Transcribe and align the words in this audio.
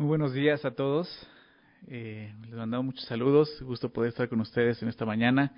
Muy 0.00 0.06
buenos 0.06 0.32
días 0.32 0.64
a 0.64 0.70
todos. 0.70 1.08
Eh, 1.88 2.32
les 2.42 2.52
mandamos 2.52 2.86
muchos 2.86 3.04
saludos. 3.06 3.60
Gusto 3.62 3.92
poder 3.92 4.10
estar 4.10 4.28
con 4.28 4.40
ustedes 4.40 4.80
en 4.80 4.88
esta 4.88 5.04
mañana. 5.04 5.54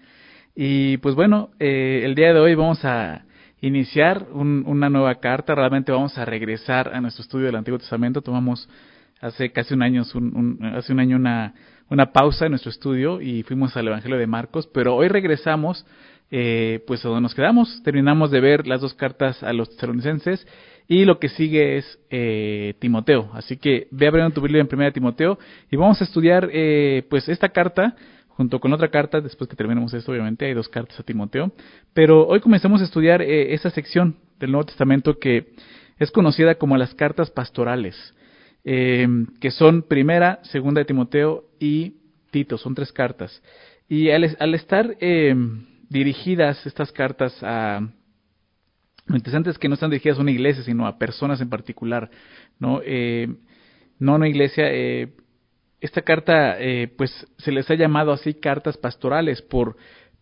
Y 0.57 0.97
pues 0.97 1.15
bueno, 1.15 1.51
eh, 1.59 2.01
el 2.05 2.15
día 2.15 2.33
de 2.33 2.41
hoy 2.41 2.55
vamos 2.55 2.83
a 2.87 3.27
iniciar 3.61 4.29
una 4.33 4.89
nueva 4.89 5.17
carta. 5.17 5.55
Realmente 5.55 5.93
vamos 5.93 6.17
a 6.17 6.25
regresar 6.25 6.89
a 6.95 7.03
nuestro 7.03 7.21
estudio 7.23 7.45
del 7.45 7.57
Antiguo 7.57 7.79
Testamento. 7.79 8.23
Tomamos 8.23 8.67
hace 9.21 9.53
casi 9.53 9.75
un 9.75 9.83
año, 9.83 10.05
un, 10.15 10.59
hace 10.75 10.95
un 10.95 11.01
año 11.01 11.17
una, 11.17 11.53
una 11.91 12.11
pausa 12.11 12.47
en 12.47 12.53
nuestro 12.53 12.71
estudio 12.71 13.21
y 13.21 13.43
fuimos 13.43 13.77
al 13.77 13.89
Evangelio 13.89 14.17
de 14.17 14.27
Marcos. 14.27 14.67
Pero 14.73 14.97
hoy 14.97 15.09
regresamos 15.09 15.85
eh, 16.31 16.83
pues 16.87 17.05
a 17.05 17.09
donde 17.09 17.21
nos 17.21 17.35
quedamos. 17.35 17.83
Terminamos 17.83 18.31
de 18.31 18.41
ver 18.41 18.67
las 18.67 18.81
dos 18.81 18.95
cartas 18.95 19.43
a 19.43 19.53
los 19.53 19.69
tesalonicenses 19.69 20.47
y 20.91 21.05
lo 21.05 21.21
que 21.21 21.29
sigue 21.29 21.77
es 21.77 22.01
eh, 22.11 22.75
Timoteo. 22.81 23.31
Así 23.33 23.57
que 23.57 23.87
ve 23.93 24.09
abriendo 24.09 24.35
tu 24.35 24.41
Biblia 24.41 24.61
en 24.61 24.67
primera 24.67 24.91
Timoteo 24.91 25.39
y 25.71 25.77
vamos 25.77 26.01
a 26.01 26.05
estudiar 26.05 26.51
eh, 26.53 27.07
pues 27.09 27.29
esta 27.29 27.51
carta 27.51 27.95
junto 28.31 28.59
con 28.59 28.73
otra 28.73 28.89
carta, 28.89 29.21
después 29.21 29.49
que 29.49 29.55
terminemos 29.55 29.95
esto, 29.95 30.11
obviamente, 30.11 30.47
hay 30.47 30.55
dos 30.55 30.69
cartas 30.69 30.99
a 30.99 31.05
Timoteo. 31.05 31.53
Pero 31.95 32.27
hoy 32.27 32.41
comenzamos 32.41 32.81
a 32.81 32.85
estudiar 32.85 33.23
eh, 33.23 33.55
esa 33.55 33.71
sección 33.71 34.17
del 34.41 34.51
Nuevo 34.51 34.67
Testamento 34.67 35.17
que 35.21 35.53
es 35.97 36.11
conocida 36.11 36.57
como 36.57 36.77
las 36.77 36.93
cartas 36.95 37.31
pastorales, 37.31 37.95
eh, 38.65 39.07
que 39.41 39.53
son 39.53 39.83
primera, 39.83 40.41
segunda 40.43 40.81
de 40.81 40.87
Timoteo 40.87 41.45
y 41.61 41.99
Tito, 42.33 42.59
son 42.59 42.75
tres 42.75 42.91
cartas. 42.91 43.41
Y 43.89 44.11
al, 44.11 44.55
estar 44.55 44.97
eh, 44.99 45.37
dirigidas 45.89 46.67
estas 46.67 46.91
cartas 46.91 47.37
a 47.43 47.91
lo 49.11 49.17
interesante 49.17 49.51
es 49.51 49.59
que 49.59 49.69
no 49.69 49.75
están 49.75 49.91
dirigidas 49.91 50.19
a 50.19 50.23
una 50.23 50.31
iglesia, 50.31 50.63
sino 50.63 50.87
a 50.87 50.97
personas 50.97 51.41
en 51.41 51.51
particular, 51.51 52.11
¿no? 52.61 52.81
Eh, 52.85 53.29
no 53.99 54.13
a 54.13 54.17
una 54.17 54.29
iglesia. 54.29 54.65
Eh, 54.69 55.09
esta 55.81 56.03
carta, 56.03 56.61
eh, 56.61 56.89
pues, 56.97 57.27
se 57.39 57.51
les 57.51 57.69
ha 57.71 57.75
llamado 57.75 58.13
así 58.13 58.35
cartas 58.35 58.77
pastorales 58.77 59.43
por, 59.43 59.77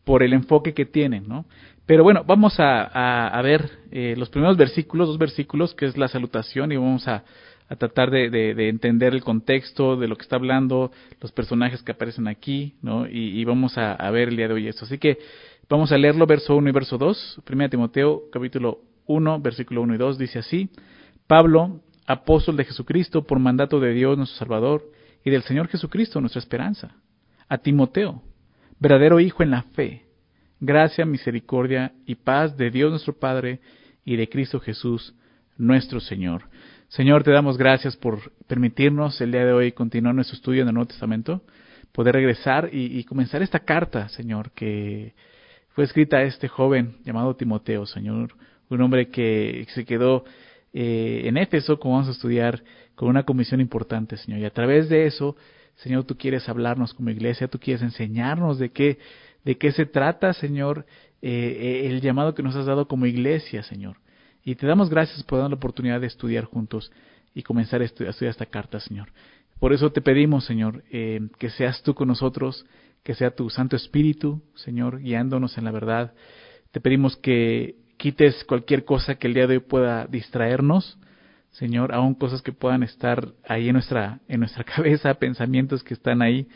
por 0.05 0.23
el 0.23 0.33
enfoque 0.33 0.73
que 0.73 0.87
tienen, 0.87 1.29
¿no? 1.29 1.45
Pero 1.85 2.03
bueno, 2.03 2.25
vamos 2.27 2.59
a, 2.61 3.29
a, 3.29 3.43
ver 3.43 3.71
eh, 3.91 4.15
los 4.17 4.31
primeros 4.31 4.57
versículos, 4.57 5.09
dos 5.09 5.19
versículos, 5.19 5.75
que 5.75 5.87
es 5.87 5.97
la 5.97 6.09
salutación, 6.09 6.71
y 6.73 6.77
vamos 6.77 7.09
a, 7.09 7.25
a 7.69 7.77
tratar 7.77 8.11
de, 8.11 8.31
de, 8.31 8.55
de, 8.55 8.69
entender 8.69 9.13
el 9.13 9.23
contexto 9.23 9.97
de 9.97 10.09
lo 10.09 10.17
que 10.17 10.23
está 10.23 10.37
hablando, 10.37 10.91
los 11.21 11.33
personajes 11.33 11.83
que 11.83 11.93
aparecen 11.93 12.27
aquí, 12.27 12.77
¿no? 12.81 13.07
Y, 13.07 13.45
vamos 13.45 13.77
a, 13.77 13.93
a, 13.93 14.11
ver 14.11 14.29
el 14.29 14.37
día 14.37 14.49
de 14.49 14.55
hoy 14.55 14.69
esto. 14.69 14.87
Así 14.87 14.99
que 14.99 15.19
Vamos 15.71 15.93
a 15.93 15.99
leerlo, 15.99 16.27
verso 16.27 16.57
1 16.57 16.71
y 16.71 16.73
verso 16.73 16.97
2. 16.97 17.43
1 17.47 17.69
Timoteo, 17.69 18.23
capítulo 18.33 18.81
1, 19.07 19.41
versículo 19.41 19.83
1 19.83 19.97
y 19.97 19.99
2, 19.99 20.17
dice 20.17 20.39
así. 20.39 20.71
Pablo, 21.27 21.83
apóstol 22.07 22.57
de 22.57 22.65
Jesucristo, 22.65 23.27
por 23.27 23.39
mandato 23.39 23.79
de 23.79 23.93
Dios 23.93 24.17
nuestro 24.17 24.39
Salvador, 24.39 24.91
y 25.23 25.31
del 25.31 25.43
Señor 25.43 25.69
Jesucristo 25.69 26.23
nuestra 26.23 26.39
esperanza. 26.39 26.97
A 27.51 27.59
Timoteo, 27.59 28.23
verdadero 28.81 29.21
hijo 29.21 29.43
en 29.43 29.51
la 29.51 29.63
fe, 29.63 30.07
gracia, 30.59 31.05
misericordia 31.05 31.93
y 32.07 32.15
paz 32.15 32.57
de 32.57 32.71
Dios 32.71 32.91
nuestro 32.91 33.19
Padre 33.19 33.61
y 34.07 34.17
de 34.17 34.27
Cristo 34.31 34.61
Jesús 34.61 35.15
nuestro 35.59 36.01
Señor. 36.01 36.45
Señor, 36.89 37.23
te 37.23 37.31
damos 37.31 37.59
gracias 37.59 37.99
por 37.99 38.33
permitirnos 38.47 39.21
el 39.21 39.31
día 39.31 39.45
de 39.45 39.53
hoy 39.53 39.73
continuar 39.73 40.15
nuestro 40.15 40.37
estudio 40.37 40.63
en 40.63 40.69
el 40.69 40.75
Nuevo 40.75 40.89
Testamento, 40.89 41.43
poder 41.93 42.15
regresar 42.15 42.71
y, 42.73 43.05
comenzar 43.05 43.43
esta 43.43 43.59
carta, 43.59 44.09
Señor, 44.09 44.53
que 44.53 45.13
fue 45.75 45.85
escrita 45.85 46.17
a 46.17 46.23
este 46.23 46.49
joven 46.49 46.97
llamado 47.05 47.37
Timoteo, 47.37 47.85
Señor, 47.85 48.31
un 48.71 48.81
hombre 48.81 49.11
que 49.11 49.67
se 49.75 49.85
quedó 49.85 50.25
eh, 50.73 51.25
en 51.27 51.37
Éfeso, 51.37 51.79
como 51.79 51.97
vamos 51.97 52.09
a 52.09 52.13
estudiar, 52.13 52.63
con 52.95 53.11
una 53.11 53.25
comisión 53.25 53.61
importante, 53.61 54.17
Señor. 54.17 54.41
Y 54.41 54.47
a 54.47 54.51
través 54.51 54.89
de 54.89 55.05
eso, 55.05 55.37
Señor, 55.77 56.05
tú 56.05 56.17
quieres 56.17 56.49
hablarnos 56.49 56.95
como 56.95 57.11
iglesia, 57.11 57.49
tú 57.49 57.59
quieres 57.59 57.83
enseñarnos 57.83 58.59
de 58.59 58.71
qué, 58.71 58.99
de 59.45 59.59
qué 59.59 59.73
se 59.73 59.85
trata, 59.85 60.33
Señor, 60.33 60.87
eh, 61.21 61.83
el 61.85 62.01
llamado 62.01 62.35
que 62.35 62.43
nos 62.43 62.57
has 62.57 62.65
dado 62.65 62.89
como 62.89 63.05
iglesia, 63.05 63.63
Señor. 63.63 63.99
Y 64.49 64.55
te 64.55 64.67
damos 64.67 64.89
gracias 64.89 65.23
por 65.25 65.41
dar 65.41 65.51
la 65.51 65.57
oportunidad 65.57 66.01
de 66.01 66.07
estudiar 66.07 66.45
juntos 66.47 66.91
y 67.35 67.43
comenzar 67.43 67.83
a 67.83 67.85
estudiar, 67.85 68.15
esta 68.19 68.47
carta, 68.47 68.81
Señor. 68.81 69.11
Por 69.61 69.75
eso 69.75 69.93
te 69.93 70.01
pedimos, 70.01 70.47
Señor, 70.47 70.85
eh, 70.91 71.21
que 71.39 71.51
seas 71.51 71.83
tú 71.83 71.93
con 71.95 72.09
nosotros, 72.09 72.65
que 73.03 73.15
sea 73.15 73.31
tu 73.33 73.51
Santo 73.51 73.77
Espíritu, 73.77 74.41
Señor, 74.55 75.01
guiándonos 75.01 75.59
en 75.59 75.65
la 75.65 75.71
verdad. 75.71 76.15
Te 76.71 76.81
pedimos 76.81 77.19
que 77.19 77.77
quites 77.99 78.43
cualquier 78.45 78.87
cosa 78.87 79.17
que 79.17 79.27
el 79.27 79.35
día 79.35 79.47
de 79.47 79.57
hoy 79.57 79.63
pueda 79.63 80.07
distraernos, 80.07 80.99
Señor, 81.51 81.93
aún 81.93 82.15
cosas 82.15 82.41
que 82.41 82.53
puedan 82.53 82.83
estar 82.83 83.29
ahí 83.47 83.69
en 83.69 83.75
nuestra, 83.75 84.21
en 84.29 84.41
nuestra 84.41 84.65
cabeza, 84.77 85.13
pensamientos 85.13 85.85
que 85.85 85.93
están 85.93 86.23
ahí. 86.23 86.49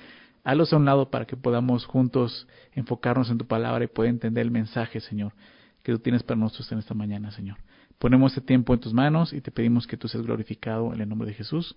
Halos 0.44 0.72
a 0.72 0.78
un 0.78 0.86
lado 0.86 1.10
para 1.10 1.26
que 1.26 1.36
podamos 1.36 1.84
juntos 1.84 2.48
enfocarnos 2.72 3.31
en 3.31 3.36
tu 3.36 3.47
palabra 3.47 3.84
y 3.84 3.88
poder 3.88 4.08
entender 4.08 4.47
el 4.47 4.50
mensaje, 4.50 4.98
Señor, 5.00 5.34
que 5.82 5.92
tú 5.92 5.98
tienes 5.98 6.22
para 6.22 6.41
nosotros 6.41 6.72
en 6.72 6.78
esta 6.78 6.94
mañana, 6.94 7.31
Señor. 7.32 7.58
Ponemos 8.02 8.32
este 8.32 8.44
tiempo 8.44 8.74
en 8.74 8.80
tus 8.80 8.92
manos 8.92 9.32
y 9.32 9.40
te 9.40 9.52
pedimos 9.52 9.86
que 9.86 9.96
tú 9.96 10.08
seas 10.08 10.24
glorificado 10.24 10.92
en 10.92 11.00
el 11.02 11.08
nombre 11.08 11.28
de 11.28 11.34
Jesús. 11.34 11.76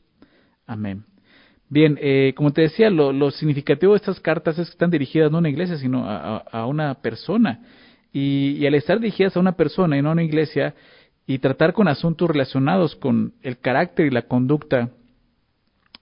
Amén. 0.65 1.05
Bien, 1.69 1.99
eh, 2.01 2.33
como 2.35 2.51
te 2.51 2.61
decía, 2.61 2.89
lo, 2.89 3.29
significativo 3.29 3.93
de 3.93 3.97
estas 3.97 4.19
cartas 4.19 4.57
es 4.57 4.65
que 4.65 4.71
están 4.71 4.89
dirigidas 4.89 5.29
no 5.29 5.37
a 5.37 5.41
una 5.41 5.49
iglesia, 5.49 5.77
sino 5.77 6.09
a, 6.09 6.37
a 6.37 6.65
una 6.65 6.95
persona. 6.95 7.61
Y, 8.11 8.57
y, 8.57 8.65
al 8.65 8.73
estar 8.73 8.99
dirigidas 8.99 9.37
a 9.37 9.39
una 9.39 9.51
persona 9.51 9.99
y 9.99 10.01
no 10.01 10.09
a 10.09 10.13
una 10.13 10.23
iglesia, 10.23 10.73
y 11.27 11.37
tratar 11.37 11.73
con 11.73 11.87
asuntos 11.87 12.27
relacionados 12.27 12.95
con 12.95 13.35
el 13.43 13.59
carácter 13.59 14.07
y 14.07 14.09
la 14.09 14.23
conducta 14.23 14.89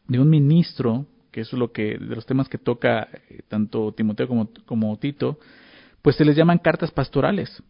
de 0.07 0.19
un 0.21 0.29
ministro, 0.29 1.05
que 1.31 1.41
eso 1.41 1.57
es 1.57 1.59
lo 1.59 1.73
que, 1.73 1.97
de 1.97 2.15
los 2.15 2.25
temas 2.25 2.47
que 2.47 2.57
toca 2.57 3.09
eh, 3.29 3.41
tanto 3.49 3.91
Timoteo 3.91 4.29
como, 4.29 4.49
como 4.65 4.97
Tito, 4.99 5.37
pues 6.01 6.15
se 6.15 6.23
les 6.23 6.37
llaman 6.37 6.59
cartas 6.59 6.91
pastorales, 6.91 7.61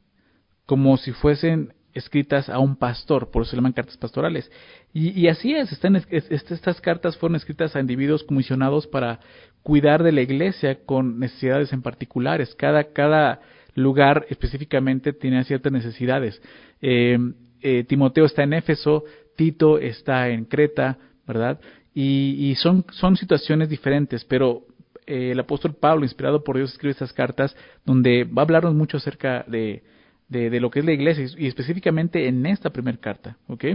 como 0.67 0.97
si 0.97 1.13
fuesen 1.13 1.73
escritas 1.93 2.49
a 2.49 2.59
un 2.59 2.75
pastor, 2.75 3.29
por 3.31 3.41
eso 3.41 3.51
se 3.51 3.57
llaman 3.57 3.73
cartas 3.73 3.97
pastorales. 3.97 4.51
Y, 4.93 5.19
y 5.19 5.27
así 5.27 5.53
es, 5.53 5.71
están, 5.71 5.95
es, 5.95 6.05
estas 6.09 6.81
cartas 6.81 7.17
fueron 7.17 7.35
escritas 7.35 7.75
a 7.75 7.79
individuos 7.79 8.23
comisionados 8.23 8.87
para 8.87 9.19
cuidar 9.61 10.03
de 10.03 10.11
la 10.11 10.21
iglesia 10.21 10.79
con 10.85 11.19
necesidades 11.19 11.71
en 11.73 11.81
particulares. 11.81 12.55
Cada, 12.55 13.39
lugar 13.75 14.27
específicamente 14.29 15.13
tiene 15.13 15.43
ciertas 15.45 15.71
necesidades. 15.71 16.39
Eh, 16.79 17.17
eh, 17.61 17.83
Timoteo 17.85 18.25
está 18.25 18.43
en 18.43 18.53
Éfeso, 18.53 19.03
Tito 19.35 19.79
está 19.79 20.29
en 20.29 20.45
Creta, 20.45 20.99
¿verdad? 21.25 21.59
Y, 21.95 22.49
y 22.51 22.55
son, 22.55 22.85
son 22.91 23.17
situaciones 23.17 23.69
diferentes, 23.69 24.25
pero 24.25 24.67
eh, 25.05 25.31
el 25.31 25.39
apóstol 25.39 25.73
Pablo, 25.73 26.05
inspirado 26.05 26.43
por 26.43 26.57
Dios, 26.57 26.71
escribe 26.71 26.91
estas 26.91 27.13
cartas 27.13 27.55
donde 27.85 28.23
va 28.23 28.43
a 28.43 28.45
hablarnos 28.45 28.73
mucho 28.73 28.97
acerca 28.97 29.43
de, 29.47 29.83
de, 30.29 30.59
lo 30.59 30.71
que 30.71 30.79
es 30.79 30.85
la 30.85 30.93
iglesia 30.93 31.25
y 31.37 31.47
específicamente 31.47 32.27
en 32.27 32.45
esta 32.45 32.71
primera 32.71 32.97
carta, 32.97 33.37
¿ok? 33.47 33.65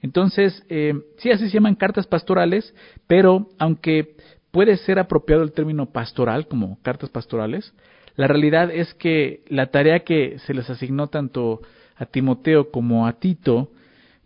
Entonces, 0.00 0.64
eh, 0.68 0.94
sí, 1.18 1.30
así 1.30 1.48
se 1.48 1.54
llaman 1.54 1.74
cartas 1.74 2.06
pastorales, 2.06 2.74
pero 3.06 3.48
aunque 3.58 4.16
puede 4.50 4.76
ser 4.76 4.98
apropiado 4.98 5.42
el 5.42 5.52
término 5.52 5.86
pastoral 5.86 6.46
como 6.46 6.78
cartas 6.82 7.10
pastorales, 7.10 7.74
la 8.16 8.28
realidad 8.28 8.70
es 8.70 8.94
que 8.94 9.42
la 9.48 9.66
tarea 9.66 10.00
que 10.00 10.38
se 10.46 10.54
les 10.54 10.70
asignó 10.70 11.08
tanto 11.08 11.62
a 11.96 12.06
Timoteo 12.06 12.70
como 12.70 13.06
a 13.06 13.14
Tito 13.14 13.72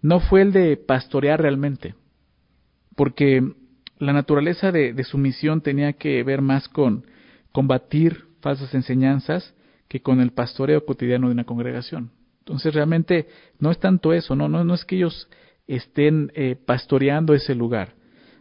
no 0.03 0.21
fue 0.21 0.43
el 0.43 0.53
de 0.53 0.77
pastorear 0.77 1.41
realmente, 1.41 1.95
porque 2.97 3.43
la 3.99 4.13
naturaleza 4.13 4.71
de 4.71 5.05
su 5.05 5.17
misión 5.19 5.63
tenía 5.63 5.95
que 5.95 6.23
ver 6.23 6.43
más 6.43 6.69
con 6.69 7.05
combatir 7.51 8.27
falsas 8.41 8.75
enseñanzas 8.75 9.55
que 9.89 10.01
con 10.01 10.21
el 10.21 10.33
pastoreo 10.33 10.85
cotidiano 10.85 11.29
de 11.29 11.33
una 11.33 11.45
congregación. 11.45 12.11
Entonces 12.41 12.75
realmente 12.75 13.27
no 13.59 13.71
es 13.71 13.79
tanto 13.79 14.13
eso, 14.13 14.37
no, 14.37 14.49
no, 14.49 14.65
no 14.65 14.75
es 14.75 14.85
que 14.85 14.97
ellos 14.97 15.29
estén 15.67 16.33
eh, 16.35 16.57
pastoreando 16.57 17.35
ese 17.35 17.55
lugar. 17.55 17.95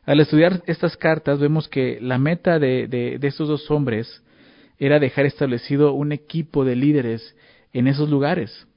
Al 0.05 0.19
estudiar 0.21 0.63
estas 0.67 0.95
cartas 0.95 1.39
vemos 1.39 1.67
que 1.67 1.99
la 2.01 2.17
meta 2.17 2.59
de, 2.59 2.87
de, 2.87 3.17
de 3.19 3.27
estos 3.27 3.49
dos 3.49 3.69
hombres 3.69 4.23
era 4.77 4.99
dejar 4.99 5.25
establecido 5.25 5.93
un 5.93 6.11
equipo 6.11 6.63
de 6.63 6.75
líderes 6.75 7.35
en 7.73 7.87
esos 7.87 8.09
lugares, 8.09 8.67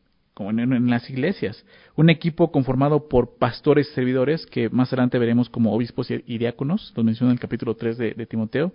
en, 0.48 0.88
las 0.88 1.10
iglesias. 1.10 1.64
Un 1.96 2.08
equipo 2.08 2.50
conformado 2.50 3.08
por 3.08 3.36
pastores 3.36 3.88
y 3.90 3.94
servidores, 3.94 4.46
que 4.46 4.70
más 4.70 4.88
adelante 4.92 5.18
veremos 5.18 5.50
como 5.50 5.74
obispos 5.74 6.10
y, 6.10 6.38
diáconos, 6.38 6.92
los 6.96 7.04
menciona 7.04 7.32
en 7.32 7.36
el 7.36 7.40
capítulo 7.40 7.74
3 7.74 7.98
de, 7.98 8.26
Timoteo. 8.26 8.72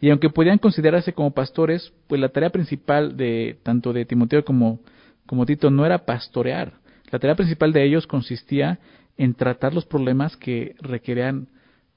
Y 0.00 0.10
aunque 0.10 0.30
podían 0.30 0.58
considerarse 0.58 1.12
como 1.12 1.32
pastores, 1.32 1.92
pues 2.06 2.20
la 2.20 2.30
tarea 2.30 2.50
principal 2.50 3.16
de 3.16 3.58
tanto 3.62 3.92
de 3.92 4.04
Timoteo 4.06 4.44
como, 4.44 4.80
como 5.26 5.44
Tito 5.44 5.70
no 5.70 5.84
era 5.84 6.06
pastorear. 6.06 6.74
La 7.10 7.18
tarea 7.18 7.36
principal 7.36 7.72
de 7.72 7.84
ellos 7.84 8.06
consistía 8.06 8.78
en 9.18 9.34
tratar 9.34 9.74
los 9.74 9.84
problemas 9.84 10.36
que 10.36 10.74
requerían 10.80 11.48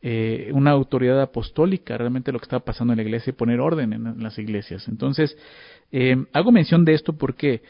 eh, 0.02 0.52
una 0.54 0.72
autoridad 0.72 1.20
apostólica, 1.22 1.98
realmente 1.98 2.32
lo 2.32 2.38
que 2.38 2.44
estaba 2.44 2.64
pasando 2.64 2.94
en 2.94 2.98
la 2.98 3.04
iglesia 3.04 3.32
y 3.32 3.34
poner 3.34 3.60
orden 3.60 3.94
en, 3.94 4.06
en 4.06 4.22
las 4.22 4.38
iglesias. 4.38 4.88
Entonces, 4.88 5.36
eh, 5.92 6.26
hago 6.34 6.52
mención 6.52 6.86
de 6.86 6.94
esto 6.94 7.14
porque, 7.14 7.62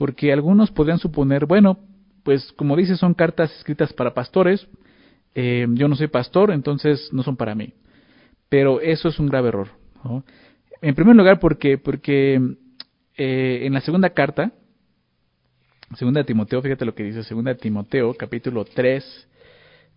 porque 0.00 0.32
algunos 0.32 0.70
podrían 0.70 0.98
suponer, 0.98 1.44
bueno, 1.44 1.78
pues 2.22 2.54
como 2.54 2.74
dice, 2.74 2.96
son 2.96 3.12
cartas 3.12 3.54
escritas 3.58 3.92
para 3.92 4.14
pastores, 4.14 4.66
eh, 5.34 5.66
yo 5.74 5.88
no 5.88 5.94
soy 5.94 6.06
pastor, 6.06 6.52
entonces 6.52 7.10
no 7.12 7.22
son 7.22 7.36
para 7.36 7.54
mí. 7.54 7.74
Pero 8.48 8.80
eso 8.80 9.10
es 9.10 9.18
un 9.18 9.26
grave 9.26 9.48
error. 9.48 9.68
En 10.80 10.94
primer 10.94 11.14
lugar, 11.14 11.38
porque, 11.38 11.76
porque 11.76 12.40
eh, 13.18 13.60
en 13.64 13.74
la 13.74 13.82
segunda 13.82 14.08
carta, 14.08 14.52
segunda 15.96 16.24
Timoteo, 16.24 16.62
fíjate 16.62 16.86
lo 16.86 16.94
que 16.94 17.04
dice 17.04 17.22
segunda 17.22 17.54
Timoteo, 17.54 18.14
capítulo 18.14 18.64
3, 18.64 19.28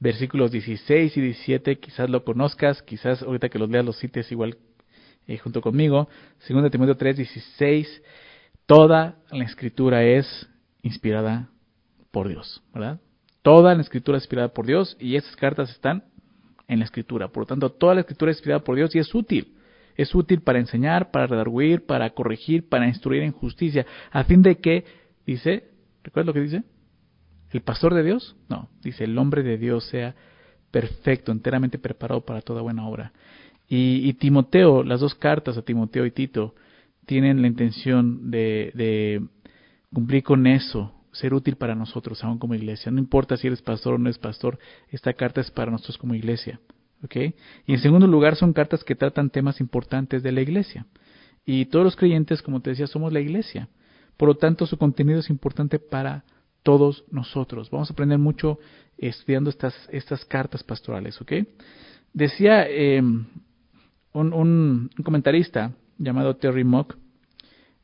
versículos 0.01 0.51
16 0.51 1.15
y 1.15 1.21
17, 1.21 1.79
quizás 1.79 2.09
lo 2.09 2.25
conozcas, 2.25 2.81
quizás 2.83 3.21
ahorita 3.23 3.47
que 3.47 3.57
los 3.57 3.69
leas 3.69 3.85
los 3.85 3.97
cites 3.99 4.29
igual 4.33 4.57
eh, 5.27 5.37
junto 5.37 5.61
conmigo. 5.61 6.09
Segunda 6.39 6.69
Timoteo 6.69 6.97
3, 6.97 7.15
16, 7.15 8.01
toda 8.65 9.17
la 9.31 9.43
escritura 9.43 10.03
es 10.03 10.49
inspirada 10.81 11.49
por 12.11 12.27
Dios, 12.27 12.61
¿verdad? 12.73 12.99
Toda 13.41 13.75
la 13.75 13.81
escritura 13.81 14.17
es 14.17 14.23
inspirada 14.23 14.53
por 14.53 14.65
Dios 14.65 14.95
y 14.99 15.15
esas 15.15 15.35
cartas 15.35 15.69
están 15.71 16.05
en 16.67 16.79
la 16.79 16.85
escritura. 16.85 17.27
Por 17.27 17.43
lo 17.43 17.47
tanto, 17.47 17.71
toda 17.71 17.95
la 17.95 18.01
escritura 18.01 18.31
es 18.31 18.37
inspirada 18.37 18.63
por 18.63 18.75
Dios 18.75 18.95
y 18.95 18.99
es 18.99 19.13
útil. 19.13 19.55
Es 19.95 20.15
útil 20.15 20.41
para 20.41 20.59
enseñar, 20.59 21.11
para 21.11 21.27
redarguir, 21.27 21.85
para 21.85 22.09
corregir, 22.11 22.67
para 22.67 22.87
instruir 22.87 23.23
en 23.23 23.31
justicia, 23.31 23.85
a 24.11 24.23
fin 24.23 24.41
de 24.41 24.57
que, 24.57 24.85
dice, 25.25 25.69
¿recuerdas 26.03 26.27
lo 26.27 26.33
que 26.33 26.41
dice? 26.41 26.63
¿El 27.51 27.61
pastor 27.61 27.93
de 27.93 28.03
Dios? 28.03 28.35
No, 28.49 28.69
dice, 28.81 29.03
el 29.03 29.17
hombre 29.17 29.43
de 29.43 29.57
Dios 29.57 29.85
sea 29.85 30.15
perfecto, 30.71 31.31
enteramente 31.31 31.77
preparado 31.77 32.21
para 32.21 32.41
toda 32.41 32.63
buena 32.63 32.87
obra. 32.87 33.13
Y, 33.69 34.13
Timoteo, 34.13 34.83
las 34.83 34.99
dos 34.99 35.15
cartas 35.15 35.57
a 35.57 35.61
Timoteo 35.63 36.05
y 36.05 36.11
Tito, 36.11 36.53
tienen 37.05 37.41
la 37.41 37.47
intención 37.47 38.31
de, 38.31 39.21
cumplir 39.93 40.23
con 40.23 40.47
eso, 40.47 40.93
ser 41.11 41.33
útil 41.33 41.55
para 41.55 41.75
nosotros, 41.75 42.23
aún 42.23 42.39
como 42.39 42.55
iglesia. 42.55 42.91
No 42.91 42.99
importa 42.99 43.37
si 43.37 43.47
eres 43.47 43.61
pastor 43.61 43.95
o 43.95 43.97
no 43.97 44.05
eres 44.05 44.17
pastor, 44.17 44.57
esta 44.89 45.13
carta 45.13 45.41
es 45.41 45.51
para 45.51 45.71
nosotros 45.71 45.97
como 45.97 46.15
iglesia. 46.15 46.59
Y 47.65 47.73
en 47.73 47.79
segundo 47.79 48.07
lugar, 48.07 48.35
son 48.35 48.53
cartas 48.53 48.83
que 48.83 48.95
tratan 48.95 49.29
temas 49.29 49.59
importantes 49.59 50.23
de 50.23 50.31
la 50.31 50.41
iglesia. 50.41 50.85
Y 51.45 51.65
todos 51.65 51.83
los 51.83 51.95
creyentes, 51.95 52.41
como 52.41 52.61
te 52.61 52.69
decía, 52.69 52.87
somos 52.87 53.11
la 53.11 53.19
iglesia. 53.19 53.67
Por 54.15 54.29
lo 54.29 54.35
tanto, 54.35 54.65
su 54.65 54.77
contenido 54.77 55.19
es 55.19 55.29
importante 55.29 55.79
para 55.79 56.23
todos 56.63 57.03
nosotros. 57.11 57.69
Vamos 57.69 57.89
a 57.89 57.93
aprender 57.93 58.19
mucho 58.19 58.57
estudiando 58.97 59.49
estas, 59.49 60.25
cartas 60.25 60.63
pastorales. 60.63 61.19
Decía 62.13 62.65
un, 64.13 64.33
un, 64.33 64.89
comentarista 65.03 65.73
llamado 65.97 66.35
Terry 66.35 66.63
Mock, 66.63 66.97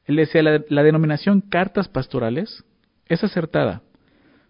él 0.05 0.15
decía, 0.15 0.41
la, 0.41 0.61
la 0.69 0.83
denominación 0.83 1.41
cartas 1.41 1.87
pastorales 1.87 2.63
es 3.05 3.23
acertada. 3.23 3.83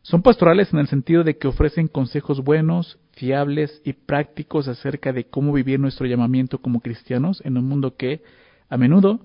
Son 0.02 0.22
pastorales 0.22 0.72
en 0.72 0.80
el 0.80 0.88
sentido 0.88 1.24
de 1.24 1.38
que 1.38 1.48
ofrecen 1.48 1.88
consejos 1.88 2.42
buenos, 2.44 2.98
fiables 3.12 3.82
y 3.84 3.94
prácticos 3.94 4.68
acerca 4.68 5.12
de 5.12 5.26
cómo 5.26 5.52
vivir 5.52 5.80
nuestro 5.80 6.06
llamamiento 6.06 6.60
como 6.60 6.80
cristianos 6.80 7.42
en 7.44 7.58
un 7.58 7.66
mundo 7.66 7.98
que, 7.98 8.24
a 8.70 8.78
menudo, 8.78 9.20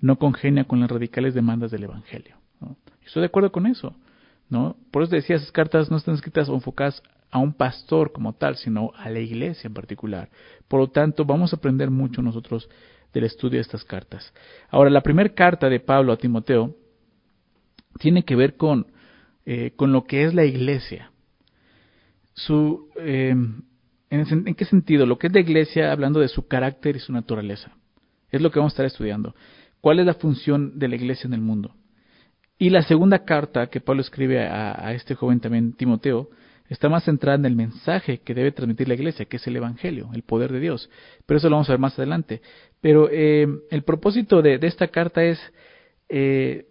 no 0.00 0.18
congenia 0.18 0.64
con 0.64 0.80
las 0.80 0.90
radicales 0.90 1.34
demandas 1.34 1.70
del 1.70 1.84
Evangelio. 1.84 2.36
Estoy 3.04 3.20
de 3.20 3.26
acuerdo 3.26 3.52
con 3.52 3.66
eso. 3.66 3.94
¿no? 4.48 4.76
Por 4.90 5.02
eso 5.02 5.14
decía, 5.14 5.36
esas 5.36 5.52
cartas 5.52 5.90
no 5.90 5.96
están 5.96 6.14
escritas 6.14 6.48
o 6.48 6.54
enfocadas 6.54 7.02
a 7.30 7.38
un 7.38 7.52
pastor 7.52 8.12
como 8.12 8.34
tal, 8.34 8.56
sino 8.56 8.92
a 8.96 9.10
la 9.10 9.20
iglesia 9.20 9.68
en 9.68 9.74
particular. 9.74 10.28
Por 10.68 10.80
lo 10.80 10.88
tanto, 10.88 11.24
vamos 11.24 11.52
a 11.52 11.56
aprender 11.56 11.90
mucho 11.90 12.22
nosotros 12.22 12.68
del 13.12 13.24
estudio 13.24 13.56
de 13.56 13.62
estas 13.62 13.84
cartas. 13.84 14.32
Ahora, 14.68 14.90
la 14.90 15.02
primera 15.02 15.30
carta 15.30 15.68
de 15.68 15.80
Pablo 15.80 16.12
a 16.12 16.16
Timoteo 16.16 16.76
tiene 17.98 18.24
que 18.24 18.36
ver 18.36 18.56
con, 18.56 18.86
eh, 19.44 19.72
con 19.76 19.92
lo 19.92 20.04
que 20.04 20.24
es 20.24 20.34
la 20.34 20.44
iglesia. 20.44 21.12
Su, 22.34 22.90
em, 22.96 23.62
en, 24.10 24.54
qué 24.54 24.64
sentido? 24.64 25.06
Lo 25.06 25.18
que 25.18 25.28
es 25.28 25.32
la 25.32 25.40
iglesia 25.40 25.90
hablando 25.90 26.20
de 26.20 26.28
su 26.28 26.46
carácter 26.46 26.96
y 26.96 27.00
su 27.00 27.12
naturaleza. 27.12 27.72
Es 28.30 28.40
lo 28.40 28.50
que 28.50 28.58
vamos 28.58 28.72
a 28.72 28.74
estar 28.74 28.86
estudiando. 28.86 29.34
¿Cuál 29.80 30.00
es 30.00 30.06
la 30.06 30.14
función 30.14 30.78
de 30.78 30.88
la 30.88 30.96
iglesia 30.96 31.26
en 31.26 31.34
el 31.34 31.40
mundo? 31.40 31.74
Y 32.58 32.70
la 32.70 32.82
segunda 32.82 33.24
carta 33.24 33.68
que 33.68 33.80
Pablo 33.80 34.00
escribe 34.00 34.46
a, 34.46 34.92
este 34.92 35.14
joven 35.14 35.40
también, 35.40 35.74
Timoteo, 35.74 36.30
está 36.68 36.88
más 36.88 37.04
centrada 37.04 37.38
en 37.38 37.46
el 37.46 37.56
mensaje 37.56 38.18
que 38.18 38.34
debe 38.34 38.52
transmitir 38.52 38.88
la 38.88 38.94
iglesia, 38.94 39.26
que 39.26 39.36
es 39.36 39.46
el 39.46 39.56
Evangelio, 39.56 40.10
el 40.14 40.22
poder 40.22 40.52
de 40.52 40.60
Dios. 40.60 40.90
Pero 41.26 41.38
eso 41.38 41.48
lo 41.48 41.56
vamos 41.56 41.68
a 41.68 41.72
ver 41.72 41.80
más 41.80 41.98
adelante. 41.98 42.42
Pero 42.80 43.10
em, 43.10 43.60
el 43.70 43.82
propósito 43.82 44.42
de, 44.42 44.58
esta 44.62 44.88
carta 44.88 45.24
es 45.24 45.40
eh, 46.08 46.66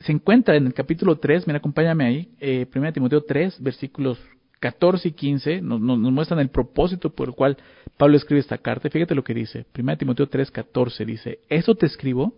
se 0.00 0.12
encuentra 0.12 0.56
en 0.56 0.66
el 0.66 0.74
capítulo 0.74 1.18
3, 1.18 1.46
mira, 1.46 1.58
acompáñame 1.58 2.04
ahí, 2.04 2.28
eh, 2.40 2.66
1 2.72 2.92
Timoteo 2.92 3.22
3, 3.22 3.60
versículos 3.62 4.18
14 4.60 5.08
y 5.08 5.12
15, 5.12 5.60
nos, 5.60 5.80
nos, 5.80 5.98
muestran 5.98 6.40
el 6.40 6.50
propósito 6.50 7.10
por 7.10 7.28
el 7.28 7.34
cual 7.34 7.56
Pablo 7.96 8.16
escribe 8.16 8.40
esta 8.40 8.58
carta. 8.58 8.90
Fíjate 8.90 9.14
lo 9.14 9.24
que 9.24 9.34
dice, 9.34 9.66
1 9.76 9.96
Timoteo 9.98 10.28
3, 10.28 10.50
14 10.50 11.04
dice, 11.04 11.40
eso 11.48 11.74
te 11.74 11.86
escribo, 11.86 12.34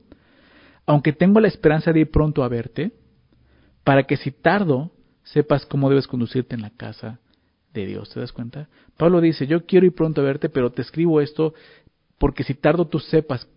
aunque 0.86 1.12
tengo 1.12 1.40
la 1.40 1.48
esperanza 1.48 1.92
de 1.92 2.00
ir 2.00 2.10
pronto 2.10 2.42
a 2.42 2.48
verte, 2.48 2.92
para 3.84 4.04
que 4.04 4.16
si 4.16 4.30
tardo, 4.30 4.90
sepas 5.22 5.66
cómo 5.66 5.88
debes 5.88 6.06
conducirte 6.06 6.54
en 6.54 6.62
la 6.62 6.70
casa 6.70 7.20
de 7.72 7.86
Dios. 7.86 8.10
¿Te 8.10 8.20
das 8.20 8.32
cuenta? 8.32 8.68
Pablo 8.96 9.20
dice, 9.20 9.46
yo 9.46 9.66
quiero 9.66 9.86
ir 9.86 9.94
pronto 9.94 10.20
a 10.20 10.24
verte, 10.24 10.48
pero 10.48 10.70
te 10.70 10.82
escribo 10.82 11.20
esto 11.20 11.54
porque 12.18 12.44
si 12.44 12.54
tardo 12.54 12.86
tú 12.86 12.98
sepas 12.98 13.48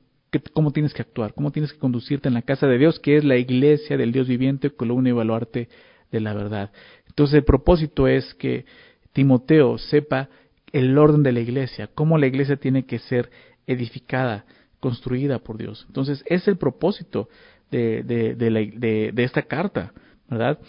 cómo 0.54 0.72
tienes 0.72 0.94
que 0.94 1.02
actuar, 1.02 1.34
cómo 1.34 1.52
tienes 1.52 1.74
que 1.74 1.80
conducirte 1.80 2.28
en 2.28 2.34
la 2.34 2.42
casa 2.42 2.68
de 2.68 2.78
Dios, 2.78 3.00
que 3.00 3.18
es 3.18 3.24
la 3.24 3.38
iglesia 3.38 3.98
del 3.98 4.12
Dios 4.12 4.28
viviente, 4.28 4.72
columna 4.72 5.10
y 5.10 5.12
baluarte 5.12 5.70
de 6.12 6.20
la 6.20 6.34
verdad. 6.34 6.72
Entonces 7.08 7.36
el 7.36 7.44
propósito 7.44 8.08
es 8.08 8.34
que 8.36 8.66
Timoteo 9.12 9.78
sepa 9.78 10.30
el 10.72 10.98
orden 10.98 11.24
de 11.24 11.32
la 11.32 11.40
iglesia, 11.40 11.90
cómo 11.94 12.18
la 12.18 12.28
iglesia 12.28 12.58
tiene 12.58 12.86
que 12.86 13.00
ser 13.00 13.30
edificada, 13.68 14.46
construida 14.80 15.40
por 15.40 15.58
Dios. 15.58 15.86
Entonces 15.88 16.24
es 16.26 16.48
el 16.48 16.58
propósito 16.58 17.30
de, 17.70 19.14
esta 19.18 19.44
carta, 19.44 19.94
¿verdad? 20.30 20.60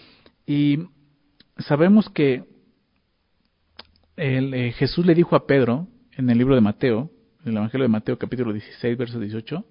Y 0.46 0.78
sabemos 1.58 2.08
que 2.10 2.44
el, 4.16 4.54
eh, 4.54 4.72
Jesús 4.72 5.06
le 5.06 5.14
dijo 5.14 5.36
a 5.36 5.46
Pedro 5.46 5.88
en 6.12 6.30
el 6.30 6.38
libro 6.38 6.54
de 6.54 6.60
Mateo, 6.60 7.10
en 7.42 7.50
el 7.52 7.56
Evangelio 7.56 7.84
de 7.84 7.92
Mateo 7.92 8.18
capítulo 8.18 8.52
16, 8.52 8.96
verso 8.96 9.18
18, 9.18 9.64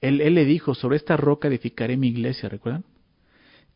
él, 0.00 0.34
le 0.34 0.44
dijo, 0.44 0.74
sobre 0.74 0.96
esta 0.96 1.16
roca 1.16 1.48
edificaré 1.48 1.96
mi 1.96 2.08
iglesia, 2.08 2.48
¿recuerdan? 2.48 2.84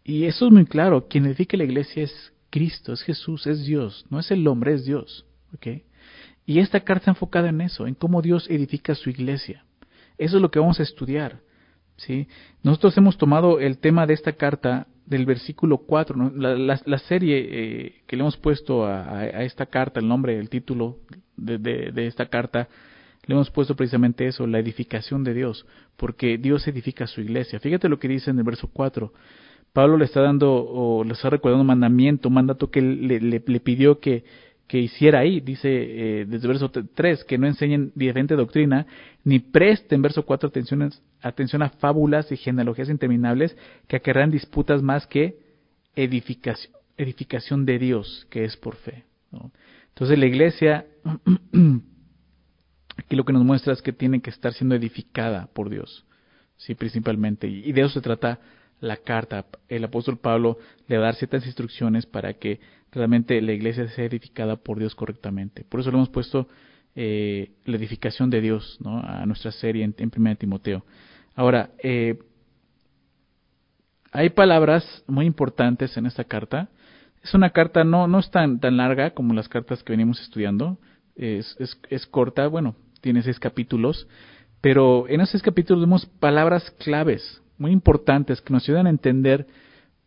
Y 0.02 0.24
eso 0.24 0.46
es 0.46 0.52
muy 0.52 0.64
claro, 0.64 1.06
quien 1.08 1.26
edifica 1.26 1.56
la 1.56 1.64
iglesia 1.64 2.04
es 2.04 2.32
Cristo, 2.50 2.92
es 2.92 3.02
Jesús, 3.02 3.46
es 3.46 3.64
Dios, 3.64 4.06
no 4.10 4.20
es 4.20 4.30
el 4.30 4.46
hombre, 4.46 4.74
es 4.74 4.84
Dios. 4.84 5.26
¿ok? 5.54 5.82
Y 6.46 6.58
esta 6.58 6.80
carta 6.80 7.10
enfocada 7.10 7.48
en 7.48 7.60
eso, 7.60 7.86
en 7.86 7.94
cómo 7.94 8.22
Dios 8.22 8.48
edifica 8.50 8.94
su 8.94 9.10
iglesia. 9.10 9.64
Eso 10.18 10.36
es 10.36 10.42
lo 10.42 10.50
que 10.50 10.58
vamos 10.58 10.80
a 10.80 10.82
estudiar. 10.82 11.40
¿sí? 11.96 12.28
Nosotros 12.62 12.96
hemos 12.96 13.16
tomado 13.18 13.60
el 13.60 13.78
tema 13.78 14.06
de 14.06 14.14
esta 14.14 14.32
carta 14.32 14.86
del 15.14 15.26
versículo 15.26 15.78
4, 15.78 16.32
la, 16.34 16.98
serie 16.98 17.38
eh, 17.38 18.02
que 18.06 18.16
le 18.16 18.22
hemos 18.22 18.36
puesto 18.36 18.84
a, 18.84 19.44
esta 19.44 19.66
carta, 19.66 20.00
el 20.00 20.08
nombre, 20.08 20.38
el 20.38 20.48
título 20.48 20.98
de, 21.36 21.58
de 21.58 22.06
esta 22.06 22.26
carta, 22.26 22.68
le 23.26 23.34
hemos 23.34 23.50
puesto 23.50 23.74
precisamente 23.74 24.26
eso, 24.26 24.46
la 24.46 24.58
edificación 24.58 25.24
de 25.24 25.34
Dios, 25.34 25.66
porque 25.96 26.36
Dios 26.36 26.66
edifica 26.68 27.06
su 27.06 27.20
iglesia. 27.20 27.60
Fíjate 27.60 27.88
lo 27.88 27.98
que 27.98 28.08
dice 28.08 28.30
en 28.30 28.38
el 28.38 28.44
verso 28.44 28.68
4. 28.72 29.12
Pablo 29.72 29.96
le 29.96 30.04
está 30.04 30.20
dando, 30.20 30.52
o 30.52 31.04
le 31.04 31.12
está 31.12 31.30
recordando 31.30 31.62
un 31.62 31.66
mandamiento, 31.66 32.28
un 32.28 32.34
mandato 32.34 32.70
que 32.70 32.80
le, 32.80 33.20
le, 33.20 33.60
pidió 33.60 33.98
que, 33.98 34.24
que, 34.66 34.78
hiciera 34.78 35.20
ahí. 35.20 35.40
Dice 35.40 35.68
eh, 35.70 36.24
desde 36.26 36.48
verso 36.48 36.70
3 36.70 37.24
que 37.24 37.38
no 37.38 37.46
enseñen 37.46 37.92
diferente 37.94 38.34
doctrina, 38.34 38.86
ni 39.24 39.38
presten, 39.38 40.02
verso 40.02 40.24
4, 40.24 40.50
atención, 41.22 41.62
a 41.62 41.68
fábulas 41.70 42.30
y 42.32 42.36
genealogías 42.36 42.88
interminables 42.88 43.56
que 43.88 43.96
acarrean 43.96 44.30
disputas 44.30 44.82
más 44.82 45.06
que 45.06 45.38
edificación, 45.94 46.72
edificación 46.96 47.64
de 47.64 47.78
Dios, 47.78 48.26
que 48.30 48.44
es 48.44 48.56
por 48.56 48.76
fe. 48.76 49.04
Entonces 49.88 50.18
la 50.18 50.26
iglesia 50.26 50.86
Aquí 52.96 53.16
lo 53.16 53.24
que 53.24 53.32
nos 53.32 53.44
muestra 53.44 53.72
es 53.72 53.82
que 53.82 53.92
tiene 53.92 54.20
que 54.20 54.30
estar 54.30 54.52
siendo 54.52 54.74
edificada 54.74 55.48
por 55.52 55.68
Dios, 55.68 56.04
sí, 56.56 56.74
principalmente. 56.74 57.48
Y 57.48 57.72
de 57.72 57.80
eso 57.82 57.90
se 57.90 58.00
trata 58.00 58.38
la 58.84 58.98
carta. 58.98 59.46
El 59.68 59.84
apóstol 59.84 60.18
Pablo 60.18 60.58
le 60.86 60.98
va 60.98 61.04
a 61.04 61.06
dar 61.06 61.14
ciertas 61.16 61.46
instrucciones 61.46 62.06
para 62.06 62.34
que 62.34 62.60
realmente 62.92 63.40
la 63.40 63.52
iglesia 63.52 63.88
sea 63.88 64.04
edificada 64.04 64.56
por 64.56 64.78
Dios 64.78 64.94
correctamente. 64.94 65.64
Por 65.64 65.80
eso 65.80 65.90
le 65.90 65.96
hemos 65.96 66.10
puesto 66.10 66.48
eh, 66.94 67.50
la 67.64 67.76
edificación 67.76 68.30
de 68.30 68.40
Dios 68.40 68.78
a 68.84 69.26
nuestra 69.26 69.50
serie 69.50 69.84
en, 69.84 69.94
en 69.98 70.12
1 70.14 70.36
Timoteo. 70.36 70.84
Ahora, 71.34 71.70
eh, 71.82 72.18
hay 74.12 74.30
palabras 74.30 75.02
muy 75.08 75.26
importantes 75.26 75.96
en 75.96 76.06
esta 76.06 76.24
carta. 76.24 76.68
Es 77.22 77.34
una 77.34 77.50
carta, 77.50 77.82
no, 77.82 78.06
no 78.06 78.20
es 78.20 78.30
tan, 78.30 78.60
tan 78.60 78.76
larga 78.76 79.10
como 79.10 79.34
las 79.34 79.48
cartas 79.48 79.82
que 79.82 79.92
venimos 79.92 80.20
estudiando. 80.20 80.78
Es, 81.16 81.56
es, 81.58 81.80
es 81.90 82.06
corta, 82.06 82.46
bueno, 82.46 82.76
tiene 83.00 83.22
seis 83.22 83.40
capítulos, 83.40 84.06
pero 84.60 85.08
en 85.08 85.20
esos 85.20 85.32
seis 85.32 85.42
capítulos 85.42 85.82
vemos 85.82 86.06
palabras 86.06 86.70
claves, 86.78 87.42
muy 87.58 87.70
importantes, 87.70 88.40
que 88.40 88.52
nos 88.52 88.68
ayudan 88.68 88.86
a 88.86 88.90
entender 88.90 89.46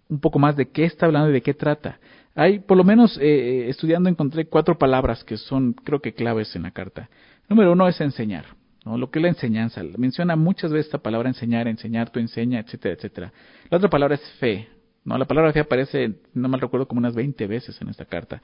un 0.09 0.19
poco 0.19 0.39
más 0.39 0.55
de 0.55 0.69
qué 0.69 0.85
está 0.85 1.05
hablando 1.05 1.29
y 1.29 1.33
de 1.33 1.41
qué 1.41 1.53
trata. 1.53 1.99
Hay, 2.35 2.59
por 2.59 2.77
lo 2.77 2.83
menos, 2.83 3.17
eh, 3.21 3.67
estudiando 3.69 4.09
encontré 4.09 4.45
cuatro 4.45 4.77
palabras 4.77 5.23
que 5.23 5.37
son, 5.37 5.73
creo 5.73 6.01
que 6.01 6.13
claves 6.13 6.55
en 6.55 6.63
la 6.63 6.71
carta. 6.71 7.09
Número 7.49 7.71
uno 7.71 7.87
es 7.87 7.99
enseñar, 7.99 8.45
¿no? 8.85 8.97
Lo 8.97 9.09
que 9.09 9.19
es 9.19 9.23
la 9.23 9.29
enseñanza. 9.29 9.81
Menciona 9.97 10.35
muchas 10.35 10.71
veces 10.71 10.87
esta 10.87 10.99
palabra 10.99 11.29
enseñar, 11.29 11.67
enseñar, 11.67 12.11
tu 12.11 12.19
enseña, 12.19 12.59
etcétera, 12.59 12.95
etcétera. 12.95 13.33
La 13.69 13.77
otra 13.77 13.89
palabra 13.89 14.15
es 14.15 14.21
fe, 14.39 14.67
¿no? 15.03 15.17
La 15.17 15.25
palabra 15.25 15.51
fe 15.51 15.61
aparece, 15.61 16.15
no 16.33 16.47
mal 16.47 16.61
recuerdo, 16.61 16.87
como 16.87 16.99
unas 16.99 17.15
20 17.15 17.47
veces 17.47 17.81
en 17.81 17.89
esta 17.89 18.05
carta. 18.05 18.41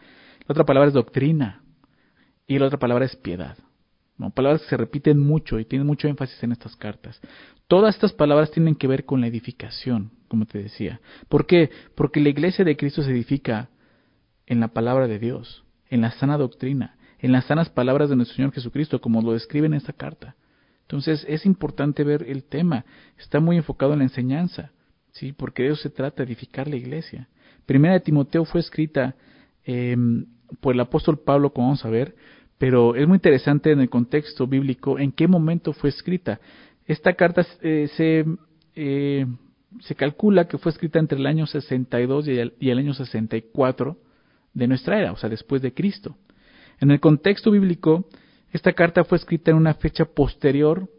La 0.48 0.53
otra 0.53 0.65
palabra 0.65 0.88
es 0.88 0.93
doctrina 0.93 1.62
y 2.48 2.57
la 2.57 2.67
otra 2.67 2.79
palabra 2.79 3.05
es 3.05 3.15
piedad. 3.15 3.57
Palabras 4.32 4.62
que 4.62 4.70
se 4.70 4.77
repiten 4.77 5.20
mucho 5.20 5.60
y 5.60 5.65
tienen 5.65 5.88
mucho 5.88 6.08
énfasis 6.08 6.42
en 6.44 6.51
estas 6.51 6.75
cartas. 6.75 7.20
Todas 7.68 7.96
estas 7.96 8.13
palabras 8.13 8.51
tienen 8.51 8.75
que 8.75 8.88
ver 8.88 9.06
con 9.06 9.22
la 9.22 9.27
edificación, 9.27 10.12
como 10.27 10.46
te 10.46 10.62
decía. 10.62 11.00
¿Por 11.30 11.46
qué? 11.46 11.70
Porque 11.96 12.20
la 12.20 12.30
iglesia 12.30 12.63
de 12.65 12.77
Cristo 12.77 13.03
se 13.03 13.12
edifica 13.12 13.70
en 14.46 14.60
la 14.60 14.70
palabra 14.70 15.08
de 15.08 15.20
Dios, 15.20 15.63
en 15.89 16.01
la 16.01 16.12
sana 16.12 16.38
doctrina, 16.38 16.96
en 17.20 17.32
las 17.32 17.46
sanas 17.46 17.70
palabras 17.70 18.10
de 18.10 18.15
nuestro 18.15 18.36
Señor 18.36 18.51
Jesucristo, 18.51 19.00
como 19.01 19.22
lo 19.22 19.34
describe 19.34 19.68
en 19.68 19.74
esta 19.74 19.94
carta. 19.94 20.36
Entonces 20.82 21.25
es 21.27 21.46
importante 21.46 22.03
ver 22.03 22.24
el 22.24 22.44
tema. 22.44 22.86
Está 23.18 23.39
muy 23.39 23.58
enfocado 23.58 23.94
en 23.94 24.00
la 24.00 24.06
enseñanza, 24.06 24.72
¿sí? 25.13 25.32
porque 25.32 25.63
de 25.63 25.70
eso 25.70 25.82
se 25.82 25.89
trata, 25.89 26.24
edificar 26.24 26.68
la 26.68 26.75
iglesia. 26.75 27.30
Primera 27.65 27.94
de 27.94 28.01
Timoteo 28.01 28.46
fue 28.46 28.60
escrita 28.60 29.15
eh, 29.65 29.96
por 30.60 30.74
el 30.74 30.80
apóstol 30.82 31.20
Pablo, 31.20 31.53
como 31.53 31.68
vamos 31.68 31.86
a 31.86 31.89
ver, 31.89 32.15
pero 32.63 32.96
es 32.96 33.05
muy 33.10 33.17
interesante 33.17 33.74
en 33.74 33.82
el 33.82 33.89
contexto 33.89 34.48
bíblico 34.48 34.98
en 34.98 35.12
qué 35.12 35.27
momento 35.27 35.74
fue 35.74 35.89
escrita. 35.89 36.39
Esta 36.86 37.12
carta 37.12 37.46
eh, 37.62 37.89
se, 37.98 38.24
eh, 38.74 39.25
se 39.82 39.96
calcula 39.96 40.48
que 40.48 40.58
fue 40.58 40.72
escrita 40.72 40.98
entre 40.98 41.17
el 41.17 41.25
año 41.25 41.46
62 41.46 42.29
y 42.29 42.39
el, 42.39 42.53
y 42.62 42.70
el 42.70 42.77
año 42.77 42.93
64 42.93 43.98
de 44.53 44.67
nuestra 44.70 44.98
era, 44.98 45.12
o 45.12 45.17
sea, 45.17 45.29
después 45.29 45.62
de 45.62 45.74
Cristo. 45.74 46.15
En 46.79 46.89
el 46.89 47.01
contexto 47.01 47.51
bíblico, 47.51 48.08
esta 48.53 48.72
carta 48.72 49.03
fue 49.03 49.17
escrita 49.17 49.51
en 49.51 49.58
una 49.58 49.74
fecha 49.74 50.05
posterior 50.05 50.89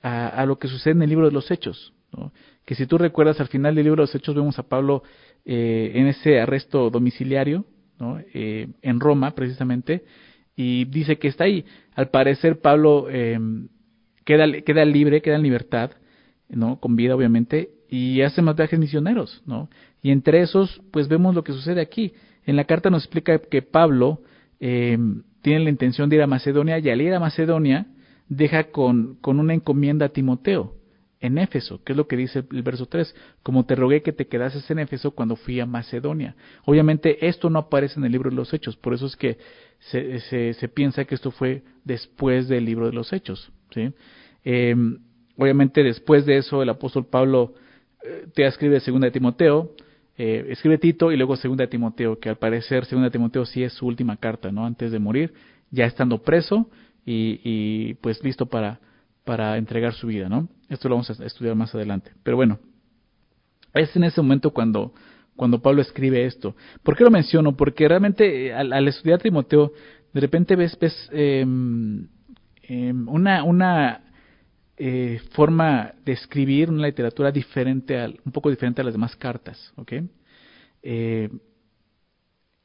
a, 0.00 0.46
lo 0.46 0.58
que 0.58 0.68
sucede 0.68 0.94
en 0.94 1.02
el 1.02 1.10
libro 1.10 1.26
de 1.26 1.32
los 1.32 1.50
Hechos. 1.50 1.92
Que 2.64 2.74
si 2.74 2.86
tú 2.86 2.96
recuerdas, 2.96 3.38
al 3.38 3.48
final 3.48 3.74
del 3.74 3.84
libro 3.84 4.00
de 4.00 4.06
los 4.06 4.14
Hechos 4.14 4.34
vemos 4.34 4.58
a 4.58 4.62
Pablo 4.62 5.02
eh, 5.44 5.92
en 5.94 6.06
ese 6.06 6.40
arresto 6.40 6.88
domiciliario, 6.88 7.66
eh, 8.32 8.68
en 8.80 8.98
Roma 8.98 9.32
precisamente, 9.32 10.04
y 10.56 10.84
dice 10.86 11.18
que 11.18 11.28
está 11.28 11.44
ahí. 11.44 11.64
Al 11.94 12.10
parecer 12.10 12.60
Pablo 12.60 13.06
eh, 13.10 13.38
queda, 14.24 14.46
queda 14.62 14.84
libre, 14.84 15.22
queda 15.22 15.36
en 15.36 15.42
libertad, 15.42 15.92
¿no? 16.48 16.78
con 16.80 16.96
vida 16.96 17.14
obviamente, 17.14 17.70
y 17.88 18.22
hace 18.22 18.42
más 18.42 18.56
viajes 18.56 18.78
misioneros. 18.78 19.42
¿no? 19.46 19.68
Y 20.02 20.10
entre 20.10 20.40
esos, 20.40 20.80
pues 20.90 21.08
vemos 21.08 21.34
lo 21.34 21.44
que 21.44 21.52
sucede 21.52 21.80
aquí. 21.80 22.12
En 22.44 22.56
la 22.56 22.64
carta 22.64 22.90
nos 22.90 23.04
explica 23.04 23.38
que 23.38 23.62
Pablo 23.62 24.22
eh, 24.60 24.98
tiene 25.42 25.64
la 25.64 25.70
intención 25.70 26.08
de 26.08 26.16
ir 26.16 26.22
a 26.22 26.26
Macedonia 26.26 26.78
y 26.78 26.88
al 26.90 27.00
ir 27.00 27.14
a 27.14 27.20
Macedonia 27.20 27.86
deja 28.28 28.64
con, 28.64 29.16
con 29.20 29.38
una 29.38 29.54
encomienda 29.54 30.06
a 30.06 30.08
Timoteo 30.10 30.81
en 31.22 31.38
Éfeso, 31.38 31.82
que 31.84 31.92
es 31.92 31.96
lo 31.96 32.08
que 32.08 32.16
dice 32.16 32.44
el 32.50 32.62
verso 32.62 32.86
3, 32.86 33.14
como 33.42 33.64
te 33.64 33.76
rogué 33.76 34.02
que 34.02 34.12
te 34.12 34.26
quedases 34.26 34.68
en 34.70 34.80
Éfeso 34.80 35.12
cuando 35.12 35.36
fui 35.36 35.60
a 35.60 35.66
Macedonia. 35.66 36.34
Obviamente 36.64 37.26
esto 37.26 37.48
no 37.48 37.60
aparece 37.60 37.98
en 37.98 38.04
el 38.04 38.12
libro 38.12 38.28
de 38.28 38.36
los 38.36 38.52
Hechos, 38.52 38.76
por 38.76 38.92
eso 38.92 39.06
es 39.06 39.16
que 39.16 39.38
se, 39.78 40.68
piensa 40.74 41.04
que 41.04 41.14
esto 41.14 41.30
fue 41.30 41.62
después 41.84 42.48
del 42.48 42.64
libro 42.64 42.86
de 42.86 42.92
los 42.92 43.12
Hechos. 43.12 43.52
Eh, 44.44 44.74
obviamente 45.38 45.82
después 45.82 46.26
de 46.26 46.38
eso 46.38 46.62
el 46.62 46.68
apóstol 46.68 47.06
Pablo 47.06 47.54
eh, 48.04 48.26
te 48.34 48.44
escribe 48.44 48.80
segunda 48.80 49.06
de 49.06 49.12
Timoteo, 49.12 49.70
eh, 50.18 50.46
escribe 50.50 50.76
Tito 50.76 51.12
y 51.12 51.16
luego 51.16 51.36
Segunda 51.36 51.64
de 51.64 51.68
Timoteo, 51.68 52.18
que 52.18 52.28
al 52.28 52.36
parecer 52.36 52.84
Segunda 52.84 53.08
de 53.08 53.12
Timoteo 53.12 53.46
sí 53.46 53.62
es 53.62 53.72
su 53.72 53.86
última 53.86 54.16
carta, 54.16 54.50
¿no? 54.50 54.66
Antes 54.66 54.90
de 54.90 54.98
morir, 54.98 55.32
ya 55.70 55.86
estando 55.86 56.18
preso 56.18 56.68
y, 57.06 57.40
y 57.44 57.94
pues 57.94 58.22
listo 58.22 58.46
para, 58.46 58.80
para 59.24 59.56
entregar 59.56 59.94
su 59.94 60.06
vida, 60.06 60.28
¿no? 60.28 60.48
Esto 60.68 60.88
lo 60.88 60.96
vamos 60.96 61.10
a 61.10 61.24
estudiar 61.24 61.54
más 61.54 61.74
adelante. 61.74 62.12
Pero 62.22 62.36
bueno, 62.36 62.58
es 63.74 63.94
en 63.96 64.04
ese 64.04 64.20
momento 64.20 64.50
cuando, 64.50 64.92
cuando 65.36 65.60
Pablo 65.60 65.82
escribe 65.82 66.24
esto. 66.24 66.56
¿Por 66.82 66.96
qué 66.96 67.04
lo 67.04 67.10
menciono? 67.10 67.56
Porque 67.56 67.88
realmente 67.88 68.46
eh, 68.46 68.54
al, 68.54 68.88
estudiar 68.88 69.20
Timoteo, 69.20 69.72
de 70.12 70.20
repente 70.20 70.56
ves, 70.56 70.78
ves 70.78 71.08
eh, 71.12 71.44
una, 73.06 73.44
una 73.44 74.02
eh, 74.84 75.20
forma 75.32 75.94
de 76.04 76.12
escribir 76.12 76.70
una 76.70 76.86
literatura 76.86 77.30
diferente, 77.30 77.98
al, 77.98 78.18
un 78.24 78.32
poco 78.32 78.50
diferente 78.50 78.80
a 78.80 78.84
las 78.84 78.94
demás 78.94 79.14
cartas, 79.14 79.72
¿ok? 79.76 79.92
Eh, 80.82 81.28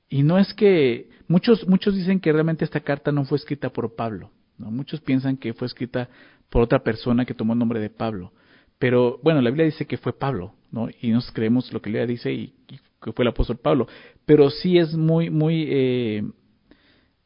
y 0.10 0.24
no 0.24 0.40
es 0.40 0.54
que 0.54 1.10
muchos 1.28 1.68
muchos 1.68 1.94
dicen 1.96 2.20
que 2.20 2.32
realmente 2.32 2.66
esta 2.66 2.80
carta 2.80 3.12
no 3.12 3.26
fue 3.26 3.38
escrita 3.38 3.70
por 3.70 3.96
Pablo, 3.96 4.32
¿no? 4.58 4.72
Muchos 4.72 5.02
piensan 5.02 5.38
que 5.38 5.54
fue 5.54 5.68
escrita 5.68 6.10
por 6.50 6.62
otra 6.62 6.84
persona 6.84 7.25
que 7.25 7.34
tomó 7.34 7.54
el 7.54 7.60
nombre 7.60 7.80
de 7.80 7.89
Pablo, 7.89 8.32
pero 8.80 9.20
bueno, 9.24 9.42
la 9.42 9.50
Biblia 9.50 9.66
dice 9.66 9.86
que 9.86 9.98
fue 9.98 10.18
Pablo, 10.18 10.54
¿no? 10.72 10.88
Y 11.01 11.10
nos 11.10 11.32
creemos 11.32 11.72
lo 11.74 11.82
que 11.82 11.89
la 11.89 12.00
Biblia 12.00 12.08
dice 12.08 12.32
y, 12.32 12.54
que 12.68 13.12
fue 13.12 13.24
el 13.24 13.30
apóstol 13.30 13.58
Pablo, 13.58 13.88
pero 14.25 14.50
sí 14.50 14.77
es 14.77 14.96
muy 14.96 15.30
muy 15.30 15.66
eh, 15.70 16.24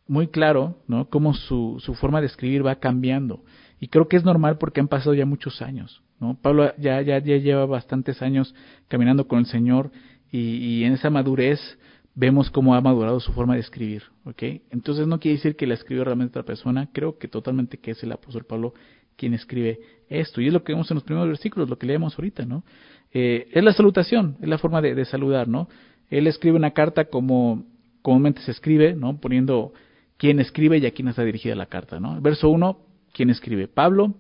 muy 0.08 0.28
claro, 0.28 0.78
¿no? 0.88 1.10
Cómo 1.10 1.34
su, 1.34 1.78
su 1.80 1.94
forma 1.94 2.20
de 2.20 2.28
escribir 2.28 2.66
va 2.66 2.76
cambiando. 2.76 3.44
Y 3.80 3.88
creo 3.88 4.08
que 4.08 4.18
es 4.18 4.24
normal 4.24 4.58
porque 4.58 4.80
han 4.80 4.88
pasado 4.88 5.14
ya 5.14 5.26
muchos 5.26 5.62
años. 5.62 6.04
¿no? 6.20 6.38
Pablo 6.40 6.72
ya, 6.78 7.02
ya, 7.02 7.18
ya 7.18 7.38
lleva 7.38 7.66
bastantes 7.66 8.22
años 8.22 8.54
caminando 8.88 9.28
con 9.28 9.40
el 9.40 9.48
Señor 9.48 9.92
y, 10.32 10.84
en 10.84 10.94
esa 10.94 11.10
madurez 11.10 11.60
vemos 12.14 12.50
cómo 12.52 12.76
ha 12.76 12.82
madurado 12.82 13.20
su 13.20 13.34
forma 13.34 13.56
de 13.56 13.62
escribir. 13.62 14.04
¿okay? 14.24 14.62
Entonces 14.70 15.08
no 15.08 15.20
quiere 15.20 15.38
decir 15.38 15.56
que 15.56 15.66
la 15.66 15.74
escribió 15.74 16.04
realmente 16.04 16.38
otra 16.38 16.46
persona, 16.46 16.90
creo 16.94 17.18
que 17.18 17.28
totalmente 17.28 17.80
que 17.80 17.92
es 17.92 18.04
el 18.04 18.12
apóstol 18.12 18.46
Pablo 18.46 18.74
quien 19.22 19.36
escribe 19.36 19.80
esto. 20.10 20.42
Y 20.42 20.48
es 20.48 20.54
lo 20.54 20.64
que 20.64 20.74
vemos 20.74 20.90
en 20.90 20.96
los 20.96 21.04
primeros 21.04 21.30
versículos, 21.30 21.70
lo 21.70 21.78
que 21.78 21.86
leemos 21.86 22.18
ahorita. 22.18 22.44
¿no? 22.44 22.64
Eh, 23.14 23.48
es 23.54 23.64
la 23.64 23.72
salutación, 23.72 24.36
es 24.42 24.50
la 24.50 24.58
forma 24.58 24.82
de, 24.82 25.06
saludar. 25.06 25.48
¿no? 25.48 25.70
Él 26.10 26.26
escribe 26.26 26.58
una 26.58 26.72
carta 26.72 27.06
como 27.06 27.64
comúnmente 28.02 28.42
se 28.42 28.50
escribe, 28.50 28.96
¿no? 28.96 29.20
poniendo 29.22 29.74
quién 30.18 30.40
escribe 30.40 30.80
y 30.80 30.86
a 30.88 30.92
quién 30.92 31.08
está 31.08 31.24
dirigida 31.24 31.54
la 31.54 31.68
carta. 31.68 32.00
¿no? 32.00 32.20
verso 32.20 32.50
1 32.50 32.78
¿Quién 33.14 33.30
escribe? 33.30 33.68
Pablo, 33.68 34.16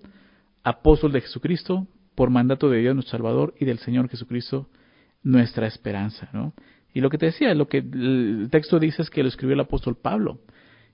apóstol 0.63 1.13
de 1.13 1.22
Jesucristo, 1.22 1.88
por 2.13 2.29
mandato 2.29 2.70
de 2.70 2.79
Dios 2.79 2.93
nuestro 2.93 3.17
Salvador 3.17 3.53
y 3.58 3.63
del 3.63 3.79
Señor 3.79 4.10
Jesucristo, 4.10 4.67
nuestra 5.24 5.65
esperanza, 5.65 6.29
¿no? 6.34 6.53
Y 6.93 7.00
lo 7.00 7.10
que 7.10 7.17
te 7.17 7.27
decía, 7.27 7.55
lo 7.55 7.70
que 7.70 7.77
el 7.77 8.50
texto 8.51 8.79
dice 8.79 9.01
es 9.01 9.10
que 9.10 9.24
lo 9.24 9.29
escribió 9.29 9.53
el 9.53 9.62
apóstol 9.62 9.96
Pablo. 9.96 10.39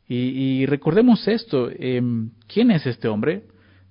Y, 0.09 0.65
recordemos 0.67 1.27
esto, 1.27 1.69
em, 1.69 2.29
¿quién 2.47 2.71
es 2.71 2.85
este 2.85 3.09
hombre? 3.09 3.43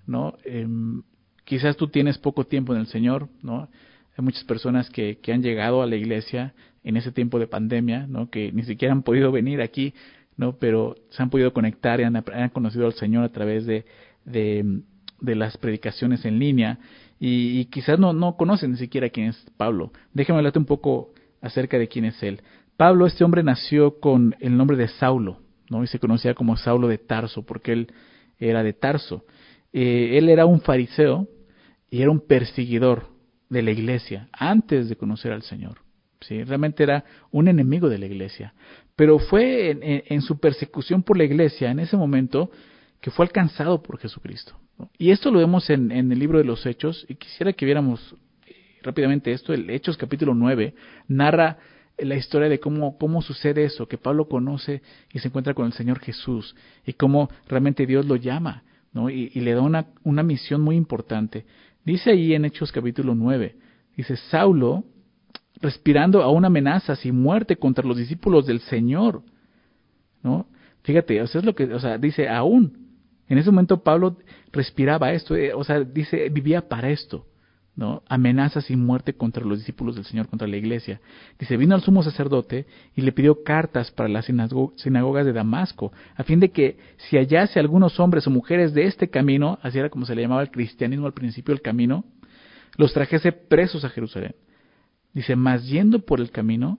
¿No? 0.06 0.36
Em, 0.44 1.02
quizás 1.44 1.76
tú 1.76 1.88
tienes 1.88 2.18
poco 2.18 2.44
tiempo 2.44 2.75
en 2.75 2.80
el 2.80 2.86
Señor, 2.86 3.28
¿no? 3.42 3.68
Hay 4.16 4.25
muchas 4.25 4.44
personas 4.44 4.88
que, 4.90 5.18
que 5.18 5.32
han 5.32 5.42
llegado 5.42 5.82
a 5.82 5.86
la 5.86 5.96
iglesia 5.96 6.54
en 6.84 6.96
ese 6.96 7.12
tiempo 7.12 7.38
de 7.38 7.46
pandemia, 7.46 8.06
¿no? 8.06 8.30
Que 8.30 8.52
ni 8.52 8.62
siquiera 8.62 8.92
han 8.92 9.02
podido 9.02 9.30
venir 9.32 9.60
aquí 9.60 9.92
¿no? 10.36 10.58
Pero 10.58 10.96
se 11.10 11.22
han 11.22 11.30
podido 11.30 11.52
conectar 11.52 12.00
y 12.00 12.04
han, 12.04 12.50
conocido 12.52 12.86
al 12.86 12.94
Señor 12.94 13.25
a 13.25 13.32
través 13.32 13.66
de, 13.66 13.84
de, 14.25 14.82
las 15.34 15.56
predicaciones 15.56 16.25
en 16.25 16.38
línea 16.38 16.78
y, 17.18 17.64
quizás 17.66 17.98
no, 17.98 18.12
no 18.12 18.36
conocen 18.36 18.72
ni 18.72 18.76
siquiera 18.76 19.08
quién 19.08 19.28
es 19.28 19.46
Pablo. 19.56 19.92
Déjame 20.12 20.38
hablarte 20.38 20.58
un 20.58 20.66
poco 20.66 21.12
acerca 21.40 21.78
de 21.78 21.88
quién 21.88 22.04
es 22.04 22.22
él. 22.22 22.42
Pablo, 22.76 23.06
este 23.06 23.25
hombre 23.25 23.42
nació 23.42 23.98
con 24.00 24.36
el 24.40 24.56
nombre 24.56 24.76
de 24.76 24.88
Saulo, 24.88 25.40
¿no? 25.70 25.82
Y 25.82 25.86
se 25.86 25.98
conocía 25.98 26.34
como 26.34 26.56
Saulo 26.56 26.88
de 26.88 26.98
Tarso 26.98 27.44
porque 27.44 27.72
él 27.72 27.92
era 28.38 28.62
de 28.62 28.75
Tarso. 28.75 29.25
Eh, 29.78 30.16
él 30.16 30.30
era 30.30 30.47
un 30.47 30.62
fariseo 30.62 31.28
y 31.90 32.00
era 32.00 32.11
un 32.11 32.21
perseguidor 32.21 33.09
de 33.50 33.61
la 33.61 33.73
iglesia 33.73 34.26
antes 34.33 34.88
de 34.88 34.97
conocer 34.97 35.33
al 35.33 35.42
Señor. 35.42 35.80
¿sí? 36.23 36.42
Realmente 36.45 36.83
era 36.83 37.04
un 37.30 37.47
enemigo 37.47 37.90
de 37.90 37.99
la 37.99 38.06
iglesia. 38.06 38.54
Pero 38.97 39.18
fue 39.18 40.04
en, 40.09 40.23
su 40.23 40.40
persecución 40.40 41.02
por 41.02 41.18
la 41.18 41.25
iglesia, 41.25 41.71
en 41.71 41.80
ese 41.80 41.99
momento, 41.99 42.50
que 43.02 43.11
fue 43.11 43.26
alcanzado 43.26 43.83
por 43.83 43.99
Jesucristo. 43.99 44.59
Y 44.97 45.11
esto 45.11 45.30
lo 45.30 45.40
vemos 45.40 45.68
en, 45.68 45.92
el 45.92 46.18
libro 46.18 46.38
de 46.38 46.45
los 46.45 46.64
Hechos, 46.64 47.04
y 47.06 47.16
quisiera 47.16 47.52
que 47.52 47.66
viéramos 47.66 48.16
eh, 48.47 48.54
rápidamente 48.83 49.30
esto. 49.30 49.52
El 49.52 49.68
Hechos 49.68 49.99
capítulo 49.99 50.35
9 50.35 50.75
narra 51.09 51.59
la 51.99 52.16
historia 52.16 52.49
de 52.49 52.61
cómo, 52.61 52.97
cómo 52.97 53.21
sucede 53.21 53.64
eso, 53.64 53.87
que 53.87 53.99
Pablo 53.99 54.26
conoce 54.26 54.80
y 55.12 55.18
se 55.18 55.28
encuentra 55.28 55.52
con 55.52 55.66
el 55.66 55.75
Señor 55.75 55.99
Jesús, 55.99 56.56
y 56.87 56.95
cómo 56.95 57.28
realmente 57.47 57.85
Dios 57.85 58.06
lo 58.06 58.16
llama, 58.16 58.62
¿no? 58.93 59.11
y, 59.11 59.28
le 59.28 59.52
da 59.55 59.61
una, 59.61 59.87
una 60.05 60.23
misión 60.23 60.62
muy 60.62 60.76
importante. 60.76 61.45
Dice 61.85 62.11
ahí 62.11 62.35
en 62.35 62.45
Hechos 62.45 62.73
capítulo 62.73 63.14
9, 63.14 63.57
dice, 63.97 64.16
Saulo 64.16 64.85
respirando 65.61 66.23
a 66.23 66.31
una 66.31 66.49
amenaza 66.49 66.95
y 67.02 67.12
muerte 67.12 67.57
contra 67.57 67.85
los 67.85 67.97
discípulos 67.97 68.47
del 68.47 68.61
Señor. 68.61 69.23
¿No? 70.23 70.47
Fíjate, 70.83 71.21
o 71.23 71.26
sea, 71.26 71.40
es 71.40 71.45
lo 71.45 71.55
que, 71.55 71.64
o 71.64 71.81
sea, 71.81 71.99
dice 71.99 72.28
aún. 72.28 72.87
En 73.28 73.38
ese 73.38 73.50
momento 73.50 73.83
Pablo 73.83 74.19
respiraba 74.52 75.12
esto, 75.12 75.35
eh, 75.35 75.52
o 75.52 75.64
sea, 75.64 75.81
dice, 75.81 76.28
vivía 76.28 76.69
para 76.69 76.90
esto, 76.90 77.26
amenazas 78.09 78.71
y 78.71 78.76
muerte 78.76 79.14
contra 79.14 79.45
los 79.45 79.59
discípulos 79.59 79.97
del 79.97 80.04
Señor, 80.04 80.28
contra 80.28 80.49
la 80.49 80.56
iglesia. 80.56 81.00
Dice, 81.38 81.56
vino 81.56 81.75
al 81.75 81.83
sumo 81.83 82.02
sacerdote 82.02 82.66
y 82.95 83.02
le 83.02 83.12
pidió 83.12 83.42
cartas 83.42 83.90
para 83.90 84.09
las 84.09 84.26
sinagogas 84.26 85.26
de 85.26 85.33
Damasco, 85.33 85.92
a 86.16 86.23
fin 86.23 86.40
de 86.40 86.50
que 86.50 86.78
si 86.97 87.16
hallase 87.16 87.61
algunos 87.61 88.00
hombres 88.00 88.26
o 88.26 88.30
mujeres 88.30 88.73
de 88.73 88.85
este 88.85 89.11
camino, 89.11 89.59
así 89.62 89.78
era 89.78 89.90
como 89.90 90.06
se 90.06 90.14
le 90.14 90.23
llamaba 90.23 90.42
el 90.42 90.50
cristianismo 90.50 91.06
al 91.06 91.12
principio, 91.12 91.52
el 91.52 91.61
camino, 91.61 92.04
los 92.76 92.92
trajese 92.92 93.33
presos 93.33 93.85
a 93.85 93.90
Jerusalén. 93.90 94.35
Dice, 95.12 95.37
mas 95.37 95.66
yendo 95.66 96.00
por 96.00 96.21
el 96.21 96.30
camino, 96.30 96.78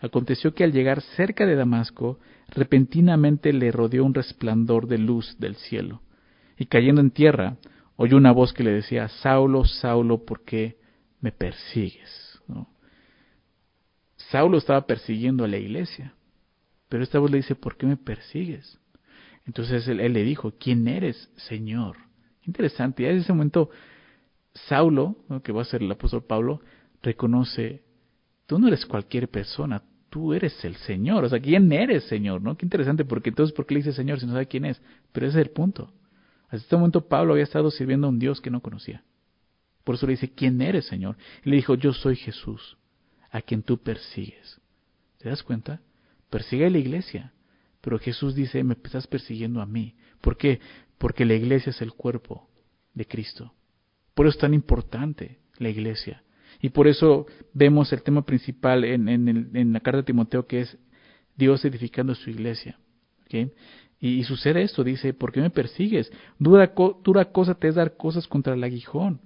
aconteció 0.00 0.54
que 0.54 0.64
al 0.64 0.72
llegar 0.72 1.00
cerca 1.16 1.46
de 1.46 1.54
Damasco, 1.54 2.18
repentinamente 2.48 3.52
le 3.52 3.70
rodeó 3.70 4.04
un 4.04 4.14
resplandor 4.14 4.88
de 4.88 4.98
luz 4.98 5.36
del 5.38 5.54
cielo, 5.56 6.02
y 6.58 6.66
cayendo 6.66 7.00
en 7.00 7.10
tierra, 7.10 7.56
oyó 7.96 8.16
una 8.16 8.32
voz 8.32 8.52
que 8.52 8.64
le 8.64 8.72
decía, 8.72 9.08
Saulo, 9.08 9.64
Saulo, 9.64 10.24
¿por 10.24 10.44
qué 10.44 10.78
me 11.20 11.32
persigues? 11.32 12.40
Saulo 14.30 14.56
estaba 14.58 14.86
persiguiendo 14.86 15.44
a 15.44 15.48
la 15.48 15.58
iglesia, 15.58 16.14
pero 16.88 17.02
esta 17.02 17.18
voz 17.18 17.30
le 17.30 17.38
dice, 17.38 17.54
¿por 17.54 17.76
qué 17.76 17.86
me 17.86 17.96
persigues? 17.96 18.78
Entonces 19.46 19.86
él, 19.88 19.98
le 19.98 20.22
dijo, 20.22 20.54
¿quién 20.58 20.88
eres, 20.88 21.30
Señor? 21.36 21.96
Interesante, 22.46 23.02
y 23.02 23.06
en 23.06 23.18
ese 23.18 23.32
momento 23.32 23.70
Saulo, 24.54 25.16
que 25.44 25.52
va 25.52 25.62
a 25.62 25.66
ser 25.66 25.82
el 25.82 25.90
apóstol 25.90 26.24
Pablo, 26.24 26.60
reconoce, 27.02 27.82
tú 28.46 28.58
no 28.58 28.68
eres 28.68 28.86
cualquier 28.86 29.28
persona, 29.28 29.82
tú 30.08 30.34
eres 30.34 30.64
el 30.64 30.76
Señor. 30.76 31.24
O 31.24 31.28
sea, 31.28 31.40
¿quién 31.40 31.72
eres, 31.72 32.04
Señor? 32.04 32.42
¿No? 32.42 32.56
Qué 32.56 32.66
interesante, 32.66 33.04
porque 33.04 33.30
entonces, 33.30 33.54
¿por 33.54 33.66
qué 33.66 33.74
le 33.74 33.80
dice 33.80 33.92
Señor 33.92 34.20
si 34.20 34.26
no 34.26 34.32
sabe 34.32 34.46
quién 34.46 34.64
es? 34.64 34.80
Pero 35.12 35.26
ese 35.26 35.40
es 35.40 35.46
el 35.46 35.52
punto. 35.52 35.92
Hasta 36.52 36.64
este 36.64 36.76
momento 36.76 37.08
Pablo 37.08 37.32
había 37.32 37.44
estado 37.44 37.70
sirviendo 37.70 38.06
a 38.06 38.10
un 38.10 38.18
Dios 38.18 38.42
que 38.42 38.50
no 38.50 38.60
conocía. 38.60 39.02
Por 39.84 39.94
eso 39.94 40.06
le 40.06 40.12
dice, 40.12 40.30
¿quién 40.34 40.60
eres, 40.60 40.84
Señor? 40.84 41.16
Y 41.44 41.48
le 41.48 41.56
dijo, 41.56 41.76
yo 41.76 41.94
soy 41.94 42.14
Jesús, 42.14 42.76
a 43.30 43.40
quien 43.40 43.62
tú 43.62 43.78
persigues. 43.78 44.60
¿Te 45.16 45.30
das 45.30 45.42
cuenta? 45.42 45.80
Persigue 46.28 46.66
a 46.66 46.70
la 46.70 46.76
iglesia. 46.76 47.32
Pero 47.80 47.98
Jesús 47.98 48.34
dice, 48.34 48.62
me 48.64 48.74
estás 48.74 49.06
persiguiendo 49.06 49.62
a 49.62 49.66
mí. 49.66 49.96
¿Por 50.20 50.36
qué? 50.36 50.60
Porque 50.98 51.24
la 51.24 51.32
iglesia 51.32 51.70
es 51.70 51.80
el 51.80 51.94
cuerpo 51.94 52.50
de 52.92 53.06
Cristo. 53.06 53.54
Por 54.12 54.26
eso 54.26 54.36
es 54.36 54.40
tan 54.40 54.52
importante 54.52 55.38
la 55.56 55.70
iglesia. 55.70 56.22
Y 56.60 56.68
por 56.68 56.86
eso 56.86 57.24
vemos 57.54 57.94
el 57.94 58.02
tema 58.02 58.26
principal 58.26 58.84
en, 58.84 59.08
en, 59.08 59.72
la 59.72 59.80
carta 59.80 59.98
de 59.98 60.04
Timoteo 60.04 60.46
que 60.46 60.60
es 60.60 60.78
Dios 61.34 61.64
edificando 61.64 62.14
su 62.14 62.28
iglesia. 62.28 62.78
¿okay? 63.24 63.52
Y, 64.04 64.24
sucede 64.24 64.62
esto, 64.62 64.82
dice, 64.82 65.14
¿por 65.14 65.30
qué 65.30 65.40
me 65.40 65.50
persigues? 65.50 66.12
Dura, 66.36 66.72
dura 67.04 67.26
cosa 67.26 67.54
te 67.54 67.68
es 67.68 67.76
dar 67.76 67.96
cosas 67.96 68.26
contra 68.26 68.54
el 68.54 68.64
aguijón. 68.64 69.20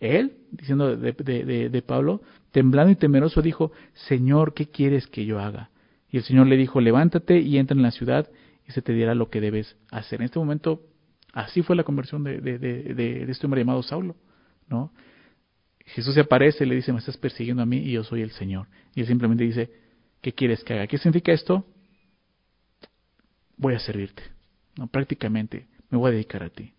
Él, 0.00 0.34
diciendo 0.50 0.94
de, 0.94 1.12
de, 1.12 1.70
de, 1.70 1.82
Pablo, 1.82 2.20
temblando 2.50 2.92
y 2.92 2.96
temeroso, 2.96 3.40
dijo, 3.40 3.72
Señor, 3.94 4.52
¿qué 4.52 4.66
quieres 4.66 5.06
que 5.06 5.24
yo 5.24 5.40
haga? 5.40 5.70
Y 6.10 6.18
el 6.18 6.24
Señor 6.24 6.46
le 6.46 6.58
dijo, 6.58 6.78
levántate 6.82 7.40
y 7.40 7.56
entra 7.56 7.74
en 7.74 7.82
la 7.82 7.90
ciudad 7.90 8.28
y 8.68 8.72
se 8.72 8.82
te 8.82 8.92
dirá 8.92 9.14
lo 9.14 9.30
que 9.30 9.40
debes 9.40 9.78
hacer. 9.90 10.20
En 10.20 10.26
este 10.26 10.38
momento, 10.38 10.82
así 11.32 11.62
fue 11.62 11.74
la 11.74 11.84
conversión 11.84 12.22
de, 12.22 12.38
de, 12.42 13.22
este 13.30 13.46
hombre 13.46 13.62
llamado 13.62 13.82
Saulo, 13.82 14.14
¿no? 14.68 14.92
Jesús 15.86 16.12
se 16.12 16.20
aparece 16.20 16.64
y 16.64 16.68
le 16.68 16.74
dice, 16.74 16.92
me 16.92 16.98
estás 16.98 17.16
persiguiendo 17.16 17.62
a 17.62 17.66
mí 17.66 17.78
y 17.78 17.92
yo 17.92 18.04
soy 18.04 18.20
el 18.20 18.32
Señor. 18.32 18.66
Y 18.94 19.00
él 19.00 19.06
simplemente 19.06 19.42
dice, 19.42 19.70
¿qué 20.20 20.34
quieres 20.34 20.62
que 20.64 20.74
haga? 20.74 20.86
¿Qué 20.86 20.98
significa 20.98 21.32
esto? 21.32 21.64
Voy 23.62 23.74
a 23.74 23.78
servirte. 23.78 24.22
¿no? 24.76 24.88
Prácticamente 24.88 25.66
me 25.88 25.96
voy 25.96 26.10
a 26.10 26.12
dedicar 26.12 26.42
a 26.42 26.50
ti. 26.50 26.72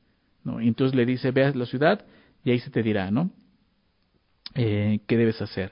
¿no? 0.44 0.62
Y 0.62 0.68
entonces 0.68 0.96
le 0.96 1.06
dice, 1.06 1.32
veas 1.32 1.56
la 1.56 1.66
ciudad 1.66 2.06
y 2.44 2.52
ahí 2.52 2.60
se 2.60 2.70
te 2.70 2.84
dirá, 2.84 3.10
¿no? 3.10 3.32
Eh, 4.54 5.00
¿Qué 5.08 5.18
debes 5.18 5.42
hacer? 5.42 5.72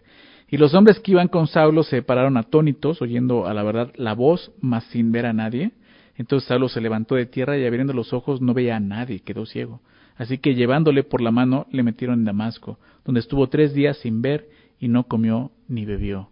Y 0.50 0.58
los 0.58 0.74
hombres 0.74 1.00
que 1.00 1.12
iban 1.12 1.28
con 1.28 1.48
Saulo 1.48 1.84
se 1.84 2.02
pararon 2.02 2.38
atónitos, 2.38 3.02
oyendo 3.02 3.46
a 3.46 3.54
la 3.54 3.64
verdad 3.64 3.92
la 3.96 4.14
voz, 4.14 4.52
mas 4.60 4.86
sin 4.86 5.12
ver 5.12 5.26
a 5.26 5.34
nadie. 5.34 5.72
Entonces 6.16 6.48
Saulo 6.48 6.68
se 6.68 6.82
levantó 6.82 7.16
de 7.16 7.26
tierra 7.26 7.58
y 7.58 7.66
abriendo 7.66 7.94
los 7.94 8.14
ojos 8.14 8.42
no 8.42 8.54
veía 8.54 8.78
a 8.78 8.80
nadie, 8.80 9.20
quedó 9.20 9.46
ciego. 9.46 9.82
Así 10.16 10.38
que 10.38 10.56
llevándole 10.56 11.04
por 11.04 11.22
la 11.22 11.32
mano 11.32 11.68
le 11.72 11.84
metieron 11.84 12.20
en 12.20 12.26
Damasco, 12.26 12.80
donde 13.06 13.20
estuvo 13.20 13.48
tres 13.50 13.74
días 13.74 13.98
sin 13.98 14.22
ver 14.22 14.50
y 14.80 14.88
no 14.88 15.04
comió 15.04 15.52
ni 15.68 15.86
bebió. 15.86 16.30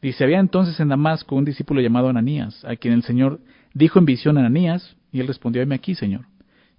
Dice, 0.00 0.24
había 0.24 0.40
entonces 0.40 0.78
en 0.80 0.88
Damasco 0.88 1.36
un 1.36 1.44
discípulo 1.44 1.80
llamado 1.80 2.08
Ananías, 2.08 2.64
a 2.64 2.74
quien 2.76 2.94
el 2.94 3.04
Señor 3.04 3.40
dijo 3.74 3.98
en 3.98 4.04
visión 4.04 4.36
a 4.36 4.40
Ananías, 4.40 4.96
y 5.12 5.20
él 5.20 5.26
respondió, 5.26 5.62
heme 5.62 5.74
aquí, 5.74 5.94
Señor. 5.94 6.26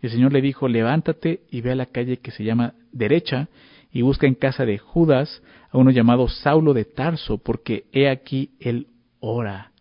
Y 0.01 0.08
el 0.08 0.12
Señor 0.12 0.34
le 0.34 0.41
dijo, 0.41 0.67
levántate 0.67 1.41
y 1.49 1.62
ve 1.62 1.71
a 1.71 1.75
la 1.75 1.86
calle 1.86 2.17
que 2.17 2.32
se 2.32 2.43
llama 2.43 2.73
derecha, 2.91 3.47
y 3.91 4.01
busca 4.01 4.25
en 4.25 4.34
casa 4.34 4.65
de 4.65 4.79
Judas 4.79 5.43
a 5.71 5.77
uno 5.77 5.91
llamado 5.91 6.27
Saulo 6.27 6.73
de 6.73 6.86
Tarso, 6.86 7.38
porque 7.38 7.86
he 7.91 8.10
aquí 8.10 8.51
él 8.60 8.88
ora. 9.19 9.71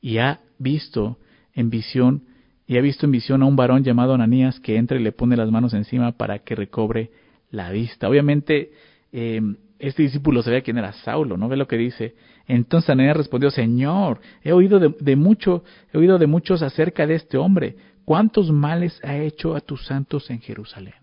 Y 0.00 0.18
ha 0.18 0.40
visto 0.58 1.18
en 1.54 1.70
visión, 1.70 2.24
y 2.66 2.76
ha 2.76 2.80
visto 2.80 3.06
en 3.06 3.12
visión 3.12 3.42
a 3.42 3.46
un 3.46 3.56
varón 3.56 3.84
llamado 3.84 4.14
Ananías 4.14 4.58
que 4.60 4.76
entra 4.76 4.98
y 4.98 5.02
le 5.02 5.12
pone 5.12 5.36
las 5.36 5.50
manos 5.50 5.74
encima 5.74 6.12
para 6.12 6.40
que 6.40 6.56
recobre 6.56 7.10
la 7.50 7.70
vista. 7.70 8.08
Obviamente, 8.08 8.72
eh, 9.12 9.40
este 9.78 10.02
discípulo 10.02 10.42
sabía 10.42 10.62
quién 10.62 10.78
era 10.78 10.92
Saulo, 10.92 11.36
¿no? 11.36 11.48
Ve 11.48 11.56
lo 11.56 11.66
que 11.66 11.76
dice. 11.76 12.14
Entonces 12.46 12.90
Ananías 12.90 13.16
respondió, 13.16 13.50
Señor, 13.50 14.20
he 14.42 14.52
oído 14.52 14.78
de, 14.78 15.16
mucho, 15.16 15.64
he 15.92 15.98
oído 15.98 16.18
de 16.18 16.26
muchos 16.26 16.62
acerca 16.62 17.06
de 17.06 17.14
este 17.14 17.36
hombre. 17.36 17.76
¿Cuántos 18.04 18.50
males 18.50 19.00
ha 19.04 19.16
hecho 19.16 19.56
a 19.56 19.60
tus 19.60 19.84
santos 19.86 20.30
en 20.30 20.40
Jerusalén? 20.40 20.94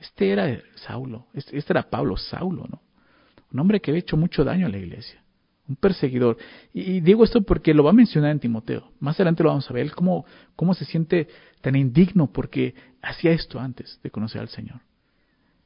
Este 0.00 0.30
era 0.30 0.60
Saulo, 0.74 1.26
este, 1.34 1.62
era 1.68 1.88
Pablo, 1.88 2.16
Saulo, 2.16 2.66
¿no? 2.68 2.82
Un 3.52 3.60
hombre 3.60 3.80
que 3.80 3.90
había 3.90 4.00
hecho 4.00 4.16
mucho 4.16 4.42
daño 4.42 4.66
a 4.66 4.70
la 4.70 4.78
iglesia, 4.78 5.22
un 5.68 5.76
perseguidor. 5.76 6.38
Y, 6.72 7.00
digo 7.00 7.22
esto 7.22 7.42
porque 7.42 7.74
lo 7.74 7.84
va 7.84 7.90
a 7.90 7.94
mencionar 7.94 8.30
en 8.30 8.40
Timoteo. 8.40 8.90
Más 8.98 9.16
adelante 9.16 9.42
lo 9.42 9.50
vamos 9.50 9.70
a 9.70 9.74
ver, 9.74 9.92
cómo, 9.92 10.24
cómo 10.56 10.74
se 10.74 10.86
siente 10.86 11.28
tan 11.60 11.76
indigno 11.76 12.32
porque 12.32 12.74
hacía 13.02 13.32
esto 13.32 13.60
antes 13.60 14.00
de 14.02 14.10
conocer 14.10 14.40
al 14.40 14.48
Señor. 14.48 14.80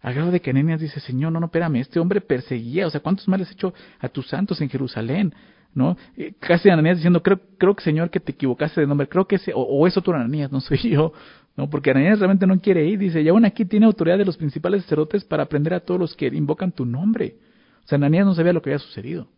A 0.03 0.13
grado 0.13 0.31
de 0.31 0.41
que 0.41 0.51
Ananias 0.51 0.81
dice, 0.81 1.01
Señor, 1.01 1.33
no, 1.33 1.41
no, 1.41 1.47
espérame, 1.47 1.77
este 1.77 1.99
hombre 1.99 2.21
perseguía, 2.21 2.87
o 2.87 2.91
sea, 2.91 3.01
¿cuántos 3.01 3.27
males 3.29 3.49
has 3.49 3.55
hecho 3.55 3.75
a 3.99 4.09
tus 4.09 4.29
santos 4.29 4.61
en 4.61 4.69
Jerusalén? 4.69 5.35
¿No? 5.75 5.97
Eh, 6.17 6.35
casi 6.39 6.71
Ananías 6.71 6.99
diciendo, 6.99 7.23
creo, 7.23 7.41
creo 7.59 7.75
que 7.75 7.83
Señor 7.83 8.11
que 8.11 8.21
te 8.21 8.33
equivocaste 8.33 8.81
de 8.81 8.87
nombre, 8.87 9.09
creo 9.09 9.27
que 9.27 9.37
ese, 9.37 9.53
o, 9.53 9.61
o 9.61 9.87
es 9.87 9.97
otro 9.97 10.15
Ananías, 10.15 10.51
no 10.51 10.61
soy 10.61 10.79
yo, 10.91 11.13
¿no? 11.57 11.69
Porque 11.69 11.91
Ananías 11.91 12.19
realmente 12.19 12.47
no 12.47 12.61
quiere 12.61 12.87
ir, 12.87 12.99
dice, 12.99 13.21
y 13.21 13.29
aún 13.29 13.45
aquí 13.45 13.65
tiene 13.65 13.87
autoridad 13.87 14.19
de 14.19 14.25
los 14.25 14.37
principales 14.37 14.83
sacerdotes 14.83 15.25
para 15.25 15.43
aprender 15.43 15.75
a 15.75 15.81
todos 15.81 16.01
los 16.01 16.15
que 16.15 16.27
invocan 16.29 16.73
tu 16.73 16.87
nombre. 16.87 17.37
O 17.85 17.89
sea, 17.89 17.97
Ananías 17.97 18.27
no 18.27 18.35
sabía 18.35 18.53
lo 18.53 18.63
que 18.63 18.71
había 18.71 18.79
sucedido, 18.79 19.29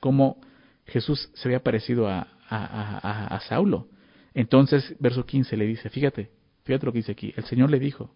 como 0.00 0.40
Jesús 0.86 1.30
se 1.34 1.48
había 1.48 1.62
parecido 1.62 2.08
a, 2.08 2.28
a, 2.48 2.98
a, 2.98 3.26
a 3.26 3.40
Saulo. 3.40 3.88
Entonces, 4.34 4.94
verso 4.98 5.24
15 5.24 5.56
le 5.56 5.66
dice, 5.66 5.88
fíjate, 5.88 6.30
fíjate 6.64 6.86
lo 6.86 6.92
que 6.92 6.98
dice 6.98 7.12
aquí, 7.12 7.32
el 7.36 7.44
Señor 7.44 7.70
le 7.70 7.78
dijo, 7.78 8.14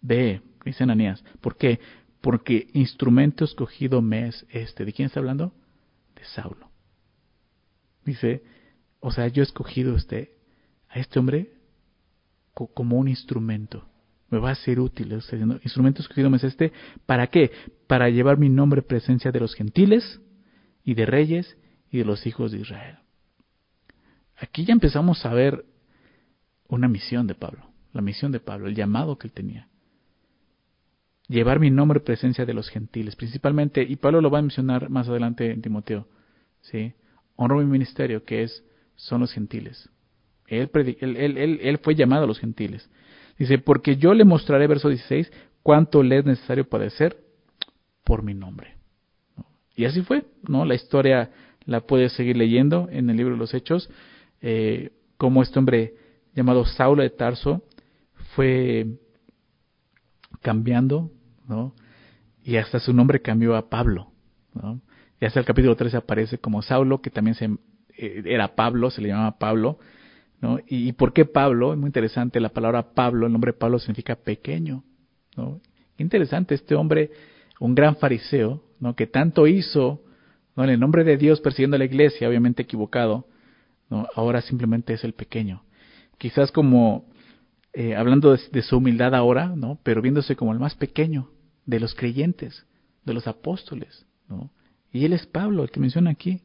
ve, 0.00 0.40
dice 0.64 0.84
Ananías. 0.84 1.24
¿Por 1.40 1.56
qué? 1.56 1.80
Porque 2.20 2.68
instrumento 2.72 3.44
escogido 3.44 4.00
me 4.00 4.28
es 4.28 4.46
este. 4.50 4.84
¿De 4.84 4.92
quién 4.92 5.06
está 5.06 5.20
hablando? 5.20 5.52
De 6.14 6.24
Saulo. 6.24 6.70
Dice, 8.04 8.42
o 9.00 9.10
sea, 9.10 9.28
yo 9.28 9.42
he 9.42 9.44
escogido 9.44 9.96
este, 9.96 10.36
a 10.88 10.98
este 10.98 11.18
hombre 11.18 11.52
como 12.52 12.98
un 12.98 13.08
instrumento. 13.08 13.86
Me 14.28 14.38
va 14.38 14.50
a 14.50 14.54
ser 14.54 14.80
útil. 14.80 15.12
instrumento 15.12 16.02
escogido 16.02 16.30
me 16.30 16.36
es 16.36 16.44
este. 16.44 16.72
¿Para 17.06 17.26
qué? 17.26 17.50
Para 17.86 18.08
llevar 18.08 18.38
mi 18.38 18.48
nombre 18.48 18.82
presencia 18.82 19.32
de 19.32 19.40
los 19.40 19.54
gentiles 19.54 20.20
y 20.84 20.94
de 20.94 21.06
reyes 21.06 21.56
y 21.90 21.98
de 21.98 22.04
los 22.04 22.26
hijos 22.26 22.52
de 22.52 22.60
Israel. 22.60 22.98
Aquí 24.36 24.64
ya 24.64 24.72
empezamos 24.72 25.24
a 25.26 25.34
ver 25.34 25.64
una 26.68 26.88
misión 26.88 27.26
de 27.26 27.34
Pablo, 27.34 27.70
la 27.92 28.00
misión 28.00 28.32
de 28.32 28.40
Pablo, 28.40 28.66
el 28.66 28.74
llamado 28.74 29.18
que 29.18 29.28
él 29.28 29.32
tenía 29.32 29.68
llevar 31.32 31.58
mi 31.58 31.70
nombre 31.70 32.00
presencia 32.00 32.44
de 32.44 32.54
los 32.54 32.68
gentiles, 32.68 33.16
principalmente, 33.16 33.82
y 33.82 33.96
Pablo 33.96 34.20
lo 34.20 34.30
va 34.30 34.38
a 34.38 34.42
mencionar 34.42 34.90
más 34.90 35.08
adelante 35.08 35.50
en 35.50 35.62
Timoteo, 35.62 36.06
¿sí? 36.60 36.92
Honro 37.36 37.58
mi 37.58 37.64
ministerio, 37.64 38.24
que 38.24 38.42
es, 38.42 38.64
son 38.94 39.22
los 39.22 39.32
gentiles. 39.32 39.88
Él, 40.46 40.70
fue 41.82 41.94
llamado 41.94 42.24
a 42.24 42.26
los 42.26 42.38
gentiles. 42.38 42.88
Dice, 43.38 43.58
porque 43.58 43.96
yo 43.96 44.12
le 44.12 44.24
mostraré, 44.24 44.66
verso 44.66 44.88
16, 44.88 45.32
cuánto 45.62 46.02
le 46.02 46.18
es 46.18 46.24
necesario 46.26 46.68
padecer 46.68 47.16
por 48.04 48.22
mi 48.22 48.34
nombre. 48.34 48.74
Y 49.74 49.86
así 49.86 50.02
fue, 50.02 50.24
¿no? 50.46 50.66
La 50.66 50.74
historia 50.74 51.30
la 51.64 51.80
puedes 51.80 52.12
seguir 52.12 52.36
leyendo 52.36 52.88
en 52.92 53.08
el 53.08 53.16
libro 53.16 53.32
de 53.32 53.38
los 53.38 53.54
Hechos, 53.54 53.88
eh, 54.42 54.90
como 55.16 55.42
este 55.42 55.58
hombre 55.58 55.94
llamado 56.34 56.66
Saulo 56.66 57.02
de 57.02 57.10
Tarso 57.10 57.62
fue 58.34 58.86
cambiando, 60.42 61.10
¿no? 61.48 61.74
Y 62.44 62.56
hasta 62.56 62.80
su 62.80 62.92
nombre 62.92 63.22
cambió 63.22 63.56
a 63.56 63.68
Pablo, 63.68 64.08
¿no? 64.54 64.80
Y 65.20 65.24
hasta 65.24 65.38
el 65.38 65.46
capítulo 65.46 65.76
13 65.76 65.98
aparece 65.98 66.38
como 66.38 66.62
Saulo, 66.62 67.00
que 67.00 67.10
también 67.10 67.34
se, 67.36 67.44
eh, 67.96 68.22
era 68.24 68.56
Pablo, 68.56 68.90
se 68.90 69.00
le 69.00 69.08
llamaba 69.08 69.38
Pablo, 69.38 69.78
¿no? 70.40 70.58
Y, 70.66 70.92
por 70.92 71.12
qué 71.12 71.24
Pablo? 71.24 71.72
Es 71.72 71.78
muy 71.78 71.88
interesante, 71.88 72.40
la 72.40 72.48
palabra 72.48 72.94
Pablo, 72.94 73.26
el 73.26 73.32
nombre 73.32 73.52
Pablo 73.52 73.78
significa 73.78 74.16
pequeño, 74.16 74.82
¿no? 75.36 75.60
interesante, 75.98 76.54
este 76.54 76.74
hombre, 76.74 77.10
un 77.60 77.74
gran 77.74 77.96
fariseo, 77.96 78.62
¿no? 78.80 78.94
que 78.94 79.06
tanto 79.06 79.46
hizo 79.46 80.02
¿no? 80.56 80.64
en 80.64 80.70
el 80.70 80.80
nombre 80.80 81.04
de 81.04 81.16
Dios 81.16 81.40
persiguiendo 81.40 81.76
a 81.76 81.78
la 81.78 81.84
iglesia, 81.84 82.28
obviamente 82.28 82.62
equivocado, 82.62 83.26
¿no? 83.88 84.08
ahora 84.14 84.42
simplemente 84.42 84.92
es 84.92 85.04
el 85.04 85.12
pequeño. 85.12 85.62
Quizás 86.18 86.52
como 86.52 87.06
eh, 87.72 87.96
hablando 87.96 88.36
de, 88.36 88.62
su 88.62 88.76
humildad 88.76 89.14
ahora, 89.14 89.48
¿no? 89.48 89.78
pero 89.82 90.02
viéndose 90.02 90.36
como 90.36 90.52
el 90.52 90.58
más 90.58 90.74
pequeño 90.74 91.30
de 91.64 91.80
los 91.80 91.94
creyentes, 91.94 92.66
de 93.04 93.14
los 93.14 93.26
apóstoles. 93.26 94.06
¿no? 94.28 94.50
Y 94.92 95.04
él 95.04 95.12
es 95.12 95.26
Pablo, 95.26 95.62
el 95.62 95.70
que 95.70 95.80
menciona 95.80 96.10
aquí. 96.10 96.42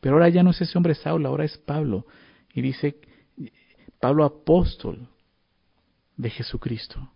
Pero 0.00 0.14
ahora 0.14 0.28
ya 0.28 0.42
no 0.42 0.50
es 0.50 0.60
ese 0.60 0.78
hombre 0.78 0.94
Saulo, 0.94 1.28
ahora 1.28 1.44
es 1.44 1.58
Pablo. 1.58 2.06
Y 2.54 2.62
dice, 2.62 3.00
Pablo 4.00 4.24
apóstol 4.24 5.08
de 6.16 6.30
Jesucristo. 6.30 7.10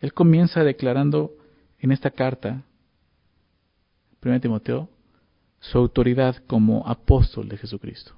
Él 0.00 0.12
comienza 0.12 0.62
declarando 0.62 1.32
en 1.78 1.92
esta 1.92 2.10
carta, 2.10 2.64
1 4.22 4.40
Timoteo, 4.40 4.90
su 5.60 5.78
autoridad 5.78 6.36
como 6.46 6.86
apóstol 6.86 7.48
de 7.48 7.56
Jesucristo. 7.56 8.14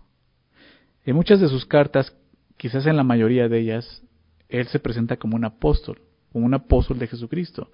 En 1.05 1.15
muchas 1.15 1.41
de 1.41 1.49
sus 1.49 1.65
cartas, 1.65 2.15
quizás 2.59 2.87
en 2.87 2.97
la 2.97 3.05
mayoría 3.05 3.49
de 3.49 3.59
ellas, 3.59 4.03
él 4.49 4.67
se 4.69 4.79
presenta 4.79 5.17
como 5.17 5.37
un 5.37 5.47
apóstol, 5.47 6.03
como 6.33 6.45
un 6.45 6.55
apóstol 6.55 6.99
de 6.99 7.07
Jesucristo. 7.07 7.71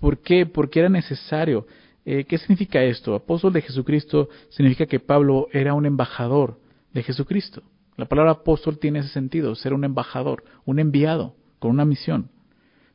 ¿Por 0.00 0.22
qué? 0.22 0.46
Porque 0.46 0.80
era 0.80 0.88
necesario. 0.88 1.66
Eh, 2.04 2.24
¿Qué 2.24 2.38
significa 2.38 2.82
esto? 2.82 3.14
Apóstol 3.14 3.52
de 3.52 3.62
Jesucristo 3.62 4.28
significa 4.48 4.86
que 4.86 5.00
Pablo 5.00 5.48
era 5.52 5.74
un 5.74 5.84
embajador 5.84 6.58
de 6.92 7.02
Jesucristo. 7.02 7.62
La 7.96 8.06
palabra 8.06 8.32
apóstol 8.32 8.78
tiene 8.78 9.00
ese 9.00 9.08
sentido, 9.08 9.54
ser 9.54 9.74
un 9.74 9.84
embajador, 9.84 10.44
un 10.64 10.78
enviado 10.78 11.34
con 11.58 11.72
una 11.72 11.84
misión. 11.84 12.30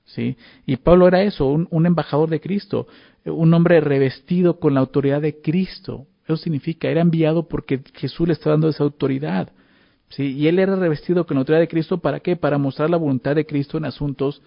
¿sí? 0.06 0.38
Y 0.66 0.78
Pablo 0.78 1.08
era 1.08 1.24
eso, 1.24 1.48
un, 1.48 1.86
embajador 1.86 2.30
de 2.30 2.40
Cristo, 2.40 2.88
un 3.26 3.54
hombre 3.54 3.82
revestido 3.82 4.60
con 4.60 4.76
la 4.76 4.80
autoridad 4.80 5.22
de 5.22 5.42
Cristo. 5.42 6.08
Eso 6.26 6.38
significa, 6.38 6.88
era 6.88 7.02
enviado 7.02 7.48
porque 7.48 7.82
Jesús 7.96 8.28
le 8.28 8.34
está 8.34 8.52
dando 8.52 8.70
esa 8.70 8.84
autoridad. 8.84 9.52
¿Sí? 10.12 10.34
Y 10.34 10.48
él 10.48 10.60
era 10.60 10.76
revestido 10.76 11.26
con 11.26 11.36
la 11.36 11.40
autoridad 11.40 11.62
de 11.62 11.68
Cristo 11.68 12.00
para 12.00 12.20
qué? 12.20 12.36
Para 12.36 12.58
mostrar 12.58 12.90
la 12.90 12.98
voluntad 12.98 13.36
de 13.36 13.46
Cristo 13.46 13.78
en 13.78 13.86
asuntos, 13.86 14.42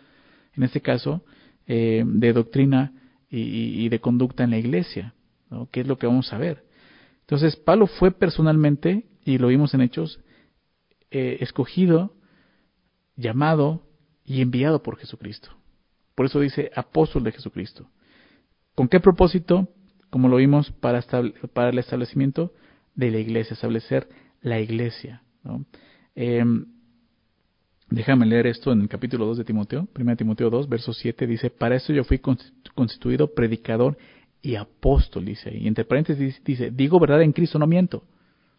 en 0.54 0.62
este 0.62 0.80
caso, 0.80 1.22
eh, 1.66 2.04
de 2.06 2.32
doctrina 2.32 2.92
y, 3.30 3.88
de 3.88 4.00
conducta 4.00 4.44
en 4.44 4.50
la 4.50 4.58
iglesia, 4.58 5.12
¿no? 5.50 5.68
que 5.70 5.80
es 5.80 5.88
lo 5.88 5.98
que 5.98 6.06
vamos 6.06 6.32
a 6.32 6.38
ver. 6.38 6.64
Entonces, 7.22 7.56
Pablo 7.56 7.86
fue 7.86 8.12
personalmente, 8.12 9.06
y 9.24 9.38
lo 9.38 9.48
vimos 9.48 9.74
en 9.74 9.80
Hechos, 9.80 10.20
eh, 11.10 11.38
escogido, 11.40 12.14
llamado 13.16 13.82
y 14.24 14.40
enviado 14.40 14.82
por 14.82 14.98
Jesucristo. 14.98 15.50
Por 16.14 16.26
eso 16.26 16.38
dice 16.38 16.70
apóstol 16.76 17.24
de 17.24 17.32
Jesucristo. 17.32 17.88
¿Con 18.74 18.88
qué 18.88 19.00
propósito? 19.00 19.68
Como 20.10 20.28
lo 20.28 20.36
vimos, 20.36 20.70
para, 20.70 21.02
para 21.52 21.70
el 21.70 21.78
establecimiento 21.78 22.52
de 22.94 23.10
la 23.10 23.18
iglesia, 23.18 23.54
establecer 23.54 24.08
la 24.40 24.60
iglesia. 24.60 25.22
Em, 26.14 26.66
déjame 27.90 28.26
leer 28.26 28.46
esto 28.46 28.72
en 28.72 28.82
el 28.82 28.88
capítulo 28.88 29.26
2 29.26 29.38
de 29.38 29.44
Timoteo, 29.44 29.88
1 29.98 30.16
Timoteo 30.16 30.50
2, 30.50 30.68
verso 30.68 30.92
7, 30.92 31.26
dice, 31.26 31.50
para 31.50 31.76
eso 31.76 31.92
yo 31.92 32.04
fui 32.04 32.18
constituido 32.18 33.34
predicador 33.34 33.96
y 34.42 34.56
apóstol, 34.56 35.24
dice. 35.24 35.56
Y 35.56 35.66
entre 35.66 35.84
paréntesis 35.84 36.42
dice, 36.44 36.70
digo 36.70 37.00
verdad 37.00 37.22
en 37.22 37.32
Cristo, 37.32 37.58
no 37.58 37.66
miento. 37.66 38.04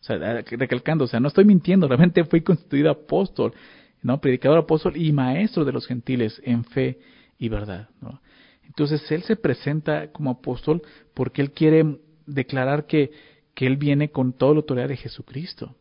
O 0.01 0.03
sea, 0.03 0.17
recalcando, 0.41 1.05
o 1.05 1.07
sea, 1.07 1.19
no 1.19 1.27
estoy 1.27 1.45
mintiendo, 1.45 1.87
realmente 1.89 2.23
fui 2.25 2.41
constituido 2.41 2.91
apóstol, 2.91 3.53
¿no? 4.01 4.19
Predicador, 4.19 4.59
apóstol 4.59 4.97
y 4.97 5.11
maestro 5.11 5.65
de 5.65 5.71
los 5.71 5.87
gentiles 5.87 6.41
en 6.43 6.63
fe 6.63 6.99
y 7.37 7.49
verdad, 7.49 7.89
¿no? 8.01 8.21
Entonces 8.65 9.09
él 9.11 9.23
se 9.23 9.35
presenta 9.35 10.11
como 10.11 10.31
apóstol 10.31 10.81
porque 11.13 11.41
él 11.41 11.51
quiere 11.51 11.99
declarar 12.25 12.87
que, 12.87 13.11
que 13.53 13.67
él 13.67 13.77
viene 13.77 14.09
con 14.09 14.33
toda 14.33 14.53
la 14.53 14.57
autoridad 14.57 14.89
de 14.89 14.97
Jesucristo. 14.97 15.75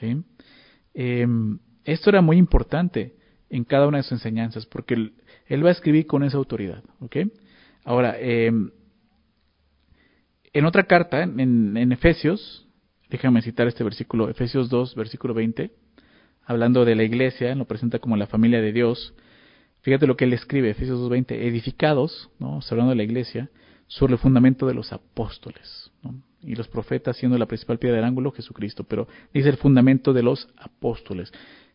¿Sí? 0.00 0.22
Em, 0.94 1.58
esto 1.84 2.10
era 2.10 2.20
muy 2.20 2.36
importante 2.36 3.14
en 3.50 3.64
cada 3.64 3.86
una 3.86 3.98
de 3.98 4.02
sus 4.02 4.12
enseñanzas, 4.12 4.66
porque 4.66 4.94
él, 4.94 5.64
va 5.64 5.68
a 5.68 5.72
escribir 5.72 6.06
con 6.06 6.24
esa 6.24 6.36
autoridad. 6.36 6.82
¿ok? 7.00 7.16
Ahora, 7.84 8.16
em, 8.18 8.70
en 10.52 10.64
otra 10.64 10.84
carta, 10.84 11.22
en, 11.22 11.92
Efesios, 11.92 12.66
déjame 13.10 13.42
citar 13.42 13.68
este 13.68 13.84
versículo, 13.84 14.28
Efesios 14.30 14.70
2, 14.70 14.94
versículo 14.94 15.34
20, 15.34 15.70
hablando 16.44 16.84
de 16.84 16.94
la 16.94 17.04
iglesia, 17.04 17.54
lo 17.54 17.66
presenta 17.66 17.98
como 17.98 18.16
la 18.16 18.26
familia 18.26 18.60
de 18.60 18.72
Dios. 18.72 19.14
Fíjate 19.82 20.06
lo 20.06 20.16
que 20.16 20.24
él 20.24 20.32
escribe, 20.32 20.70
Efesios 20.70 20.98
2, 20.98 21.10
20, 21.10 21.46
edificados, 21.46 22.30
¿no? 22.38 22.60
hablando 22.70 22.90
de 22.90 22.96
la 22.96 23.02
iglesia, 23.02 23.50
sobre 23.86 24.14
el 24.14 24.18
fundamento 24.18 24.66
de 24.66 24.74
los 24.74 24.92
apóstoles. 24.92 25.92
Y 26.42 26.54
los 26.54 26.68
profetas 26.68 27.16
siendo 27.16 27.38
la 27.38 27.46
principal 27.46 27.78
piedra 27.78 27.96
del 27.96 28.04
ángulo 28.04 28.32
Jesucristo, 28.32 28.84
pero 28.84 29.08
dice 29.32 29.48
el 29.48 29.56
fundamento 29.56 30.12
de 30.12 30.22
los 30.22 30.48
apóstoles. 30.56 31.32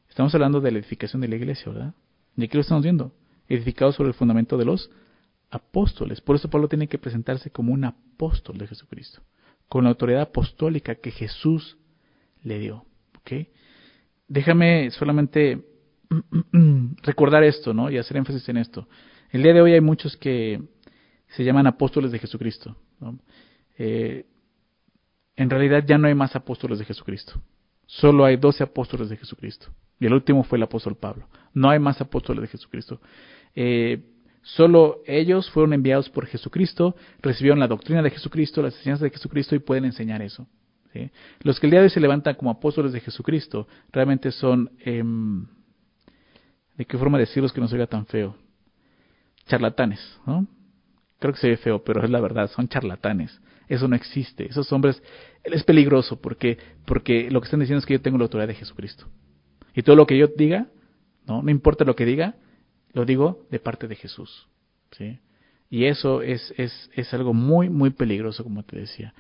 Estamos 0.10 0.34
hablando 0.36 0.62
de 0.62 0.72
la 0.72 0.80
edificación 0.80 1.22
de 1.22 1.28
la 1.28 1.36
iglesia, 1.36 1.72
¿verdad? 1.72 1.94
¿Y 2.38 2.44
aquí 2.44 2.56
lo 2.56 2.62
estamos 2.62 2.84
viendo? 2.84 3.14
Edificado 3.48 3.92
sobre 3.92 4.10
el 4.10 4.14
fundamento 4.14 4.58
de 4.58 4.66
los 4.66 4.90
apóstoles. 5.50 6.22
Por 6.22 6.36
eso 6.36 6.50
Pablo 6.50 6.68
tiene 6.68 6.88
que 6.88 6.98
presentarse 6.98 7.50
como 7.50 7.74
un 7.74 7.84
apóstol 7.84 8.58
de 8.58 8.68
Jesucristo, 8.68 9.22
con 9.68 9.84
la 9.84 9.90
autoridad 9.90 10.22
apostólica 10.22 10.96
que 10.96 11.12
Jesús 11.12 11.78
le 12.44 12.60
dio. 12.60 12.86
¿ok? 13.20 13.48
Déjame 14.28 14.92
solamente 14.92 15.66
recordar 17.04 17.44
esto, 17.44 17.74
¿no? 17.74 17.90
Y 17.90 17.98
hacer 17.98 18.18
énfasis 18.18 18.48
en 18.50 18.58
esto. 18.58 18.88
El 19.30 19.44
día 19.44 19.54
de 19.54 19.62
hoy 19.62 19.74
hay 19.74 19.82
muchos 19.82 20.18
que 20.18 20.62
se 21.30 21.44
llaman 21.44 21.68
apóstoles 21.68 22.12
de 22.12 22.20
Jesucristo. 22.20 22.76
¿no? 23.00 23.18
Eh, 23.78 24.26
en 25.36 25.50
realidad 25.50 25.84
ya 25.86 25.98
no 25.98 26.08
hay 26.08 26.16
más 26.16 26.36
apóstoles 26.36 26.80
de 26.80 26.86
Jesucristo. 26.86 27.42
Solo 27.86 28.26
hay 28.26 28.38
doce 28.38 28.64
apóstoles 28.64 29.10
de 29.10 29.18
Jesucristo. 29.18 29.68
Y 30.00 30.06
el 30.06 30.14
último 30.14 30.44
fue 30.44 30.58
el 30.58 30.64
apóstol 30.64 30.96
Pablo. 30.96 31.28
No 31.54 31.70
hay 31.70 31.80
más 31.80 32.00
apóstoles 32.02 32.42
de 32.42 32.48
Jesucristo. 32.48 33.02
Eh, 33.56 34.04
solo 34.42 35.02
ellos 35.06 35.50
fueron 35.52 35.74
enviados 35.74 36.10
por 36.10 36.26
Jesucristo, 36.26 36.96
recibieron 37.22 37.60
la 37.60 37.68
doctrina 37.68 38.02
de 38.02 38.10
Jesucristo, 38.10 38.62
las 38.62 38.76
enseñanzas 38.78 39.04
de 39.04 39.10
Jesucristo 39.12 39.56
y 39.56 39.60
pueden 39.60 39.86
enseñar 39.86 40.22
eso. 40.22 40.48
Los 41.42 41.60
que 41.60 41.68
el 41.68 41.72
día 41.72 41.80
de 41.80 41.86
hoy 41.86 41.90
se 41.90 42.00
levantan 42.00 42.36
como 42.36 42.52
apóstoles 42.52 42.92
de 42.92 43.00
Jesucristo 43.00 43.68
realmente 43.92 44.32
son, 44.32 44.72
em, 44.80 45.46
¿de 46.76 46.86
qué 46.86 46.98
forma 46.98 47.18
decirlos 47.18 47.54
que 47.54 47.62
no 47.62 47.68
se 47.68 47.88
tan 47.88 48.06
feo? 48.06 48.36
Charlatanes, 49.48 50.20
¿no? 50.26 50.48
Creo 51.20 51.34
que 51.34 51.40
se 51.40 51.50
ve 51.50 51.58
feo, 51.58 51.84
pero 51.84 52.04
es 52.04 52.10
la 52.10 52.20
verdad, 52.20 52.50
son 52.50 52.68
charlatanes. 52.68 53.40
Eso 53.72 53.88
no 53.88 53.96
existe. 53.96 54.50
Esos 54.50 54.70
hombres, 54.74 55.02
es 55.46 55.64
peligroso 55.64 56.20
porque, 56.20 56.58
porque 56.86 57.32
lo 57.32 57.40
que 57.40 57.46
están 57.46 57.62
diciendo 57.62 57.80
es 57.80 57.86
que 57.86 57.94
yo 57.94 58.02
tengo 58.02 58.18
la 58.18 58.26
autoridad 58.26 58.50
de 58.50 58.56
Jesucristo. 58.56 59.06
Y 59.74 59.82
todo 59.82 59.96
lo 59.96 60.06
que 60.06 60.18
yo 60.18 60.28
diga, 60.28 60.68
no, 61.26 61.42
no 61.42 61.50
importa 61.50 61.86
lo 61.86 61.96
que 61.96 62.04
diga, 62.04 62.36
lo 62.92 63.06
digo 63.06 63.48
de 63.50 63.60
parte 63.60 63.88
de 63.88 63.96
Jesús. 63.96 64.50
¿sí? 64.92 65.20
Y 65.70 65.86
eso 65.86 66.22
es, 66.22 66.54
es, 66.58 66.92
es 66.94 67.14
algo 67.14 67.34
muy, 67.34 67.70
muy 67.70 67.92
peligroso, 67.92 68.44
como 68.44 68.64
te 68.64 68.78
decía. 68.78 69.14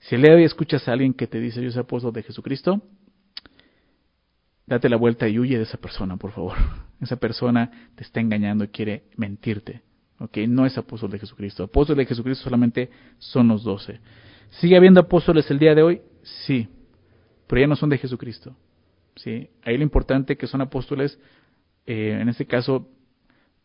Si 0.00 0.16
de 0.16 0.34
hoy 0.34 0.42
escuchas 0.42 0.88
a 0.88 0.94
alguien 0.94 1.14
que 1.14 1.28
te 1.28 1.38
dice 1.38 1.62
yo 1.62 1.70
soy 1.70 1.82
apóstol 1.82 2.12
de 2.12 2.24
Jesucristo, 2.24 2.82
date 4.66 4.88
la 4.88 4.96
vuelta 4.96 5.28
y 5.28 5.38
huye 5.38 5.58
de 5.58 5.62
esa 5.62 5.78
persona, 5.78 6.16
por 6.16 6.32
favor. 6.32 6.56
Esa 7.00 7.16
persona 7.16 7.90
te 7.94 8.02
está 8.02 8.20
engañando 8.20 8.64
y 8.64 8.68
quiere 8.68 9.04
mentirte. 9.16 9.82
No 10.48 10.66
es 10.66 10.76
apóstol 10.78 11.10
de 11.10 11.18
Jesucristo. 11.18 11.64
Apóstol 11.64 11.96
de 11.96 12.06
Jesucristo 12.06 12.44
solamente 12.44 12.90
son 13.18 13.48
los 13.48 13.64
doce. 13.64 14.00
¿Sigue 14.50 14.76
habiendo 14.76 15.00
apóstoles 15.00 15.50
el 15.50 15.58
día 15.58 15.74
de 15.74 15.82
hoy? 15.82 16.02
Sí, 16.22 16.68
pero 17.46 17.60
ya 17.60 17.66
no 17.66 17.76
son 17.76 17.90
de 17.90 17.98
Jesucristo. 17.98 18.54
¿sí? 19.16 19.48
Ahí 19.62 19.76
lo 19.76 19.82
importante 19.82 20.36
que 20.36 20.46
son 20.46 20.60
apóstoles, 20.60 21.18
eh, 21.86 22.18
en 22.20 22.28
este 22.28 22.46
caso, 22.46 22.88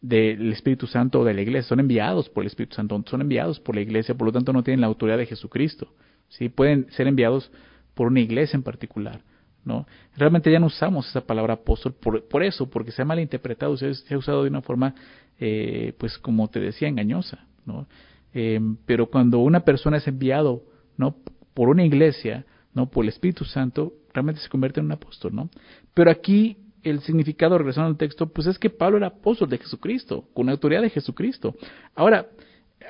del 0.02 0.52
Espíritu 0.52 0.88
Santo 0.88 1.22
o 1.22 1.26
de 1.26 1.34
la 1.34 1.42
iglesia. 1.42 1.70
Son 1.70 1.80
enviados 1.80 2.30
por 2.30 2.44
el 2.44 2.48
Espíritu 2.48 2.76
Santo, 2.76 3.02
son 3.08 3.22
enviados 3.22 3.60
por 3.60 3.76
la 3.76 3.82
iglesia, 3.82 4.16
por 4.16 4.28
lo 4.28 4.32
tanto 4.32 4.54
no 4.54 4.64
tienen 4.64 4.82
la 4.82 4.88
autoridad 4.88 5.18
de 5.18 5.26
Jesucristo. 5.26 5.94
¿sí? 6.30 6.50
Pueden 6.50 6.90
ser 6.92 7.08
enviados 7.08 7.52
por 7.94 8.08
una 8.08 8.20
iglesia 8.20 8.58
en 8.58 8.64
particular. 8.64 9.22
¿no? 9.66 9.86
Realmente 10.16 10.52
ya 10.52 10.60
no 10.60 10.68
usamos 10.68 11.10
esa 11.10 11.22
palabra 11.22 11.56
apóstol 11.56 11.94
por, 11.94 12.44
eso, 12.44 12.70
porque 12.70 12.92
se 12.92 13.02
ha 13.02 13.06
malinterpretado, 13.06 13.76
se, 13.76 13.94
se 13.94 14.14
ha 14.14 14.18
usado 14.18 14.44
de 14.44 14.50
una 14.50 14.62
forma 14.62 14.96
eh, 15.40 15.94
pues 15.98 16.18
como 16.18 16.50
te 16.50 16.60
decía, 16.60 16.88
engañosa, 16.88 17.46
¿no? 17.66 17.88
Eh, 18.34 18.60
pero 18.86 19.08
cuando 19.08 19.40
una 19.40 19.62
persona 19.62 19.98
es 19.98 20.08
enviado, 20.08 20.64
¿no? 20.98 21.16
Por 21.54 21.70
una 21.70 21.86
iglesia, 21.86 22.46
¿no? 22.74 22.90
Por 22.90 23.06
el 23.06 23.10
Espíritu 23.10 23.46
Santo, 23.46 23.94
realmente 24.14 24.42
se 24.42 24.50
convierte 24.50 24.80
en 24.80 24.88
un 24.88 24.92
apóstol, 24.94 25.36
¿no? 25.36 25.50
Pero 25.94 26.12
aquí 26.12 26.58
el 26.84 27.02
significado, 27.02 27.58
regresando 27.58 27.90
al 27.90 27.98
texto, 27.98 28.28
pues 28.28 28.48
es 28.48 28.60
que 28.60 28.70
Pablo 28.70 28.98
era 28.98 29.08
apóstol 29.08 29.50
de 29.50 29.58
Jesucristo, 29.58 30.26
con 30.34 30.46
la 30.46 30.54
autoridad 30.54 30.82
de 30.82 30.90
Jesucristo. 30.90 31.56
Ahora, 31.96 32.28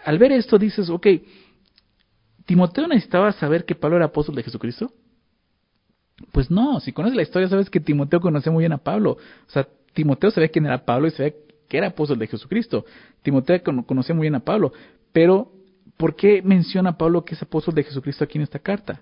al 0.06 0.20
ver 0.20 0.32
esto 0.32 0.58
dices, 0.58 0.90
ok, 0.90 1.08
¿Timoteo 2.46 2.88
necesitaba 2.88 3.32
saber 3.34 3.66
que 3.66 3.76
Pablo 3.76 3.98
era 3.98 4.06
apóstol 4.06 4.36
de 4.36 4.44
Jesucristo? 4.44 4.92
Pues 6.32 6.50
no, 6.50 6.80
si 6.80 6.94
conoces 6.94 7.16
la 7.16 7.24
historia 7.24 7.50
sabes 7.50 7.70
que 7.70 7.80
Timoteo 7.80 8.22
conocía 8.22 8.52
muy 8.52 8.62
bien 8.62 8.72
a 8.72 8.78
Pablo. 8.78 9.12
O 9.48 9.52
sea, 9.52 9.68
Timoteo 9.94 10.32
sabía 10.32 10.50
quién 10.50 10.66
era 10.66 10.86
Pablo 10.86 11.08
y 11.08 11.12
sabía 11.12 11.34
que 11.68 11.78
era 11.78 11.88
apóstol 11.88 12.20
de 12.20 12.28
Jesucristo. 12.28 12.86
Timoteo 13.22 13.62
conocía 13.86 14.16
muy 14.16 14.24
bien 14.24 14.36
a 14.36 14.40
Pablo, 14.40 14.74
pero 15.12 15.52
¿por 15.98 16.16
qué 16.16 16.42
menciona 16.42 16.98
Pablo 16.98 17.26
que 17.26 17.36
es 17.36 17.42
apóstol 17.42 17.76
de 17.76 17.84
Jesucristo 17.84 18.24
aquí 18.24 18.38
en 18.38 18.44
esta 18.44 18.60
carta? 18.60 19.02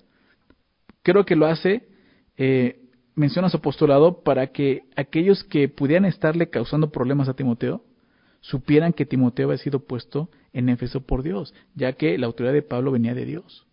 Creo 1.03 1.25
que 1.25 1.35
lo 1.35 1.45
hace, 1.45 1.87
eh, 2.37 2.79
menciona 3.15 3.49
su 3.49 3.57
apostolado 3.57 4.23
para 4.23 4.47
que 4.47 4.83
aquellos 4.95 5.43
que 5.43 5.69
pudieran 5.69 6.05
estarle 6.05 6.49
causando 6.49 6.91
problemas 6.91 7.29
a 7.29 7.35
Timoteo, 7.35 7.83
supieran 8.41 8.93
que 8.93 9.05
Timoteo 9.05 9.47
había 9.47 9.57
sido 9.57 9.79
puesto 9.79 10.29
en 10.53 10.69
Éfeso 10.69 11.01
por 11.01 11.23
Dios, 11.23 11.53
ya 11.73 11.93
que 11.93 12.17
la 12.17 12.27
autoridad 12.27 12.53
de 12.53 12.61
Pablo 12.61 12.91
venía 12.91 13.15
de 13.15 13.25
Dios. 13.25 13.65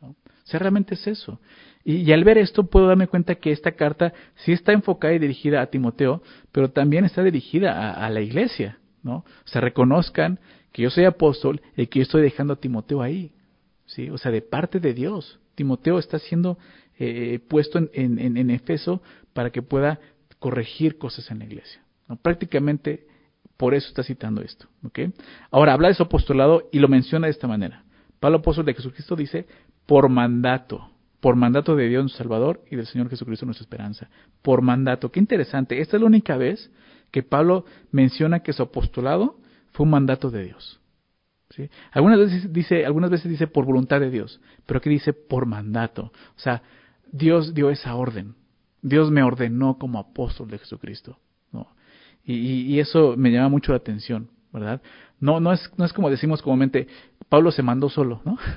O 0.00 0.14
sea, 0.44 0.60
realmente 0.60 0.94
es 0.94 1.06
eso. 1.06 1.40
Y, 1.84 2.12
al 2.12 2.24
ver 2.24 2.38
esto 2.38 2.64
puedo 2.64 2.86
darme 2.86 3.06
cuenta 3.06 3.36
que 3.36 3.50
esta 3.50 3.72
carta 3.72 4.12
sí 4.36 4.52
está 4.52 4.72
enfocada 4.72 5.14
y 5.14 5.18
dirigida 5.18 5.62
a 5.62 5.66
Timoteo, 5.66 6.22
pero 6.52 6.70
también 6.70 7.04
está 7.04 7.22
dirigida 7.22 7.92
a, 7.92 8.10
la 8.10 8.20
iglesia, 8.20 8.78
¿no? 9.02 9.16
O 9.18 9.46
sea, 9.46 9.60
reconozcan 9.60 10.38
que 10.72 10.82
yo 10.82 10.90
soy 10.90 11.04
apóstol 11.04 11.62
y 11.76 11.86
que 11.86 12.00
yo 12.00 12.02
estoy 12.02 12.22
dejando 12.22 12.54
a 12.54 12.60
Timoteo 12.60 13.00
ahí, 13.00 13.32
¿sí? 13.86 14.10
O 14.10 14.18
sea, 14.18 14.30
de 14.30 14.42
parte 14.42 14.80
de 14.80 14.92
Dios. 14.92 15.38
Timoteo 15.54 15.98
está 15.98 16.18
siendo 16.18 16.58
eh, 16.98 17.40
puesto 17.48 17.78
en, 17.78 18.50
Efeso 18.50 19.02
para 19.32 19.50
que 19.50 19.62
pueda 19.62 20.00
corregir 20.38 20.98
cosas 20.98 21.30
en 21.30 21.38
la 21.38 21.46
iglesia. 21.46 21.80
Prácticamente 22.22 23.06
por 23.56 23.74
eso 23.74 23.88
está 23.88 24.02
citando 24.02 24.40
esto. 24.40 24.66
¿ok? 24.84 25.00
Ahora, 25.50 25.74
habla 25.74 25.88
de 25.88 25.94
su 25.94 26.02
apostolado 26.04 26.68
y 26.72 26.78
lo 26.78 26.88
menciona 26.88 27.26
de 27.26 27.32
esta 27.32 27.48
manera. 27.48 27.84
Pablo, 28.20 28.38
apóstol 28.38 28.64
de 28.64 28.74
Jesucristo, 28.74 29.16
dice, 29.16 29.46
por 29.84 30.08
mandato, 30.08 30.90
por 31.20 31.36
mandato 31.36 31.74
de 31.76 31.88
Dios 31.88 32.02
nuestro 32.02 32.24
Salvador 32.24 32.62
y 32.70 32.76
del 32.76 32.86
Señor 32.86 33.10
Jesucristo 33.10 33.46
nuestra 33.46 33.64
esperanza. 33.64 34.08
Por 34.42 34.62
mandato. 34.62 35.10
Qué 35.10 35.20
interesante. 35.20 35.80
Esta 35.80 35.96
es 35.96 36.00
la 36.00 36.06
única 36.06 36.36
vez 36.36 36.70
que 37.10 37.22
Pablo 37.22 37.64
menciona 37.90 38.40
que 38.40 38.52
su 38.52 38.62
apostolado 38.62 39.38
fue 39.72 39.84
un 39.84 39.90
mandato 39.90 40.30
de 40.30 40.44
Dios. 40.44 40.80
Algunas, 41.92 42.18
veces 42.18 42.52
dice, 42.52 42.84
algunas 42.86 43.10
veces 43.10 43.30
dice 43.30 43.46
por 43.46 43.64
voluntad 43.64 44.00
de 44.00 44.10
Dios, 44.10 44.40
pero 44.66 44.78
aquí 44.78 44.90
dice 44.90 45.12
por 45.12 45.46
mandato. 45.46 46.12
O 46.36 46.38
sea, 46.38 46.62
Dios 47.10 47.54
dio 47.54 47.70
esa 47.70 47.94
orden. 47.94 48.34
Dios 48.82 49.10
me 49.10 49.22
ordenó 49.22 49.78
como 49.78 49.98
apóstol 49.98 50.48
de 50.48 50.58
Jesucristo. 50.58 51.18
Y, 52.24 52.78
eso 52.78 53.14
me 53.16 53.30
llama 53.30 53.48
mucho 53.48 53.72
la 53.72 53.78
atención, 53.78 54.28
¿verdad? 54.52 54.82
No, 55.18 55.40
no, 55.40 55.50
es, 55.50 55.70
no 55.78 55.86
es 55.86 55.94
como 55.94 56.10
decimos 56.10 56.42
comúnmente, 56.42 56.86
Pablo 57.30 57.50
se 57.50 57.62
mandó 57.62 57.88
solo, 57.88 58.20
¿no? 58.24 58.38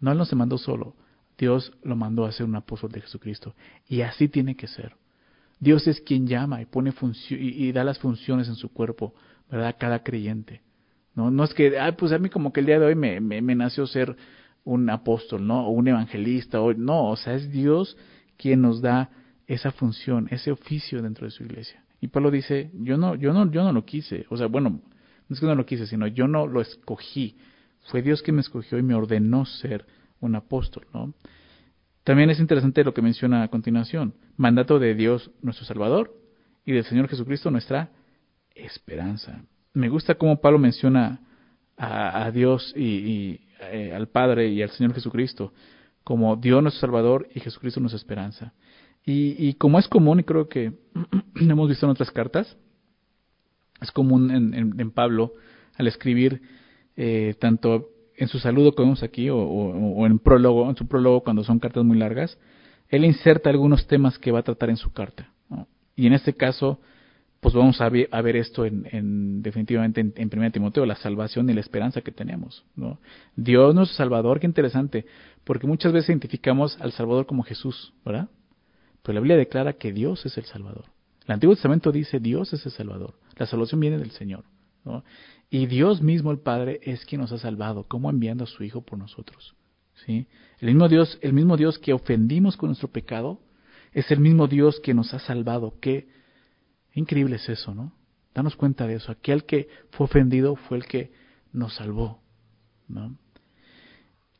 No, 0.00 0.12
él 0.12 0.18
no 0.18 0.24
se 0.24 0.36
mandó 0.36 0.58
solo. 0.58 0.94
Dios 1.38 1.72
lo 1.84 1.94
mandó 1.94 2.26
a 2.26 2.32
ser 2.32 2.46
un 2.46 2.56
apóstol 2.56 2.90
de 2.90 3.00
Jesucristo. 3.00 3.54
Y 3.88 4.02
así 4.02 4.28
tiene 4.28 4.56
que 4.56 4.66
ser. 4.66 4.96
Dios 5.60 5.86
es 5.86 6.00
quien 6.00 6.26
llama 6.26 6.60
y 6.60 6.66
pone 6.66 6.92
y, 7.30 7.72
da 7.72 7.84
las 7.84 7.98
funciones 7.98 8.48
en 8.48 8.56
su 8.56 8.72
cuerpo, 8.72 9.14
¿verdad? 9.50 9.76
Cada 9.78 10.02
creyente. 10.02 10.62
No, 11.14 11.30
no 11.30 11.44
es 11.44 11.54
que, 11.54 11.78
ay, 11.78 11.92
pues 11.92 12.12
a 12.12 12.18
mí 12.18 12.28
como 12.28 12.52
que 12.52 12.60
el 12.60 12.66
día 12.66 12.78
de 12.78 12.86
hoy 12.86 12.94
me, 12.94 13.20
me, 13.20 13.54
nació 13.54 13.86
ser 13.86 14.16
un 14.64 14.88
apóstol, 14.90 15.46
¿no? 15.46 15.66
O 15.66 15.70
un 15.70 15.88
evangelista, 15.88 16.60
o 16.60 16.72
no, 16.74 17.08
o 17.08 17.16
sea, 17.16 17.34
es 17.34 17.50
Dios 17.50 17.96
quien 18.36 18.60
nos 18.60 18.80
da 18.80 19.10
esa 19.46 19.72
función, 19.72 20.28
ese 20.30 20.52
oficio 20.52 21.02
dentro 21.02 21.24
de 21.24 21.32
su 21.32 21.42
iglesia. 21.42 21.82
Y 22.00 22.08
Pablo 22.08 22.30
dice, 22.30 22.70
yo 22.74 22.96
no, 22.96 23.16
yo 23.16 23.32
no, 23.32 23.50
yo 23.50 23.64
no 23.64 23.72
lo 23.72 23.84
quise. 23.84 24.26
O 24.28 24.36
sea, 24.36 24.46
bueno, 24.46 24.70
no 24.70 25.34
es 25.34 25.40
que 25.40 25.46
no 25.46 25.56
lo 25.56 25.66
quise, 25.66 25.86
sino 25.86 26.06
yo 26.06 26.28
no 26.28 26.46
lo 26.46 26.60
escogí. 26.60 27.36
Fue 27.90 28.02
Dios 28.02 28.22
quien 28.22 28.36
me 28.36 28.42
escogió 28.42 28.78
y 28.78 28.82
me 28.82 28.94
ordenó 28.94 29.44
ser 29.44 29.86
un 30.20 30.34
apóstol, 30.34 30.86
¿no? 30.92 31.14
También 32.04 32.30
es 32.30 32.40
interesante 32.40 32.84
lo 32.84 32.94
que 32.94 33.02
menciona 33.02 33.42
a 33.42 33.48
continuación. 33.48 34.14
Mandato 34.36 34.78
de 34.78 34.94
Dios 34.94 35.30
nuestro 35.42 35.66
Salvador 35.66 36.14
y 36.64 36.72
del 36.72 36.84
Señor 36.84 37.08
Jesucristo 37.08 37.50
nuestra 37.50 37.90
esperanza. 38.54 39.42
Me 39.74 39.90
gusta 39.90 40.14
cómo 40.14 40.40
Pablo 40.40 40.58
menciona 40.58 41.20
a, 41.76 42.30
Dios 42.30 42.72
y, 42.74 43.40
eh, 43.60 43.92
al 43.94 44.08
Padre 44.08 44.48
y 44.48 44.62
al 44.62 44.70
Señor 44.70 44.94
Jesucristo 44.94 45.52
como 46.08 46.36
Dios 46.36 46.62
nuestro 46.62 46.80
Salvador 46.80 47.28
y 47.34 47.40
Jesucristo 47.40 47.80
nuestra 47.80 47.98
esperanza. 47.98 48.54
Y, 49.04 49.52
como 49.54 49.78
es 49.78 49.88
común, 49.88 50.20
y 50.20 50.24
creo 50.24 50.48
que 50.48 50.72
hemos 51.34 51.68
visto 51.68 51.84
en 51.84 51.90
otras 51.90 52.10
cartas, 52.10 52.56
es 53.82 53.92
común 53.92 54.30
en, 54.30 54.90
Pablo 54.90 55.34
al 55.76 55.86
escribir 55.86 56.40
eh, 56.96 57.34
tanto 57.38 57.90
en 58.18 58.28
su 58.28 58.40
saludo 58.40 58.74
que 58.74 58.82
vemos 58.82 59.02
aquí 59.02 59.30
o, 59.30 60.06
en 60.06 60.18
prólogo, 60.18 60.68
en 60.68 60.76
su 60.76 60.86
prólogo 60.86 61.22
cuando 61.22 61.44
son 61.44 61.60
cartas 61.60 61.84
muy 61.84 61.96
largas, 61.96 62.36
él 62.88 63.04
inserta 63.04 63.48
algunos 63.48 63.86
temas 63.86 64.18
que 64.18 64.32
va 64.32 64.40
a 64.40 64.42
tratar 64.42 64.70
en 64.70 64.76
su 64.76 64.92
carta. 64.92 65.30
Y 65.94 66.06
en 66.06 66.12
este 66.12 66.34
caso, 66.34 66.80
pues 67.40 67.54
vamos 67.54 67.80
a 67.80 67.88
ver, 67.88 68.08
ver 68.10 68.36
esto 68.36 68.64
en, 68.64 69.42
definitivamente 69.42 70.00
en, 70.00 70.12
en 70.16 70.30
1 70.32 70.50
Timoteo, 70.50 70.84
la 70.84 70.96
salvación 70.96 71.48
y 71.48 71.54
la 71.54 71.60
esperanza 71.60 72.00
que 72.00 72.10
tenemos. 72.10 72.64
¿no? 72.74 72.98
Dios 73.36 73.74
nuestro 73.74 73.96
Salvador, 73.96 74.40
qué 74.40 74.46
interesante, 74.46 75.06
porque 75.44 75.66
muchas 75.66 75.92
veces 75.92 76.10
identificamos 76.10 76.80
al 76.80 76.92
Salvador 76.92 77.26
como 77.26 77.44
Jesús, 77.44 77.94
¿verdad? 78.04 78.28
Pero 79.02 79.14
la 79.14 79.20
Biblia 79.20 79.36
declara 79.36 79.74
que 79.74 79.92
Dios 79.92 80.26
es 80.26 80.36
el 80.38 80.44
Salvador. 80.44 80.86
El 81.26 81.34
Antiguo 81.34 81.54
Testamento 81.54 81.92
dice 81.92 82.18
Dios 82.18 82.52
es 82.52 82.66
el 82.66 82.72
Salvador. 82.72 83.14
La 83.36 83.46
salvación 83.46 83.80
viene 83.80 83.98
del 83.98 84.10
Señor. 84.10 84.44
Y 85.50 85.66
Dios 85.66 86.02
mismo, 86.02 86.30
el 86.30 86.38
Padre, 86.38 86.80
es 86.82 87.04
quien 87.04 87.20
nos 87.20 87.32
ha 87.32 87.38
salvado, 87.38 87.84
como 87.84 88.10
enviando 88.10 88.44
a 88.44 88.46
su 88.46 88.64
Hijo 88.64 88.82
por 88.82 88.98
nosotros. 88.98 89.54
¿sí? 90.06 90.26
El, 90.60 90.68
mismo 90.68 90.88
Dios, 90.88 91.18
el 91.22 91.32
mismo 91.32 91.56
Dios 91.56 91.78
que 91.78 91.92
ofendimos 91.92 92.56
con 92.56 92.68
nuestro 92.68 92.88
pecado, 92.88 93.40
es 93.92 94.10
el 94.10 94.20
mismo 94.20 94.46
Dios 94.46 94.80
que 94.80 94.94
nos 94.94 95.14
ha 95.14 95.18
salvado. 95.18 95.74
Qué 95.80 96.08
increíble 96.94 97.36
es 97.36 97.48
eso, 97.48 97.74
¿no? 97.74 97.92
Danos 98.34 98.56
cuenta 98.56 98.86
de 98.86 98.96
eso. 98.96 99.10
Aquel 99.10 99.44
que 99.44 99.68
fue 99.90 100.04
ofendido 100.04 100.56
fue 100.56 100.76
el 100.76 100.84
que 100.84 101.12
nos 101.52 101.74
salvó. 101.74 102.20
¿no? 102.86 103.16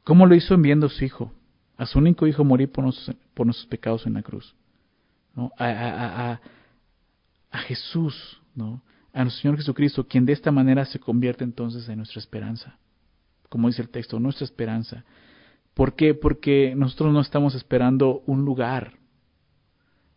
¿Cómo 0.05 0.27
lo 0.27 0.35
hizo 0.35 0.55
enviando 0.55 0.87
a 0.87 0.91
su 0.91 1.05
Hijo? 1.05 1.33
a 1.79 1.87
su 1.87 1.99
único 1.99 2.27
hijo 2.27 2.45
morir 2.45 2.71
por 2.71 2.85
por 3.35 3.47
nuestros 3.47 3.67
pecados 3.69 4.05
en 4.05 4.15
la 4.15 4.23
cruz. 4.23 4.55
¿no? 5.35 5.53
A, 5.57 5.65
a, 5.67 6.41
a, 7.53 7.59
Jesús, 7.61 8.43
¿no? 8.55 8.83
A 9.13 9.23
nuestro 9.23 9.43
Señor 9.43 9.57
Jesucristo, 9.57 10.07
quien 10.07 10.27
de 10.27 10.33
esta 10.33 10.53
manera 10.53 10.85
se 10.85 10.99
convierte 10.99 11.45
entonces 11.45 11.89
en 11.89 11.99
nuestra 11.99 12.21
esperanza. 12.21 12.79
Como 13.49 13.69
dice 13.69 13.83
el 13.83 13.89
texto, 13.89 14.21
nuestra 14.21 14.45
esperanza. 14.45 15.05
¿Por 15.75 15.95
qué? 15.95 16.15
Porque 16.15 16.75
nosotros 16.77 17.13
no 17.13 17.21
estamos 17.21 17.55
esperando 17.55 18.23
un 18.27 18.45
lugar, 18.45 18.95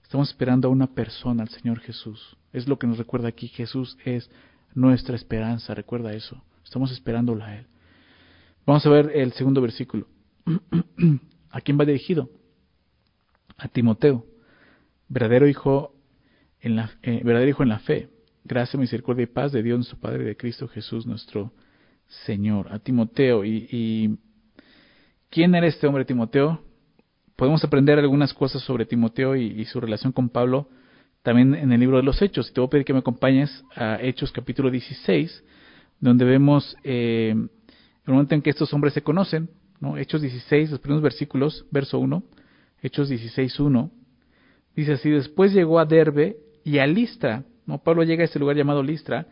estamos 0.04 0.30
esperando 0.30 0.68
a 0.68 0.72
una 0.72 0.88
persona, 0.88 1.44
al 1.44 1.50
Señor 1.50 1.80
Jesús. 1.80 2.36
Es 2.52 2.68
lo 2.68 2.78
que 2.78 2.88
nos 2.88 2.98
recuerda 2.98 3.30
aquí, 3.30 3.48
Jesús 3.48 3.98
es 4.04 4.30
nuestra 4.74 5.16
esperanza, 5.16 5.74
recuerda 5.74 6.14
eso, 6.14 6.44
estamos 6.64 6.92
esperándola 6.92 7.46
a 7.46 7.58
Él. 7.60 7.68
Vamos 8.66 8.86
a 8.86 8.90
ver 8.90 9.12
el 9.16 9.34
segundo 9.34 9.62
versículo. 9.62 10.08
¿A 11.52 11.62
quién 11.62 11.80
va 11.80 11.86
dirigido? 11.86 12.30
A 13.58 13.68
Timoteo, 13.68 14.26
verdadero 15.08 15.48
hijo 15.48 15.94
en 16.60 16.76
la, 16.76 16.92
eh, 17.02 17.22
verdadero 17.24 17.50
hijo 17.50 17.64
en 17.64 17.70
la 17.70 17.80
fe. 17.80 18.10
Gracia, 18.44 18.80
misericordia 18.80 19.24
y 19.24 19.28
paz 19.28 19.52
de 19.52 19.62
Dios 19.62 19.78
nuestro 19.78 20.00
Padre 20.00 20.24
de 20.24 20.36
Cristo 20.36 20.68
Jesús 20.68 21.06
nuestro 21.06 21.54
Señor. 22.26 22.74
A 22.74 22.80
Timoteo. 22.80 23.46
Y, 23.46 24.18
quién 25.30 25.54
era 25.54 25.68
este 25.68 25.86
hombre 25.86 26.06
Timoteo? 26.06 26.64
Podemos 27.36 27.64
aprender 27.64 28.00
algunas 28.00 28.34
cosas 28.34 28.64
sobre 28.64 28.86
Timoteo 28.86 29.36
y, 29.36 29.64
su 29.66 29.80
relación 29.80 30.12
con 30.12 30.30
Pablo 30.30 30.70
también 31.22 31.54
en 31.54 31.72
el 31.72 31.80
libro 31.80 31.98
de 31.98 32.04
los 32.04 32.20
Hechos. 32.22 32.50
Y 32.50 32.54
te 32.54 32.62
voy 32.62 32.68
a 32.68 32.70
pedir 32.72 32.86
que 32.86 32.94
me 32.94 33.00
acompañes 33.00 33.64
a 33.76 34.02
Hechos 34.02 34.32
capítulo 34.32 34.72
16, 34.72 35.44
donde 36.00 36.26
vemos 36.26 36.76
eh, 36.84 37.30
el 37.30 38.14
momento 38.14 38.34
en 38.34 38.42
que 38.42 38.50
estos 38.50 38.74
hombres 38.74 38.94
se 38.94 39.04
conocen. 39.04 39.50
Hechos 39.98 40.22
16, 40.22 40.72
los 40.72 40.80
primeros 40.80 41.04
versículos, 41.04 41.66
verso 41.72 42.00
1, 42.00 42.24
Hechos 42.82 43.10
16, 43.10 43.60
1, 43.60 43.92
dice 44.76 44.94
así, 44.94 45.10
después 45.10 45.54
llegó 45.54 45.80
a 45.80 45.86
Derbe 45.86 46.38
y 46.64 46.78
a 46.78 46.86
Listra, 46.86 47.46
¿no? 47.66 47.78
Pablo 47.80 48.04
llega 48.04 48.24
a 48.24 48.26
este 48.26 48.40
lugar 48.40 48.56
llamado 48.56 48.84
Listra 48.84 49.28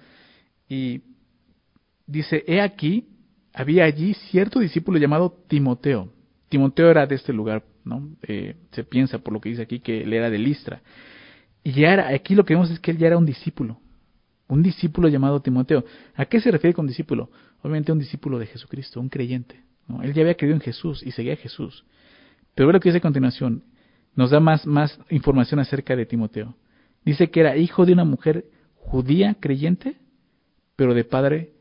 y 0.68 1.02
dice, 2.06 2.44
he 2.48 2.62
aquí, 2.62 3.08
había 3.54 3.86
allí 3.86 4.14
cierto 4.14 4.60
discípulo 4.60 4.98
llamado 4.98 5.32
Timoteo. 5.48 6.12
Timoteo 6.50 6.90
era 6.90 7.06
de 7.06 7.16
este 7.16 7.34
lugar, 7.34 7.64
¿no? 7.84 8.10
Eh, 8.24 8.56
se 8.72 8.84
piensa 8.84 9.20
por 9.20 9.34
lo 9.34 9.42
que 9.42 9.50
dice 9.50 9.62
aquí 9.62 9.80
que 9.80 10.02
él 10.02 10.14
era 10.14 10.30
de 10.30 10.38
Listra. 10.38 10.82
Y 11.64 11.72
ya 11.72 11.94
era, 11.94 12.08
aquí 12.10 12.36
lo 12.36 12.46
que 12.46 12.54
vemos 12.54 12.72
es 12.72 12.80
que 12.80 12.92
él 12.92 12.98
ya 12.98 13.08
era 13.08 13.18
un 13.18 13.26
discípulo, 13.26 13.80
un 14.48 14.64
discípulo 14.64 15.08
llamado 15.08 15.42
Timoteo. 15.42 15.84
¿A 16.16 16.26
qué 16.26 16.40
se 16.40 16.52
refiere 16.52 16.74
con 16.74 16.88
discípulo? 16.88 17.30
Obviamente 17.62 17.92
un 17.92 18.00
discípulo 18.00 18.40
de 18.40 18.48
Jesucristo, 18.48 19.00
un 19.00 19.10
creyente. 19.10 19.62
Él 20.04 20.14
ya 20.14 20.22
había 20.22 20.36
creído 20.36 20.56
en 20.56 20.62
Jesús 20.62 21.04
y 21.04 21.12
seguía 21.12 21.34
a 21.34 21.38
Jesús. 21.38 21.84
Pero 22.56 22.68
ve 22.68 22.74
lo 22.74 22.80
que 22.80 22.90
dice 22.90 23.00
a 23.00 23.02
continuación. 23.02 23.64
Nos 24.16 24.32
da 24.32 24.40
más, 24.40 24.66
más 24.66 25.00
información 25.10 25.60
acerca 25.60 25.96
de 25.96 26.06
Timoteo. 26.06 26.56
Dice 27.04 27.30
que 27.30 27.40
era 27.40 27.58
hijo 27.58 27.86
de 27.86 27.94
una 27.94 28.04
mujer 28.04 28.46
judía 28.76 29.36
creyente, 29.40 29.98
pero 30.76 30.94
de 30.94 31.04
padre 31.04 31.52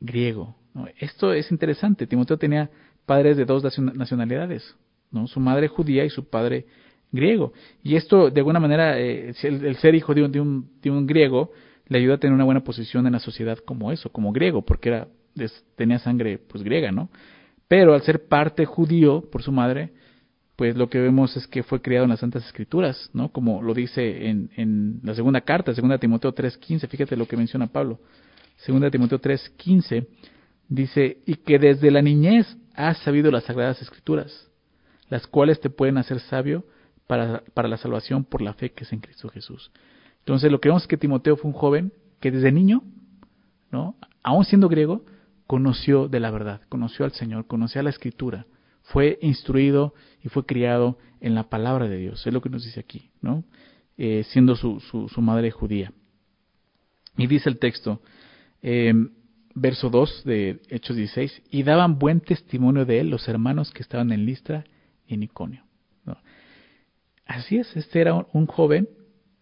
griego. 0.00 0.56
Esto 0.98 1.32
es 1.32 1.50
interesante. 1.50 2.06
Timoteo 2.06 2.36
tenía 2.36 2.70
padres 3.06 3.36
de 3.36 3.44
dos 3.44 3.62
nacionalidades, 3.78 4.76
¿no? 5.10 5.26
su 5.26 5.40
madre 5.40 5.68
judía 5.68 6.04
y 6.04 6.10
su 6.10 6.28
padre 6.28 6.66
griego. 7.12 7.52
Y 7.82 7.96
esto, 7.96 8.30
de 8.30 8.40
alguna 8.40 8.60
manera, 8.60 8.98
eh, 8.98 9.32
el, 9.42 9.76
ser 9.76 9.94
hijo 9.94 10.14
de 10.14 10.24
un, 10.24 10.32
de 10.32 10.40
un, 10.40 10.70
de 10.82 10.90
un 10.90 11.06
griego 11.06 11.52
le 11.86 11.98
ayuda 11.98 12.14
a 12.14 12.18
tener 12.18 12.34
una 12.34 12.44
buena 12.44 12.64
posición 12.64 13.06
en 13.06 13.12
la 13.12 13.20
sociedad 13.20 13.58
como 13.58 13.92
eso, 13.92 14.10
como 14.10 14.32
griego, 14.32 14.62
porque 14.62 14.88
era, 14.88 15.08
tenía 15.76 15.98
sangre 15.98 16.38
pues 16.38 16.64
griega, 16.64 16.90
¿no? 16.90 17.10
Pero 17.68 17.94
al 17.94 18.02
ser 18.02 18.26
parte 18.26 18.64
judío 18.64 19.28
por 19.30 19.42
su 19.42 19.52
madre, 19.52 19.92
pues 20.56 20.76
lo 20.76 20.88
que 20.88 21.00
vemos 21.00 21.36
es 21.36 21.46
que 21.46 21.62
fue 21.62 21.82
criado 21.82 22.04
en 22.04 22.10
las 22.10 22.20
Santas 22.20 22.46
Escrituras, 22.46 23.10
¿no? 23.12 23.30
Como 23.30 23.62
lo 23.62 23.74
dice 23.74 24.28
en, 24.28 25.00
la 25.02 25.14
segunda 25.14 25.40
carta, 25.40 25.74
segunda 25.74 25.98
Timoteo 25.98 26.34
3.15, 26.34 26.88
fíjate 26.88 27.16
lo 27.16 27.26
que 27.26 27.36
menciona 27.36 27.66
Pablo. 27.66 27.98
Segunda 28.58 28.90
Timoteo 28.90 29.20
3.15 29.20 30.06
dice, 30.68 31.18
y 31.26 31.36
que 31.36 31.58
desde 31.58 31.90
la 31.90 32.02
niñez 32.02 32.56
has 32.74 32.98
sabido 32.98 33.30
las 33.32 33.44
Sagradas 33.44 33.82
Escrituras, 33.82 34.48
las 35.08 35.26
cuales 35.26 35.60
te 35.60 35.70
pueden 35.70 35.98
hacer 35.98 36.20
sabio 36.20 36.64
para, 37.08 37.42
para 37.52 37.68
la 37.68 37.76
salvación 37.76 38.24
por 38.24 38.40
la 38.40 38.54
fe 38.54 38.70
que 38.70 38.84
es 38.84 38.92
en 38.92 39.00
Cristo 39.00 39.28
Jesús. 39.28 39.72
Entonces 40.20 40.52
lo 40.52 40.60
que 40.60 40.68
vemos 40.68 40.82
es 40.82 40.88
que 40.88 40.96
Timoteo 40.96 41.36
fue 41.36 41.50
un 41.50 41.56
joven 41.56 41.92
que 42.20 42.30
desde 42.30 42.52
niño, 42.52 42.82
¿no? 43.72 43.96
aún 44.22 44.44
siendo 44.44 44.68
griego, 44.68 45.04
conoció 45.46 46.08
de 46.08 46.20
la 46.20 46.30
verdad, 46.30 46.62
conoció 46.68 47.04
al 47.04 47.12
Señor, 47.12 47.46
conocía 47.46 47.82
la 47.82 47.90
Escritura, 47.90 48.46
fue 48.84 49.18
instruido 49.22 49.94
y 50.22 50.28
fue 50.28 50.46
criado 50.46 50.98
en 51.20 51.34
la 51.34 51.48
palabra 51.48 51.88
de 51.88 51.96
Dios, 51.96 52.26
es 52.26 52.32
lo 52.32 52.40
que 52.40 52.50
nos 52.50 52.64
dice 52.64 52.80
aquí, 52.80 53.10
¿no? 53.20 53.44
Eh, 53.96 54.24
siendo 54.30 54.56
su, 54.56 54.80
madre 55.18 55.50
judía. 55.50 55.92
Y 57.16 57.26
dice 57.26 57.48
el 57.48 57.58
texto, 57.58 58.02
em, 58.60 59.10
verso 59.54 59.88
2 59.88 60.24
de 60.24 60.60
Hechos 60.68 60.96
16, 60.96 61.42
y 61.50 61.62
daban 61.62 61.98
buen 61.98 62.20
testimonio 62.20 62.84
de 62.84 63.00
él 63.00 63.10
los 63.10 63.28
hermanos 63.28 63.70
que 63.70 63.82
estaban 63.82 64.12
en 64.12 64.26
Listra 64.26 64.64
y 65.06 65.14
en 65.14 65.22
Iconio. 65.22 65.64
Así 67.26 67.56
es, 67.56 67.74
este 67.74 68.02
era 68.02 68.14
un, 68.14 68.46
joven 68.46 68.86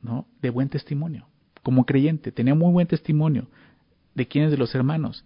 ¿no? 0.01 0.29
de 0.41 0.51
buen 0.51 0.69
testimonio, 0.69 1.27
como 1.65 1.85
creyente, 1.85 2.31
tenía 2.31 2.55
muy 2.55 2.71
buen 2.71 2.87
testimonio 2.87 3.49
de 4.15 4.29
quienes 4.29 4.53
de 4.53 4.57
los 4.57 4.73
hermanos. 4.77 5.25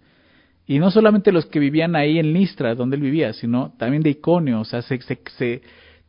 Y 0.67 0.79
no 0.79 0.91
solamente 0.91 1.31
los 1.31 1.45
que 1.45 1.59
vivían 1.59 1.95
ahí 1.95 2.19
en 2.19 2.33
Listra, 2.33 2.75
donde 2.75 2.97
él 2.97 3.01
vivía, 3.01 3.31
sino 3.31 3.73
también 3.77 4.03
de 4.03 4.09
Iconio, 4.09 4.59
o 4.59 4.65
sea, 4.65 4.81
se, 4.81 4.99
se, 5.37 5.61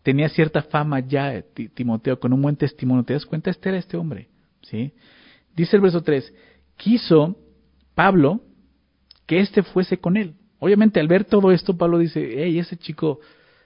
tenía 0.02 0.28
cierta 0.28 0.62
fama 0.62 0.98
ya 0.98 1.44
Timoteo, 1.74 2.18
con 2.18 2.32
un 2.32 2.42
buen 2.42 2.56
testimonio. 2.56 3.04
¿Te 3.04 3.12
das 3.12 3.24
cuenta? 3.24 3.50
Este 3.50 3.68
era 3.68 3.78
este 3.78 3.96
hombre. 3.96 4.28
¿sí? 4.62 4.92
Dice 5.54 5.76
el 5.76 5.82
verso 5.82 6.02
3, 6.02 6.34
quiso 6.76 7.36
Pablo 7.94 8.40
que 9.26 9.38
éste 9.38 9.62
fuese 9.62 9.98
con 9.98 10.16
él. 10.16 10.34
Obviamente 10.58 10.98
al 10.98 11.06
ver 11.06 11.24
todo 11.24 11.52
esto, 11.52 11.76
Pablo 11.76 11.98
dice, 11.98 12.42
hey, 12.42 12.58
ese 12.58 12.76
chico 12.76 13.20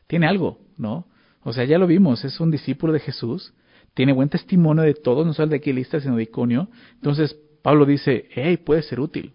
tiene 0.06 0.26
algo, 0.26 0.58
¿no? 0.76 1.06
O 1.42 1.54
sea, 1.54 1.64
ya 1.64 1.78
lo 1.78 1.86
vimos, 1.86 2.22
es 2.24 2.38
un 2.38 2.50
discípulo 2.50 2.92
de 2.92 3.00
Jesús, 3.00 3.54
tiene 3.94 4.12
buen 4.12 4.28
testimonio 4.28 4.84
de 4.84 4.94
todos, 4.94 5.26
no 5.26 5.32
solo 5.32 5.48
de 5.48 5.56
aquí 5.56 5.72
lista, 5.72 6.00
sino 6.00 6.16
de 6.16 6.24
Iconio. 6.24 6.68
Entonces, 6.94 7.36
Pablo 7.62 7.86
dice, 7.86 8.26
hey, 8.30 8.58
puede 8.58 8.82
ser 8.82 9.00
útil. 9.00 9.32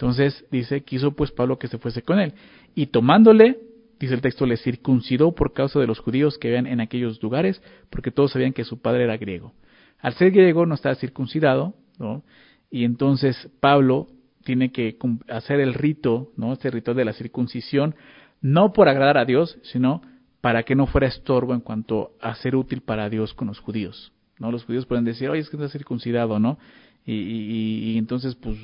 Entonces, 0.00 0.46
dice, 0.50 0.80
quiso 0.80 1.12
pues 1.12 1.30
Pablo 1.30 1.58
que 1.58 1.68
se 1.68 1.76
fuese 1.76 2.00
con 2.00 2.18
él. 2.18 2.32
Y 2.74 2.86
tomándole, 2.86 3.58
dice 3.98 4.14
el 4.14 4.22
texto, 4.22 4.46
le 4.46 4.56
circuncidó 4.56 5.34
por 5.34 5.52
causa 5.52 5.78
de 5.78 5.86
los 5.86 5.98
judíos 5.98 6.38
que 6.38 6.48
vean 6.48 6.66
en 6.66 6.80
aquellos 6.80 7.22
lugares, 7.22 7.62
porque 7.90 8.10
todos 8.10 8.32
sabían 8.32 8.54
que 8.54 8.64
su 8.64 8.80
padre 8.80 9.04
era 9.04 9.18
griego. 9.18 9.52
Al 9.98 10.14
ser 10.14 10.30
griego 10.30 10.64
no 10.64 10.74
estaba 10.74 10.94
circuncidado, 10.94 11.74
¿no? 11.98 12.24
Y 12.70 12.84
entonces 12.84 13.50
Pablo 13.60 14.06
tiene 14.42 14.72
que 14.72 14.96
hacer 15.28 15.60
el 15.60 15.74
rito, 15.74 16.32
¿no? 16.34 16.54
Este 16.54 16.70
rito 16.70 16.94
de 16.94 17.04
la 17.04 17.12
circuncisión, 17.12 17.94
no 18.40 18.72
por 18.72 18.88
agradar 18.88 19.18
a 19.18 19.26
Dios, 19.26 19.58
sino 19.64 20.00
para 20.40 20.62
que 20.62 20.76
no 20.76 20.86
fuera 20.86 21.08
estorbo 21.08 21.52
en 21.52 21.60
cuanto 21.60 22.12
a 22.22 22.34
ser 22.36 22.56
útil 22.56 22.80
para 22.80 23.10
Dios 23.10 23.34
con 23.34 23.48
los 23.48 23.58
judíos. 23.58 24.14
¿no? 24.38 24.50
Los 24.50 24.64
judíos 24.64 24.86
pueden 24.86 25.04
decir, 25.04 25.28
oye, 25.28 25.42
es 25.42 25.50
que 25.50 25.56
está 25.58 25.68
circuncidado, 25.68 26.38
¿no? 26.38 26.58
Y, 27.04 27.98
entonces, 27.98 28.34
pues, 28.36 28.56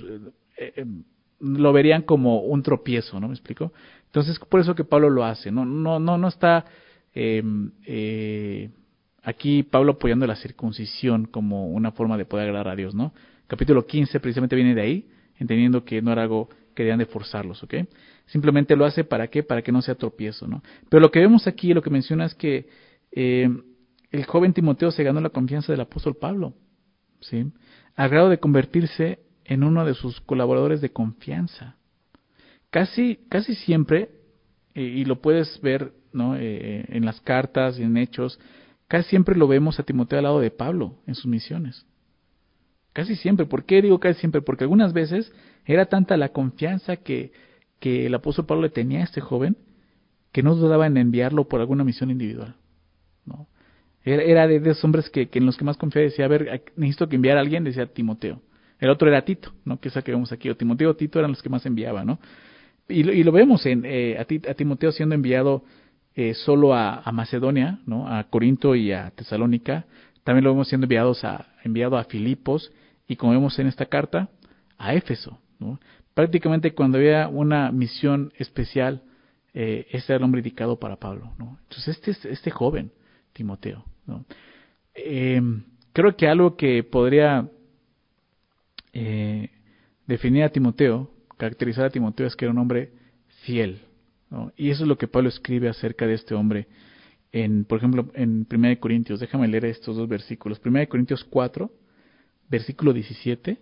eh, 0.57 0.73
eh, 0.77 0.85
lo 1.41 1.73
verían 1.73 2.03
como 2.03 2.41
un 2.41 2.63
tropiezo, 2.63 3.21
¿no? 3.21 3.29
¿Me 3.29 3.35
explico? 3.35 3.73
Entonces, 4.07 4.39
por 4.39 4.61
eso 4.61 4.75
que 4.75 4.85
Pablo 4.85 5.11
lo 5.11 5.25
hace, 5.25 5.51
¿no? 5.51 5.65
No, 5.65 5.99
no, 5.99 6.17
no 6.17 6.29
está 6.29 6.65
em, 7.15 7.73
eh, 7.85 8.71
aquí 9.23 9.63
Pablo 9.63 9.93
apoyando 9.93 10.27
la 10.27 10.37
circuncisión 10.37 11.27
como 11.27 11.69
una 11.69 11.93
forma 11.93 12.17
de 12.17 12.25
poder 12.25 12.49
agradar 12.49 12.69
a 12.69 12.77
Dios, 12.77 12.95
¿no? 12.95 13.13
Capítulo 13.47 13.87
15 13.87 14.21
precisamente 14.21 14.57
viene 14.57 14.75
de 14.75 14.81
ahí, 14.81 15.09
entendiendo 15.39 15.85
que 15.85 16.01
no 16.01 16.13
era 16.13 16.23
algo 16.23 16.49
que 16.75 16.83
debían 16.83 16.99
de 16.99 17.07
forzarlos, 17.07 17.63
¿ok? 17.63 17.75
Simplemente 18.27 18.77
lo 18.77 18.85
hace 18.85 19.05
para 19.05 19.29
qué? 19.29 19.43
Para 19.43 19.63
que 19.63 19.73
no 19.73 19.83
sea 19.83 19.95
tropiezo, 19.95 20.47
¿no? 20.47 20.63
Pero 20.89 21.01
lo 21.01 21.11
que 21.11 21.21
vemos 21.21 21.47
aquí, 21.47 21.75
lo 21.75 21.83
que 21.83 21.91
menciona 21.91 22.25
es 22.25 22.35
que 22.35 22.69
eh, 23.13 23.49
el 24.11 24.25
joven 24.25 24.53
Timoteo 24.53 24.91
se 24.91 25.03
ganó 25.03 25.21
la 25.21 25.31
confianza 25.31 25.73
del 25.73 25.81
apóstol 25.81 26.17
Pablo, 26.17 26.55
¿sí? 27.21 27.47
Al 27.95 28.11
grado 28.11 28.29
de 28.29 28.39
convertirse 28.39 29.21
en 29.47 29.65
uno 29.65 29.85
de 29.85 29.95
sus 29.95 30.21
colaboradores 30.21 30.81
de 30.81 30.91
confianza. 30.91 31.77
Casi, 32.71 33.21
casi 33.29 33.55
siempre, 33.55 34.11
eh, 34.75 34.83
y 34.83 35.05
lo 35.05 35.21
puedes 35.21 35.61
ver 35.61 35.93
¿no? 36.13 36.37
Eh, 36.37 36.85
en 36.89 37.05
las 37.05 37.21
cartas 37.21 37.79
en 37.79 37.97
hechos, 37.97 38.41
casi 38.89 39.11
siempre 39.11 39.37
lo 39.37 39.47
vemos 39.47 39.79
a 39.79 39.83
Timoteo 39.83 40.19
al 40.19 40.25
lado 40.25 40.41
de 40.41 40.51
Pablo 40.51 40.95
en 41.07 41.15
sus 41.15 41.27
misiones. 41.27 41.87
Casi 42.93 43.15
siempre. 43.17 43.47
¿Por 43.47 43.65
qué 43.65 43.83
digo 43.83 44.01
casi 44.01 44.21
siempre? 44.21 44.41
Porque 44.41 44.65
algunas 44.65 44.93
veces 44.93 45.33
era 45.67 45.87
tanta 45.87 46.17
la 46.17 46.31
confianza 46.31 46.97
que, 46.97 47.33
que 47.79 48.07
el 48.07 48.15
apóstol 48.15 48.47
Pablo 48.47 48.63
le 48.63 48.71
tenía 48.71 49.01
a 49.01 49.05
este 49.05 49.21
joven 49.21 49.57
que 50.33 50.43
no 50.43 50.55
dudaba 50.55 50.87
en 50.87 50.97
enviarlo 50.97 51.49
por 51.49 51.61
alguna 51.61 51.85
misión 51.85 52.11
individual. 52.11 52.57
¿no? 53.27 53.49
Era, 54.05 54.47
de, 54.47 54.57
esos 54.57 54.85
hombres 54.85 55.11
que, 55.11 55.29
en 55.33 55.47
los 55.47 55.57
que 55.57 55.65
más 55.65 55.77
confiaba 55.77 56.05
decía, 56.05 56.27
a 56.27 56.29
ver, 56.29 56.63
necesito 56.77 57.09
que 57.09 57.17
enviar 57.17 57.37
a 57.37 57.41
alguien, 57.41 57.65
decía 57.65 57.87
Timoteo. 57.87 58.41
El 58.79 58.91
otro 58.91 59.09
era 59.09 59.25
Tito, 59.25 59.53
¿no? 59.65 59.81
que 59.81 59.89
es 59.89 59.95
que 59.95 60.11
vemos 60.11 60.33
aquí. 60.33 60.51
O 60.51 60.57
Timoteo 60.57 60.95
Tito 60.97 61.19
eran 61.19 61.31
los 61.31 61.43
que 61.43 61.49
más 61.49 61.65
enviaba, 61.67 62.05
¿no? 62.05 62.19
Y, 62.89 63.09
y 63.11 63.25
lo 63.25 63.33
vemos 63.33 63.67
en, 63.67 63.83
eh, 63.85 64.17
a, 64.19 64.55
Timoteo 64.55 64.93
siendo 64.93 65.15
enviado 65.15 65.65
eh, 66.15 66.35
solo 66.35 66.75
a, 66.75 67.01
a, 67.01 67.13
Macedonia, 67.13 67.81
¿no? 67.87 68.09
A 68.09 68.25
Corinto 68.25 68.75
y 68.75 68.93
a 68.93 69.11
Tesalónica. 69.11 69.87
También 70.23 70.45
lo 70.45 70.51
vemos 70.51 70.69
siendo 70.69 70.85
enviados 70.85 71.25
a, 71.25 71.47
enviado 71.65 71.97
a 71.97 72.05
Filipos 72.05 72.73
y 73.07 73.17
como 73.17 73.33
vemos 73.33 73.59
en 73.59 73.67
esta 73.67 73.87
carta, 73.87 74.29
a 74.79 74.95
Éfeso. 74.95 75.39
¿no? 75.59 75.79
Prácticamente 76.15 76.75
cuando 76.75 76.99
había 76.99 77.29
una 77.29 77.71
misión 77.71 78.33
especial, 78.37 79.03
eh, 79.55 79.87
este 79.91 80.13
era 80.13 80.19
el 80.19 80.25
hombre 80.25 80.41
indicado 80.41 80.79
para 80.79 80.97
Pablo. 80.97 81.33
¿no? 81.39 81.59
Entonces 81.69 82.01
este, 82.07 82.33
este 82.33 82.51
joven, 82.51 82.91
Timoteo. 83.33 83.85
¿no? 84.07 84.25
Eh, 84.95 85.41
creo 85.93 86.17
que 86.17 86.29
algo 86.29 86.57
que 86.57 86.83
podría 86.83 87.49
eh, 88.99 89.51
definir 90.07 90.45
a 90.45 90.49
Timoteo, 90.49 91.11
caracterizar 91.37 91.85
a 91.85 91.91
Timoteo, 91.91 92.27
es 92.27 92.35
que 92.35 92.47
era 92.47 92.53
un 92.53 92.59
hombre 92.59 92.93
fiel. 93.43 93.83
Y 94.57 94.71
eso 94.71 94.85
es 94.85 94.89
lo 94.89 94.97
que 94.97 95.07
Pablo 95.07 95.29
escribe 95.29 95.69
acerca 95.69 96.07
de 96.07 96.15
este 96.15 96.35
hombre. 96.35 96.67
En, 97.31 97.67
por 97.67 97.77
ejemplo, 97.77 98.11
en 98.15 98.47
1 98.51 98.81
Corintios, 98.81 99.21
déjame 99.21 99.49
leer 99.49 99.67
estos 99.67 99.97
dos 99.97 100.09
versículos. 100.09 100.63
1 100.65 100.89
Corintios 100.89 101.25
4, 101.25 101.71
versículo 102.49 102.95
17, 102.95 103.59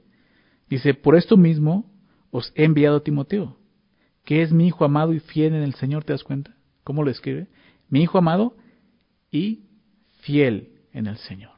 dice, 0.69 0.95
por 0.95 1.17
esto 1.17 1.37
mismo 1.37 1.91
os 2.31 2.53
he 2.55 2.65
enviado 2.65 2.99
a 2.99 3.03
Timoteo, 3.03 3.59
que 4.25 4.43
es 4.43 4.53
mi 4.53 4.69
hijo 4.69 4.85
amado 4.85 5.13
y 5.13 5.19
fiel 5.19 5.55
en 5.55 5.63
el 5.63 5.75
Señor, 5.75 6.05
¿te 6.05 6.13
das 6.13 6.23
cuenta? 6.23 6.55
¿Cómo 6.85 7.03
lo 7.03 7.11
escribe? 7.11 7.49
Mi 7.89 8.03
hijo 8.03 8.19
amado 8.19 8.57
y 9.33 9.65
fiel 10.21 10.69
en 10.93 11.09
el 11.09 11.17
Señor. 11.17 11.55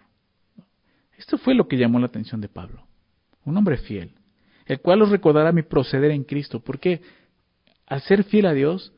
Esto 1.18 1.36
fue 1.36 1.54
lo 1.54 1.68
que 1.68 1.76
llamó 1.76 1.98
la 1.98 2.06
atención 2.06 2.40
de 2.40 2.48
Pablo, 2.48 2.85
un 3.46 3.56
hombre 3.56 3.78
fiel, 3.78 4.12
el 4.66 4.80
cual 4.80 5.00
os 5.02 5.10
recordará 5.10 5.52
mi 5.52 5.62
proceder 5.62 6.10
en 6.10 6.24
Cristo, 6.24 6.60
porque 6.60 7.00
al 7.86 8.02
ser 8.02 8.24
fiel 8.24 8.46
a 8.46 8.52
Dios, 8.52 8.92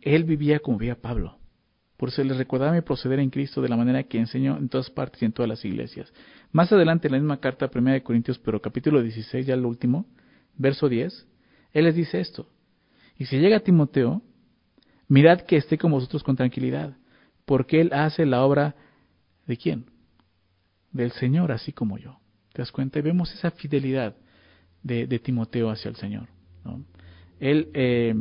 él 0.00 0.24
vivía 0.24 0.60
como 0.60 0.78
vivía 0.78 1.00
Pablo. 1.00 1.36
Por 1.96 2.08
eso 2.08 2.22
les 2.24 2.36
recordaba 2.36 2.72
mi 2.72 2.80
proceder 2.80 3.18
en 3.18 3.30
Cristo 3.30 3.60
de 3.62 3.68
la 3.68 3.76
manera 3.76 4.02
que 4.04 4.18
enseñó 4.18 4.56
en 4.56 4.68
todas 4.68 4.90
partes 4.90 5.22
y 5.22 5.24
en 5.26 5.32
todas 5.32 5.48
las 5.48 5.64
iglesias. 5.64 6.12
Más 6.52 6.72
adelante 6.72 7.08
en 7.08 7.12
la 7.12 7.18
misma 7.18 7.40
carta, 7.40 7.70
1 7.72 8.02
Corintios, 8.02 8.38
pero 8.38 8.60
capítulo 8.60 9.02
16, 9.02 9.46
ya 9.46 9.54
el 9.54 9.64
último, 9.64 10.06
verso 10.56 10.88
10, 10.88 11.26
él 11.72 11.84
les 11.84 11.94
dice 11.94 12.20
esto. 12.20 12.48
Y 13.16 13.26
si 13.26 13.38
llega 13.38 13.60
Timoteo, 13.60 14.22
mirad 15.08 15.42
que 15.42 15.56
esté 15.56 15.78
con 15.78 15.92
vosotros 15.92 16.22
con 16.22 16.36
tranquilidad, 16.36 16.96
porque 17.44 17.80
él 17.80 17.92
hace 17.92 18.26
la 18.26 18.44
obra 18.44 18.74
de 19.46 19.56
quién? 19.56 19.86
Del 20.92 21.12
Señor, 21.12 21.52
así 21.52 21.72
como 21.72 21.98
yo. 21.98 22.18
¿Te 22.54 22.62
das 22.62 22.70
cuenta? 22.70 23.00
Y 23.00 23.02
vemos 23.02 23.34
esa 23.34 23.50
fidelidad 23.50 24.14
de, 24.80 25.18
Timoteo 25.18 25.70
hacia 25.70 25.88
el 25.88 25.96
Señor. 25.96 26.28
Él, 27.40 27.68
eh, 27.74 28.14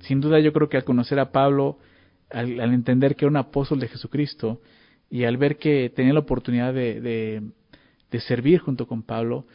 sin 0.00 0.20
duda, 0.20 0.38
yo 0.38 0.52
creo 0.52 0.68
que 0.68 0.76
al 0.76 0.84
conocer 0.84 1.18
a 1.18 1.32
Pablo, 1.32 1.78
al, 2.30 2.60
entender 2.60 3.16
que 3.16 3.24
era 3.24 3.30
un 3.30 3.36
apóstol 3.36 3.80
de 3.80 3.88
Jesucristo 3.88 4.60
y 5.10 5.24
al 5.24 5.36
ver 5.36 5.56
que 5.56 5.90
tenía 5.90 6.12
la 6.12 6.20
oportunidad 6.20 6.72
de, 6.72 7.00
de, 8.10 8.20
servir 8.20 8.60
junto 8.60 8.86
con 8.86 9.02
Pablo, 9.02 9.46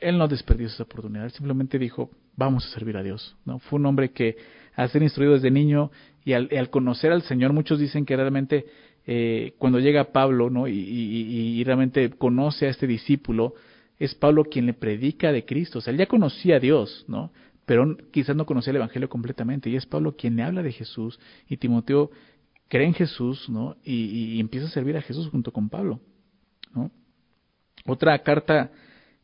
él 0.00 0.16
no 0.18 0.26
desperdició 0.26 0.74
esa 0.74 0.82
oportunidad, 0.82 1.28
simplemente 1.28 1.78
dijo, 1.78 2.10
vamos 2.36 2.66
a 2.66 2.70
servir 2.70 2.96
a 2.96 3.02
Dios. 3.02 3.36
¿no? 3.44 3.58
Fue 3.58 3.78
un 3.78 3.86
hombre 3.86 4.10
que 4.10 4.36
al 4.74 4.88
ser 4.90 5.02
instruido 5.02 5.34
desde 5.34 5.50
niño 5.50 5.92
y 6.24 6.32
al, 6.32 6.70
conocer 6.70 7.12
al 7.12 7.22
Señor, 7.22 7.52
muchos 7.52 7.78
dicen 7.78 8.06
que 8.06 8.16
realmente 8.16 8.64
eh, 9.06 9.54
cuando 9.58 9.80
llega 9.80 10.12
Pablo 10.12 10.50
¿no? 10.50 10.66
y, 10.66 11.62
realmente 11.64 12.10
conoce 12.10 12.66
a 12.66 12.70
este 12.70 12.86
discípulo, 12.86 13.54
es 13.98 14.14
Pablo 14.14 14.44
quien 14.44 14.66
le 14.66 14.74
predica 14.74 15.32
de 15.32 15.44
Cristo. 15.44 15.78
O 15.78 15.82
sea, 15.82 15.92
él 15.92 15.98
ya 15.98 16.06
conocía 16.06 16.56
a 16.56 16.60
Dios, 16.60 17.04
¿no? 17.06 17.30
Pero 17.66 17.96
quizás 18.10 18.36
no 18.36 18.44
conocía 18.44 18.72
el 18.72 18.76
Evangelio 18.76 19.08
completamente. 19.08 19.70
Y 19.70 19.76
es 19.76 19.86
Pablo 19.86 20.16
quien 20.16 20.36
le 20.36 20.42
habla 20.42 20.62
de 20.62 20.72
Jesús. 20.72 21.18
Y 21.48 21.56
Timoteo 21.56 22.10
cree 22.68 22.86
en 22.86 22.94
Jesús, 22.94 23.48
¿no? 23.48 23.76
Y, 23.84 24.40
empieza 24.40 24.66
a 24.66 24.70
servir 24.70 24.96
a 24.96 25.02
Jesús 25.02 25.28
junto 25.28 25.52
con 25.52 25.68
Pablo, 25.68 26.00
¿no? 26.74 26.90
Otra 27.86 28.18
carta, 28.22 28.70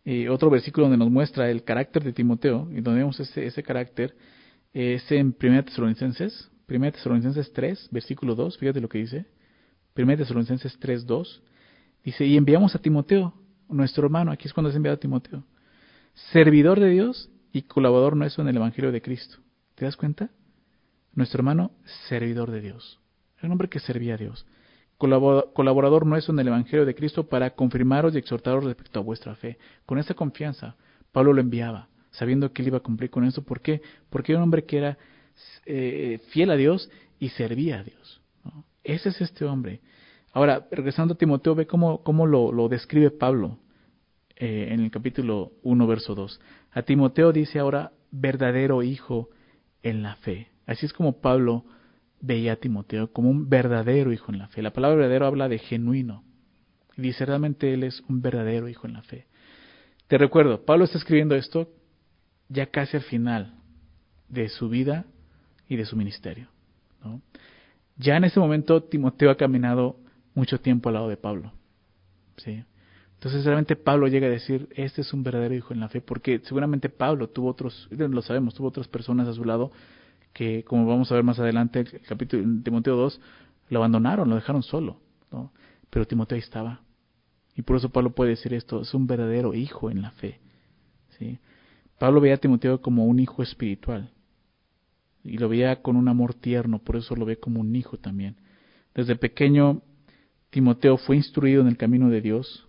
eh, 0.04 0.28
otro 0.28 0.50
versículo 0.50 0.86
donde 0.86 0.98
nos 0.98 1.10
muestra 1.10 1.50
el 1.50 1.64
carácter 1.64 2.04
de 2.04 2.12
Timoteo, 2.12 2.68
y 2.70 2.80
donde 2.80 3.00
vemos 3.00 3.18
ese, 3.18 3.46
ese 3.46 3.62
carácter, 3.62 4.14
es 4.72 5.10
en 5.10 5.34
1 5.42 5.64
Tesalonicenses, 5.64 6.50
1 6.68 6.92
Tesalonicenses 6.92 7.52
3, 7.52 7.88
versículo 7.90 8.34
2, 8.34 8.58
fíjate 8.58 8.80
lo 8.80 8.88
que 8.88 8.98
dice. 8.98 9.26
1 10.02 10.16
Tesalonicenses 10.16 10.78
3, 10.78 11.06
2. 11.06 11.42
Dice, 12.04 12.24
y 12.24 12.36
enviamos 12.36 12.74
a 12.74 12.78
Timoteo, 12.78 13.34
nuestro 13.68 14.04
hermano, 14.04 14.32
aquí 14.32 14.48
es 14.48 14.54
cuando 14.54 14.70
es 14.70 14.76
enviado 14.76 14.96
a 14.96 15.00
Timoteo, 15.00 15.44
servidor 16.32 16.80
de 16.80 16.90
Dios 16.90 17.30
y 17.52 17.62
colaborador 17.62 18.16
nuestro 18.16 18.42
en 18.42 18.48
el 18.48 18.56
Evangelio 18.56 18.92
de 18.92 19.02
Cristo. 19.02 19.38
¿Te 19.74 19.84
das 19.84 19.96
cuenta? 19.96 20.30
Nuestro 21.14 21.40
hermano, 21.40 21.72
servidor 22.08 22.50
de 22.50 22.60
Dios. 22.60 23.00
Era 23.38 23.46
un 23.46 23.52
hombre 23.52 23.68
que 23.68 23.80
servía 23.80 24.14
a 24.14 24.18
Dios. 24.18 24.46
Colaborador 24.98 26.04
nuestro 26.04 26.34
en 26.34 26.40
el 26.40 26.48
Evangelio 26.48 26.84
de 26.84 26.94
Cristo 26.94 27.26
para 27.26 27.50
confirmaros 27.50 28.14
y 28.14 28.18
exhortaros 28.18 28.64
respecto 28.64 28.98
a 28.98 29.02
vuestra 29.02 29.34
fe. 29.34 29.58
Con 29.86 29.98
esa 29.98 30.14
confianza, 30.14 30.76
Pablo 31.10 31.32
lo 31.32 31.40
enviaba, 31.40 31.88
sabiendo 32.10 32.52
que 32.52 32.62
él 32.62 32.68
iba 32.68 32.78
a 32.78 32.82
cumplir 32.82 33.08
con 33.08 33.24
eso. 33.24 33.42
¿Por 33.42 33.60
qué? 33.60 33.80
Porque 34.10 34.32
era 34.32 34.40
un 34.40 34.44
hombre 34.44 34.64
que 34.64 34.78
era 34.78 34.98
eh, 35.64 36.20
fiel 36.28 36.50
a 36.50 36.56
Dios 36.56 36.90
y 37.18 37.30
servía 37.30 37.80
a 37.80 37.82
Dios. 37.82 38.19
Ese 38.84 39.10
es 39.10 39.20
este 39.20 39.44
hombre. 39.44 39.80
Ahora, 40.32 40.66
regresando 40.70 41.14
a 41.14 41.18
Timoteo, 41.18 41.54
ve 41.54 41.66
cómo, 41.66 42.02
cómo 42.02 42.26
lo, 42.26 42.68
describe 42.68 43.10
Pablo 43.10 43.58
eh, 44.36 44.68
en 44.70 44.80
el 44.80 44.90
capítulo 44.90 45.52
1, 45.62 45.86
verso 45.86 46.14
2. 46.14 46.40
A 46.72 46.82
Timoteo 46.82 47.32
dice 47.32 47.58
ahora, 47.58 47.92
verdadero 48.10 48.82
hijo 48.82 49.28
en 49.82 50.02
la 50.02 50.16
fe. 50.16 50.48
Así 50.66 50.86
es 50.86 50.92
como 50.92 51.20
Pablo 51.20 51.64
veía 52.20 52.52
a 52.52 52.56
Timoteo 52.56 53.12
como 53.12 53.30
un 53.30 53.48
verdadero 53.48 54.12
hijo 54.12 54.30
en 54.30 54.38
la 54.38 54.48
fe. 54.48 54.62
La 54.62 54.72
palabra 54.72 54.96
verdadero 54.96 55.26
habla 55.26 55.48
de 55.48 55.58
genuino. 55.58 56.22
Y 56.96 57.02
dice, 57.02 57.24
realmente 57.24 57.72
él 57.72 57.82
es 57.82 58.02
un 58.08 58.22
verdadero 58.22 58.68
hijo 58.68 58.86
en 58.86 58.92
la 58.92 59.02
fe. 59.02 59.26
Te 60.06 60.18
recuerdo, 60.18 60.64
Pablo 60.64 60.84
está 60.84 60.98
escribiendo 60.98 61.34
esto 61.34 61.72
ya 62.48 62.66
casi 62.66 62.96
al 62.96 63.04
final 63.04 63.54
de 64.28 64.48
su 64.48 64.68
vida 64.68 65.06
y 65.68 65.76
de 65.76 65.86
su 65.86 65.96
ministerio. 65.96 66.48
Ya 68.00 68.16
en 68.16 68.24
ese 68.24 68.40
momento 68.40 68.82
Timoteo 68.82 69.30
ha 69.30 69.36
caminado 69.36 69.96
mucho 70.34 70.58
tiempo 70.58 70.88
al 70.88 70.94
lado 70.94 71.08
de 71.08 71.18
Pablo. 71.18 71.52
¿sí? 72.38 72.64
Entonces 73.14 73.44
realmente 73.44 73.76
Pablo 73.76 74.08
llega 74.08 74.26
a 74.26 74.30
decir, 74.30 74.68
este 74.74 75.02
es 75.02 75.12
un 75.12 75.22
verdadero 75.22 75.54
hijo 75.54 75.74
en 75.74 75.80
la 75.80 75.90
fe, 75.90 76.00
porque 76.00 76.40
seguramente 76.44 76.88
Pablo 76.88 77.28
tuvo 77.28 77.50
otros, 77.50 77.88
lo 77.90 78.22
sabemos, 78.22 78.54
tuvo 78.54 78.68
otras 78.68 78.88
personas 78.88 79.28
a 79.28 79.34
su 79.34 79.44
lado 79.44 79.70
que, 80.32 80.64
como 80.64 80.86
vamos 80.86 81.12
a 81.12 81.14
ver 81.14 81.24
más 81.24 81.38
adelante, 81.38 81.80
el 81.80 82.00
capítulo 82.08 82.42
de 82.42 82.62
Timoteo 82.62 82.96
2, 82.96 83.20
lo 83.68 83.78
abandonaron, 83.78 84.30
lo 84.30 84.36
dejaron 84.36 84.62
solo. 84.62 84.96
Pero 85.90 86.06
Timoteo 86.06 86.36
ahí 86.36 86.42
estaba. 86.42 86.80
Y 87.54 87.62
por 87.62 87.76
eso 87.76 87.90
Pablo 87.90 88.12
puede 88.12 88.30
decir 88.30 88.54
esto, 88.54 88.80
es 88.80 88.94
un 88.94 89.06
verdadero 89.06 89.52
hijo 89.52 89.90
en 89.90 90.00
la 90.00 90.12
fe. 90.12 90.40
¿sí? 91.18 91.38
Pablo 91.98 92.22
veía 92.22 92.36
a 92.36 92.38
Timoteo 92.38 92.80
como 92.80 93.04
un 93.04 93.20
hijo 93.20 93.42
espiritual. 93.42 94.10
Y 95.24 95.38
lo 95.38 95.48
veía 95.48 95.82
con 95.82 95.96
un 95.96 96.08
amor 96.08 96.34
tierno, 96.34 96.78
por 96.78 96.96
eso 96.96 97.14
lo 97.14 97.24
ve 97.24 97.38
como 97.38 97.60
un 97.60 97.74
hijo 97.76 97.98
también. 97.98 98.36
Desde 98.94 99.16
pequeño 99.16 99.82
Timoteo 100.50 100.96
fue 100.96 101.16
instruido 101.16 101.62
en 101.62 101.68
el 101.68 101.76
camino 101.76 102.10
de 102.10 102.20
Dios, 102.20 102.66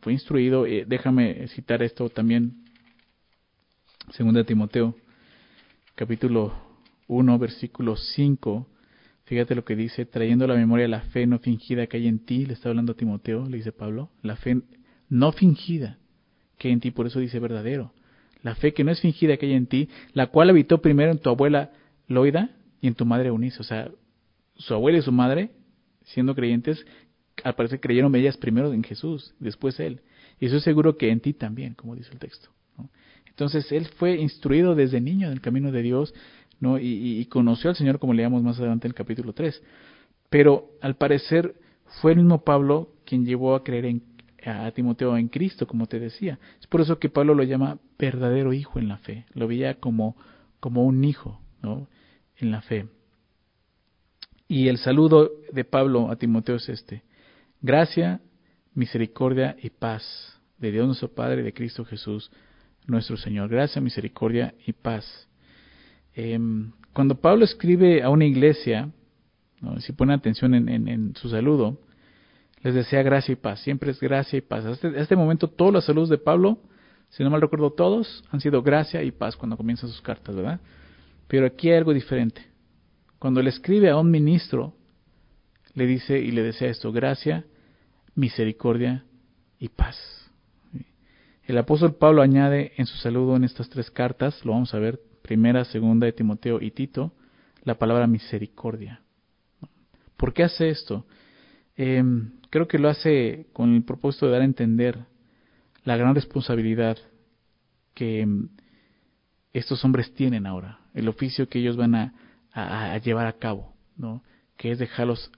fue 0.00 0.12
instruido, 0.12 0.66
eh, 0.66 0.84
déjame 0.86 1.48
citar 1.48 1.82
esto 1.82 2.08
también, 2.08 2.64
segunda 4.12 4.44
Timoteo, 4.44 4.96
capítulo 5.94 6.54
1, 7.08 7.38
versículo 7.38 7.96
5, 7.96 8.66
fíjate 9.24 9.54
lo 9.54 9.64
que 9.64 9.76
dice, 9.76 10.06
trayendo 10.06 10.46
la 10.46 10.54
memoria 10.54 10.88
la 10.88 11.02
fe 11.02 11.26
no 11.26 11.38
fingida 11.38 11.86
que 11.86 11.98
hay 11.98 12.06
en 12.08 12.20
ti, 12.20 12.46
le 12.46 12.54
está 12.54 12.68
hablando 12.68 12.92
a 12.92 12.96
Timoteo, 12.96 13.46
le 13.48 13.58
dice 13.58 13.72
Pablo, 13.72 14.10
la 14.22 14.36
fe 14.36 14.60
no 15.08 15.32
fingida 15.32 15.98
que 16.58 16.68
hay 16.68 16.74
en 16.74 16.80
ti, 16.80 16.90
por 16.90 17.06
eso 17.06 17.20
dice 17.20 17.38
verdadero, 17.38 17.92
la 18.46 18.54
fe 18.54 18.72
que 18.72 18.84
no 18.84 18.92
es 18.92 19.00
fingida 19.00 19.36
que 19.36 19.46
hay 19.46 19.54
en 19.54 19.66
ti, 19.66 19.88
la 20.12 20.28
cual 20.28 20.50
habitó 20.50 20.80
primero 20.80 21.10
en 21.10 21.18
tu 21.18 21.30
abuela 21.30 21.72
Loida 22.06 22.50
y 22.80 22.86
en 22.86 22.94
tu 22.94 23.04
madre 23.04 23.28
Eunice, 23.28 23.60
o 23.60 23.64
sea, 23.64 23.90
su 24.54 24.72
abuela 24.72 24.98
y 24.98 25.02
su 25.02 25.10
madre, 25.10 25.50
siendo 26.04 26.32
creyentes, 26.34 26.86
al 27.42 27.56
parecer 27.56 27.80
creyeron 27.80 28.14
ellas 28.14 28.36
primero 28.36 28.72
en 28.72 28.84
Jesús, 28.84 29.34
después 29.40 29.80
Él. 29.80 30.00
Y 30.38 30.46
eso 30.46 30.58
es 30.58 30.62
seguro 30.62 30.96
que 30.96 31.10
en 31.10 31.18
ti 31.18 31.32
también, 31.32 31.74
como 31.74 31.96
dice 31.96 32.10
el 32.12 32.20
texto. 32.20 32.48
Entonces 33.26 33.70
Él 33.72 33.86
fue 33.98 34.14
instruido 34.14 34.76
desde 34.76 35.00
niño 35.00 35.26
en 35.26 35.32
el 35.32 35.40
camino 35.40 35.72
de 35.72 35.82
Dios 35.82 36.14
¿no? 36.60 36.78
Y, 36.78 37.26
conoció 37.26 37.68
al 37.68 37.76
Señor 37.76 37.98
como 37.98 38.14
leamos 38.14 38.44
más 38.44 38.58
adelante 38.58 38.86
en 38.86 38.90
el 38.92 38.94
capítulo 38.94 39.32
3. 39.32 39.60
Pero 40.30 40.70
al 40.80 40.94
parecer 40.94 41.56
fue 42.00 42.12
el 42.12 42.18
mismo 42.18 42.44
Pablo 42.44 42.90
quien 43.04 43.26
llevó 43.26 43.56
a 43.56 43.64
creer 43.64 43.86
en, 43.86 44.02
a 44.46 44.70
Timoteo 44.70 45.16
en 45.16 45.28
Cristo, 45.28 45.66
como 45.66 45.86
te 45.86 45.98
decía. 45.98 46.38
Es 46.60 46.66
por 46.66 46.80
eso 46.80 46.98
que 46.98 47.08
Pablo 47.08 47.34
lo 47.34 47.42
llama 47.42 47.78
verdadero 47.98 48.52
hijo 48.52 48.78
en 48.78 48.88
la 48.88 48.98
fe. 48.98 49.26
Lo 49.34 49.48
veía 49.48 49.80
como, 49.80 50.16
como 50.60 50.84
un 50.84 51.04
hijo 51.04 51.40
¿no? 51.62 51.88
en 52.36 52.50
la 52.50 52.62
fe. 52.62 52.86
Y 54.48 54.68
el 54.68 54.78
saludo 54.78 55.30
de 55.52 55.64
Pablo 55.64 56.10
a 56.10 56.16
Timoteo 56.16 56.56
es 56.56 56.68
este. 56.68 57.02
Gracia, 57.60 58.20
misericordia 58.74 59.56
y 59.60 59.70
paz 59.70 60.40
de 60.58 60.70
Dios 60.70 60.86
nuestro 60.86 61.08
Padre 61.08 61.40
y 61.40 61.44
de 61.44 61.52
Cristo 61.52 61.84
Jesús 61.84 62.30
nuestro 62.86 63.16
Señor. 63.16 63.48
Gracia, 63.48 63.82
misericordia 63.82 64.54
y 64.64 64.72
paz. 64.72 65.28
Em, 66.14 66.72
cuando 66.92 67.20
Pablo 67.20 67.44
escribe 67.44 68.02
a 68.02 68.10
una 68.10 68.24
iglesia, 68.24 68.90
si 69.78 69.92
ponen 69.92 70.16
atención 70.16 70.54
en, 70.54 71.14
su 71.16 71.28
saludo, 71.28 71.80
les 72.66 72.74
desea 72.74 73.04
gracia 73.04 73.32
y 73.32 73.36
paz. 73.36 73.60
Siempre 73.60 73.92
es 73.92 74.00
gracia 74.00 74.36
y 74.36 74.40
paz. 74.40 74.64
Hasta 74.64 74.88
este, 74.88 75.00
este 75.00 75.14
momento 75.14 75.48
todos 75.48 75.72
los 75.72 75.84
saludos 75.84 76.08
de 76.08 76.18
Pablo, 76.18 76.58
si 77.10 77.22
no 77.22 77.30
mal 77.30 77.40
recuerdo 77.40 77.70
todos, 77.70 78.24
han 78.32 78.40
sido 78.40 78.60
gracia 78.60 79.04
y 79.04 79.12
paz 79.12 79.36
cuando 79.36 79.56
comienzan 79.56 79.88
sus 79.88 80.02
cartas, 80.02 80.34
¿verdad? 80.34 80.58
Pero 81.28 81.46
aquí 81.46 81.70
hay 81.70 81.76
algo 81.76 81.94
diferente. 81.94 82.44
Cuando 83.20 83.40
le 83.40 83.50
escribe 83.50 83.88
a 83.88 83.96
un 83.96 84.10
ministro, 84.10 84.74
le 85.74 85.86
dice 85.86 86.18
y 86.18 86.32
le 86.32 86.42
desea 86.42 86.68
esto, 86.68 86.90
gracia, 86.90 87.44
misericordia 88.16 89.04
y 89.60 89.68
paz. 89.68 89.96
El 91.44 91.58
apóstol 91.58 91.94
Pablo 91.94 92.20
añade 92.20 92.72
en 92.78 92.86
su 92.86 92.96
saludo 92.96 93.36
en 93.36 93.44
estas 93.44 93.68
tres 93.70 93.92
cartas, 93.92 94.44
lo 94.44 94.50
vamos 94.50 94.74
a 94.74 94.80
ver, 94.80 95.00
primera, 95.22 95.64
segunda 95.64 96.06
de 96.06 96.12
Timoteo 96.12 96.60
y 96.60 96.72
Tito, 96.72 97.12
la 97.62 97.78
palabra 97.78 98.08
misericordia. 98.08 99.02
¿Por 100.16 100.32
qué 100.32 100.42
hace 100.42 100.68
esto? 100.68 101.06
Em, 101.76 102.32
creo 102.56 102.68
que 102.68 102.78
lo 102.78 102.88
hace 102.88 103.48
con 103.52 103.74
el 103.74 103.82
propósito 103.82 104.24
de 104.24 104.32
dar 104.32 104.40
a 104.40 104.46
entender 104.46 105.04
la 105.84 105.98
gran 105.98 106.14
responsabilidad 106.14 106.96
que 107.92 108.22
em, 108.22 108.48
estos 109.52 109.84
hombres 109.84 110.14
tienen 110.14 110.46
ahora, 110.46 110.80
el 110.94 111.06
oficio 111.08 111.50
que 111.50 111.58
ellos 111.58 111.76
van 111.76 111.94
a, 111.94 112.98
llevar 113.04 113.26
a 113.26 113.34
cabo, 113.34 113.74
¿no? 113.98 114.22
que 114.56 114.70
es 114.70 114.78
dejarlos 114.78 115.30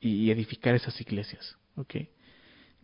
y 0.00 0.30
edificar 0.30 0.74
esas 0.74 1.00
iglesias. 1.00 1.56
¿okay? 1.76 2.10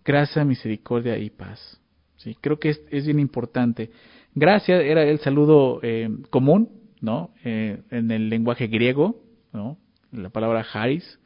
Gracia, 0.02 0.42
misericordia 0.46 1.18
y 1.18 1.28
paz. 1.28 1.78
¿sí? 2.16 2.34
Creo 2.40 2.58
que 2.58 2.70
es, 2.70 2.80
es 2.90 3.04
bien 3.04 3.20
importante. 3.20 3.90
Gracia 4.34 4.80
era 4.80 5.02
el 5.02 5.18
saludo 5.20 5.80
eh, 5.82 6.08
común, 6.30 6.70
¿no? 7.02 7.34
Eh, 7.44 7.82
en 7.90 8.10
el 8.10 8.30
lenguaje 8.30 8.68
griego, 8.68 9.22
¿no? 9.52 9.76
La 10.12 10.30
palabra 10.30 10.64
haris. 10.72 11.20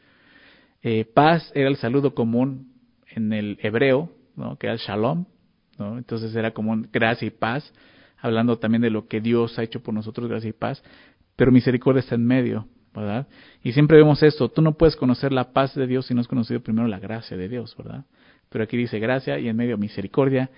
Eh, 0.83 1.05
paz 1.05 1.51
era 1.55 1.69
el 1.69 1.77
saludo 1.77 2.15
común 2.15 2.73
en 3.09 3.33
el 3.33 3.59
hebreo, 3.63 4.11
¿no? 4.37 4.57
Que 4.57 4.67
era 4.67 4.75
el 4.75 4.81
shalom, 4.81 5.27
¿no? 5.79 5.99
Entonces 5.99 6.35
era 6.35 6.53
común 6.53 6.89
gracia 6.93 7.27
y 7.27 7.31
paz, 7.31 7.73
hablando 8.19 8.59
también 8.59 8.83
de 8.83 8.91
lo 8.91 9.07
que 9.07 9.21
Dios 9.21 9.59
ha 9.59 9.63
hecho 9.63 9.83
por 9.83 9.95
nosotros, 9.95 10.29
gracia 10.29 10.51
y 10.51 10.55
paz. 10.55 10.83
Pero 11.37 11.53
misericordia 11.53 12.01
está 12.01 12.15
en 12.15 12.27
medio, 12.27 12.67
¿verdad? 12.95 13.27
Y 13.63 13.73
siempre 13.73 13.99
vemos 13.99 14.23
esto, 14.23 14.49
tú 14.49 14.63
no 14.63 14.77
puedes 14.77 14.97
conocer 14.97 15.33
la 15.33 15.53
paz 15.53 15.75
de 15.75 15.87
Dios 15.87 16.07
si 16.07 16.15
no 16.15 16.21
has 16.21 16.29
conocido 16.29 16.61
primero 16.61 16.89
la 16.89 16.99
gracia 16.99 17.37
de 17.37 17.49
Dios, 17.49 17.77
¿verdad? 17.77 18.05
Pero 18.49 18.65
aquí 18.65 18.77
dice 18.77 18.99
gracia 18.99 19.39
y 19.39 19.49
en 19.49 19.57
medio 19.57 19.79
misericordia 19.79 20.51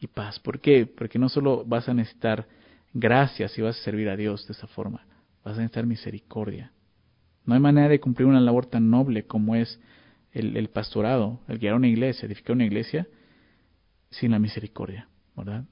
y 0.00 0.06
paz. 0.06 0.38
¿Por 0.38 0.60
qué? 0.60 0.86
Porque 0.86 1.18
no 1.18 1.28
solo 1.28 1.64
vas 1.64 1.88
a 1.88 1.94
necesitar 1.94 2.46
gracia 2.92 3.48
si 3.48 3.62
vas 3.62 3.78
a 3.78 3.82
servir 3.82 4.08
a 4.08 4.16
Dios 4.16 4.46
de 4.46 4.52
esa 4.52 4.66
forma, 4.66 5.06
vas 5.44 5.54
a 5.54 5.60
necesitar 5.60 5.86
misericordia. 5.86 6.72
No 7.48 7.54
hay 7.54 7.60
manera 7.60 7.88
de 7.88 7.98
cumplir 7.98 8.28
una 8.28 8.42
labor 8.42 8.66
tan 8.66 8.90
noble 8.90 9.24
como 9.24 9.56
es 9.56 9.80
el, 10.32 10.68
pastorado, 10.68 11.40
el 11.48 11.58
guiar 11.58 11.76
una 11.76 11.88
iglesia, 11.88 12.26
edificar 12.26 12.54
una 12.54 12.66
iglesia, 12.66 13.08
sin 14.10 14.32
la 14.32 14.38
misericordia, 14.38 15.08
¿verdad? 15.34 15.64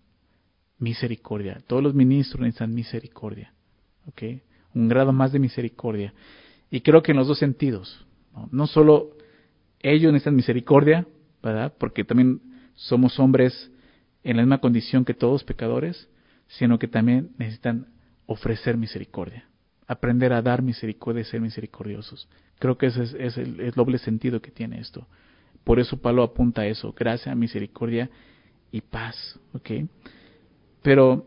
Misericordia. 0.78 1.60
Todos 1.66 1.82
los 1.82 1.92
ministros 1.92 2.40
necesitan 2.40 2.72
misericordia, 2.72 3.52
¿ok? 4.06 4.22
Un 4.74 4.88
grado 4.88 5.12
más 5.12 5.32
de 5.32 5.38
misericordia. 5.38 6.14
Y 6.70 6.80
creo 6.80 7.02
que 7.02 7.10
en 7.10 7.18
los 7.18 7.28
dos 7.28 7.38
sentidos. 7.40 8.06
No, 8.34 8.48
no 8.50 8.66
solo 8.66 9.10
ellos 9.80 10.14
necesitan 10.14 10.34
misericordia, 10.34 11.06
¿verdad? 11.42 11.74
Porque 11.76 12.04
también 12.04 12.40
somos 12.74 13.20
hombres 13.20 13.70
en 14.24 14.38
la 14.38 14.42
misma 14.44 14.62
condición 14.62 15.04
que 15.04 15.12
todos 15.12 15.44
pecadores, 15.44 16.08
sino 16.48 16.78
que 16.78 16.88
también 16.88 17.32
necesitan 17.36 17.88
ofrecer 18.24 18.78
misericordia, 18.78 19.46
aprender 19.87 20.32
a 20.32 20.43
dar 20.43 20.62
misericordia 20.62 21.22
y 21.22 21.24
ser 21.24 21.41
misericordiosos. 21.41 22.28
Creo 22.59 22.76
que 22.76 22.87
ese 22.87 23.03
es, 23.18 23.37
el, 23.37 23.70
doble 23.72 23.99
sentido 23.99 24.41
que 24.41 24.51
tiene 24.51 24.80
esto. 24.80 25.07
Por 25.64 25.78
eso 25.78 26.01
Pablo 26.01 26.22
apunta 26.22 26.62
a 26.62 26.66
eso, 26.66 26.93
gracia, 26.93 27.34
misericordia 27.34 28.11
y 28.70 28.80
paz. 28.80 29.39
¿ok? 29.53 29.70
Pero 30.82 31.26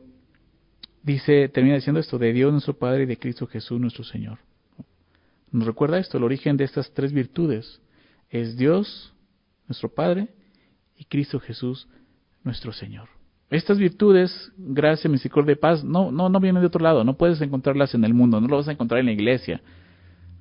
dice, 1.04 1.50
termina 1.50 1.76
diciendo 1.76 2.00
esto, 2.00 2.18
de 2.18 2.34
Dios 2.34 2.52
nuestro 2.52 2.78
Padre 2.78 3.04
y 3.04 3.06
de 3.06 3.18
Cristo 3.18 3.48
Jesús 3.48 3.80
nuestro 3.80 4.04
Señor. 4.04 4.40
Nos 5.52 5.66
recuerda 5.66 6.00
esto, 6.00 6.18
el 6.18 6.24
origen 6.24 6.58
de 6.58 6.64
estas 6.64 6.94
tres 6.94 7.12
virtudes 7.12 7.82
es 8.30 8.58
Dios, 8.58 9.14
nuestro 9.68 9.90
Padre, 9.90 10.28
y 10.96 11.06
Cristo 11.06 11.40
Jesús, 11.40 11.88
nuestro 12.44 12.72
Señor. 12.72 13.19
Estas 13.50 13.80
virtudes, 13.80 14.52
gracia, 14.58 15.10
misericordia 15.10 15.54
y 15.54 15.56
paz, 15.56 15.84
no, 15.84 16.12
no, 16.12 16.30
no 16.30 16.40
vienen 16.40 16.62
de 16.62 16.68
otro 16.68 16.84
lado, 16.84 17.04
no 17.04 17.18
puedes 17.18 17.42
encontrarlas 17.42 17.96
en 17.96 18.04
el 18.04 18.14
mundo, 18.14 18.40
no 18.40 18.48
lo 18.48 18.58
vas 18.58 18.68
a 18.68 18.72
encontrar 18.72 19.00
en 19.00 19.08
la 19.08 19.12
iglesia. 19.12 19.62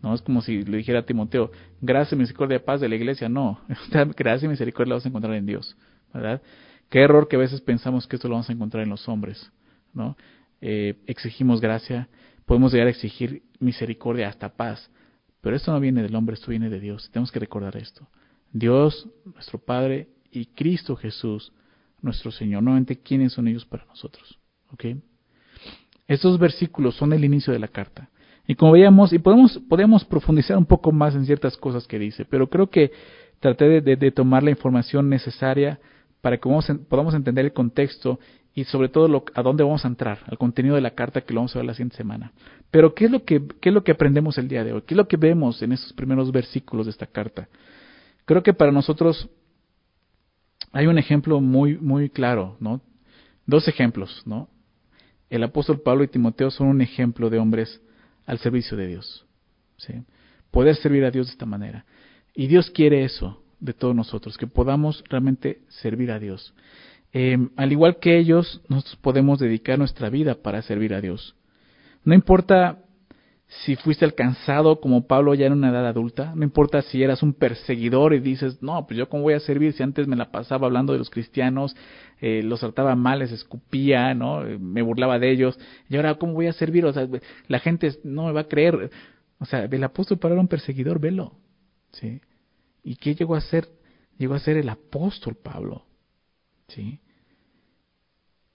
No 0.02 0.14
es 0.14 0.22
como 0.22 0.42
si 0.42 0.62
le 0.62 0.76
dijera 0.76 1.00
a 1.00 1.06
Timoteo, 1.06 1.50
gracia, 1.80 2.16
misericordia 2.16 2.56
y 2.56 2.60
paz 2.60 2.80
de 2.80 2.88
la 2.88 2.96
iglesia, 2.96 3.28
no, 3.28 3.60
gracia 4.16 4.46
y 4.46 4.48
misericordia 4.48 4.90
la 4.90 4.94
vas 4.96 5.06
a 5.06 5.08
encontrar 5.08 5.34
en 5.34 5.46
Dios, 5.46 5.76
¿verdad? 6.12 6.42
Qué 6.90 7.00
error 7.00 7.28
que 7.28 7.36
a 7.36 7.40
veces 7.40 7.60
pensamos 7.60 8.06
que 8.06 8.16
esto 8.16 8.28
lo 8.28 8.34
vamos 8.34 8.48
a 8.50 8.52
encontrar 8.52 8.84
en 8.84 8.90
los 8.90 9.08
hombres, 9.08 9.50
¿no? 9.94 10.16
Eh, 10.60 10.96
exigimos 11.06 11.60
gracia, 11.60 12.08
podemos 12.46 12.72
llegar 12.72 12.88
a 12.88 12.90
exigir 12.90 13.42
misericordia 13.58 14.28
hasta 14.28 14.50
paz, 14.50 14.90
pero 15.40 15.56
esto 15.56 15.72
no 15.72 15.80
viene 15.80 16.02
del 16.02 16.14
hombre, 16.14 16.34
esto 16.34 16.50
viene 16.50 16.68
de 16.68 16.80
Dios. 16.80 17.10
Tenemos 17.12 17.32
que 17.32 17.38
recordar 17.38 17.76
esto. 17.76 18.08
Dios, 18.52 19.08
nuestro 19.24 19.58
Padre, 19.58 20.08
y 20.30 20.46
Cristo 20.46 20.96
Jesús, 20.96 21.52
nuestro 22.02 22.30
Señor. 22.30 22.62
Nuevamente, 22.62 23.00
¿quiénes 23.00 23.32
son 23.32 23.48
ellos 23.48 23.64
para 23.64 23.84
nosotros? 23.86 24.38
¿Ok? 24.72 24.86
Estos 26.06 26.38
versículos 26.38 26.96
son 26.96 27.12
el 27.12 27.24
inicio 27.24 27.52
de 27.52 27.58
la 27.58 27.68
carta. 27.68 28.08
Y 28.46 28.54
como 28.54 28.72
veíamos, 28.72 29.12
y 29.12 29.18
podemos, 29.18 29.60
podemos 29.68 30.04
profundizar 30.04 30.56
un 30.56 30.64
poco 30.64 30.90
más 30.90 31.14
en 31.14 31.26
ciertas 31.26 31.56
cosas 31.58 31.86
que 31.86 31.98
dice, 31.98 32.24
pero 32.24 32.48
creo 32.48 32.70
que 32.70 32.92
traté 33.40 33.82
de, 33.82 34.10
tomar 34.10 34.42
la 34.42 34.50
información 34.50 35.08
necesaria 35.10 35.78
para 36.22 36.38
que 36.38 36.48
podamos 36.88 37.14
entender 37.14 37.44
el 37.44 37.52
contexto 37.52 38.18
y 38.54 38.64
sobre 38.64 38.88
todo 38.88 39.06
lo, 39.06 39.24
a 39.34 39.42
dónde 39.42 39.62
vamos 39.62 39.84
a 39.84 39.88
entrar, 39.88 40.20
al 40.26 40.38
contenido 40.38 40.74
de 40.74 40.80
la 40.80 40.92
carta 40.92 41.20
que 41.20 41.34
lo 41.34 41.40
vamos 41.40 41.54
a 41.54 41.58
ver 41.58 41.66
la 41.66 41.74
siguiente 41.74 41.96
semana. 41.96 42.32
Pero 42.70 42.94
¿qué 42.94 43.04
es 43.04 43.10
lo 43.10 43.24
que, 43.24 43.42
qué 43.60 43.68
es 43.68 43.74
lo 43.74 43.84
que 43.84 43.92
aprendemos 43.92 44.38
el 44.38 44.48
día 44.48 44.64
de 44.64 44.72
hoy? 44.72 44.82
¿Qué 44.86 44.94
es 44.94 44.98
lo 44.98 45.06
que 45.06 45.16
vemos 45.16 45.62
en 45.62 45.72
estos 45.72 45.92
primeros 45.92 46.32
versículos 46.32 46.86
de 46.86 46.90
esta 46.90 47.06
carta? 47.06 47.48
Creo 48.24 48.42
que 48.42 48.54
para 48.54 48.72
nosotros 48.72 49.28
hay 50.72 50.86
un 50.86 50.98
ejemplo 50.98 51.40
muy, 51.40 51.76
muy 51.78 52.10
claro, 52.10 52.56
¿no? 52.60 52.80
Dos 53.46 53.68
ejemplos, 53.68 54.22
¿no? 54.26 54.48
El 55.30 55.42
apóstol 55.42 55.80
Pablo 55.80 56.04
y 56.04 56.08
Timoteo 56.08 56.50
son 56.50 56.68
un 56.68 56.80
ejemplo 56.80 57.30
de 57.30 57.38
hombres 57.38 57.80
al 58.26 58.38
servicio 58.38 58.76
de 58.76 58.86
Dios. 58.86 59.26
¿sí? 59.76 59.94
Poder 60.50 60.76
servir 60.76 61.04
a 61.04 61.10
Dios 61.10 61.26
de 61.26 61.32
esta 61.32 61.46
manera. 61.46 61.84
Y 62.34 62.46
Dios 62.46 62.70
quiere 62.70 63.04
eso 63.04 63.42
de 63.60 63.72
todos 63.72 63.94
nosotros, 63.94 64.38
que 64.38 64.46
podamos 64.46 65.02
realmente 65.08 65.60
servir 65.68 66.12
a 66.12 66.18
Dios. 66.18 66.54
Em, 67.12 67.50
al 67.56 67.72
igual 67.72 67.98
que 67.98 68.18
ellos, 68.18 68.60
nosotros 68.68 68.96
podemos 68.96 69.38
dedicar 69.38 69.78
nuestra 69.78 70.10
vida 70.10 70.36
para 70.36 70.62
servir 70.62 70.94
a 70.94 71.00
Dios. 71.00 71.34
No 72.04 72.14
importa 72.14 72.78
si 73.48 73.76
fuiste 73.76 74.04
alcanzado 74.04 74.78
como 74.78 75.06
Pablo 75.06 75.34
ya 75.34 75.46
en 75.46 75.54
una 75.54 75.70
edad 75.70 75.86
adulta, 75.86 76.34
no 76.36 76.44
importa 76.44 76.82
si 76.82 77.02
eras 77.02 77.22
un 77.22 77.32
perseguidor 77.32 78.12
y 78.12 78.20
dices, 78.20 78.62
no, 78.62 78.86
pues 78.86 78.98
yo 78.98 79.08
cómo 79.08 79.22
voy 79.22 79.34
a 79.34 79.40
servir 79.40 79.72
si 79.72 79.82
antes 79.82 80.06
me 80.06 80.16
la 80.16 80.30
pasaba 80.30 80.66
hablando 80.66 80.92
de 80.92 80.98
los 80.98 81.08
cristianos, 81.08 81.74
eh, 82.20 82.42
los 82.42 82.60
trataba 82.60 82.94
mal, 82.94 83.20
les 83.20 83.32
escupía, 83.32 84.12
¿no? 84.14 84.42
Me 84.42 84.82
burlaba 84.82 85.18
de 85.18 85.30
ellos, 85.30 85.58
y 85.88 85.96
ahora 85.96 86.16
cómo 86.16 86.34
voy 86.34 86.46
a 86.46 86.52
servir, 86.52 86.84
o 86.84 86.92
sea, 86.92 87.08
la 87.46 87.58
gente 87.58 87.90
no 88.04 88.26
me 88.26 88.32
va 88.32 88.42
a 88.42 88.48
creer, 88.48 88.90
o 89.38 89.46
sea, 89.46 89.64
el 89.64 89.84
apóstol 89.84 90.18
Pablo 90.18 90.34
era 90.34 90.42
un 90.42 90.48
perseguidor, 90.48 91.00
velo, 91.00 91.32
¿sí? 91.92 92.20
¿Y 92.84 92.96
qué 92.96 93.14
llegó 93.14 93.34
a 93.34 93.40
ser? 93.40 93.66
Llegó 94.18 94.34
a 94.34 94.40
ser 94.40 94.58
el 94.58 94.68
apóstol 94.68 95.36
Pablo, 95.36 95.86
¿sí? 96.68 97.00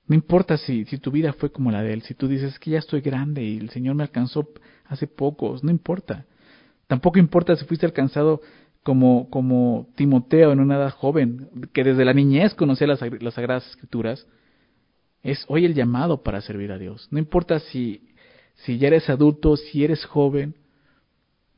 No 0.05 0.13
importa 0.13 0.57
si, 0.57 0.85
si 0.85 0.99
tu 0.99 1.09
vida 1.09 1.33
fue 1.33 1.51
como 1.51 1.71
la 1.71 1.81
de 1.81 1.93
él, 1.93 2.03
si 2.03 2.13
tú 2.13 2.27
dices 2.27 2.59
que 2.59 2.71
ya 2.71 2.79
estoy 2.79 3.01
grande 3.01 3.43
y 3.43 3.57
el 3.57 3.71
Señor 3.71 3.95
me 3.95 4.03
alcanzó 4.03 4.47
hace 4.85 5.07
pocos, 5.07 5.63
no 5.63 5.71
importa. 5.71 6.25
Tampoco 6.87 7.19
importa 7.19 7.55
si 7.55 7.65
fuiste 7.65 7.85
alcanzado 7.85 8.41
como, 8.83 9.29
como 9.29 9.87
Timoteo 9.95 10.51
en 10.51 10.59
una 10.59 10.75
edad 10.75 10.91
joven, 10.91 11.49
que 11.73 11.83
desde 11.83 12.05
la 12.05 12.13
niñez 12.13 12.53
conocía 12.53 12.87
las, 12.87 13.01
las 13.21 13.33
Sagradas 13.33 13.67
Escrituras. 13.69 14.27
Es 15.21 15.45
hoy 15.47 15.65
el 15.65 15.73
llamado 15.73 16.21
para 16.21 16.41
servir 16.41 16.71
a 16.71 16.77
Dios. 16.77 17.07
No 17.11 17.19
importa 17.19 17.59
si, 17.59 18.09
si 18.55 18.77
ya 18.77 18.87
eres 18.87 19.09
adulto, 19.09 19.55
si 19.55 19.83
eres 19.83 20.03
joven. 20.05 20.55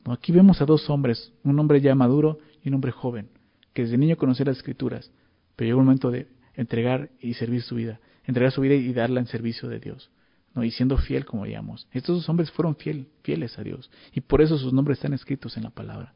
aquí 0.04 0.32
vemos 0.32 0.60
a 0.60 0.66
dos 0.66 0.88
hombres, 0.88 1.32
un 1.42 1.58
hombre 1.58 1.80
ya 1.80 1.94
maduro 1.94 2.38
y 2.62 2.68
un 2.68 2.74
hombre 2.74 2.92
joven, 2.92 3.28
que 3.74 3.82
desde 3.82 3.98
niño 3.98 4.16
conocía 4.16 4.46
las 4.46 4.58
Escrituras, 4.58 5.10
pero 5.56 5.66
llegó 5.66 5.80
el 5.80 5.86
momento 5.86 6.10
de 6.10 6.28
entregar 6.54 7.10
y 7.20 7.34
servir 7.34 7.62
su 7.62 7.74
vida 7.74 8.00
entregar 8.26 8.52
su 8.52 8.60
vida 8.60 8.74
y 8.74 8.92
darla 8.92 9.20
en 9.20 9.26
servicio 9.26 9.68
de 9.68 9.80
Dios. 9.80 10.10
¿No? 10.56 10.64
Y 10.64 10.72
siendo 10.72 10.96
fiel, 10.96 11.24
como 11.24 11.42
veíamos. 11.42 11.86
Estos 11.92 12.28
hombres 12.28 12.50
fueron 12.50 12.74
fiel, 12.74 13.06
fieles 13.22 13.56
a 13.58 13.62
Dios. 13.62 13.90
Y 14.12 14.22
por 14.22 14.40
eso 14.42 14.58
sus 14.58 14.72
nombres 14.72 14.98
están 14.98 15.12
escritos 15.12 15.56
en 15.56 15.62
la 15.62 15.70
palabra. 15.70 16.14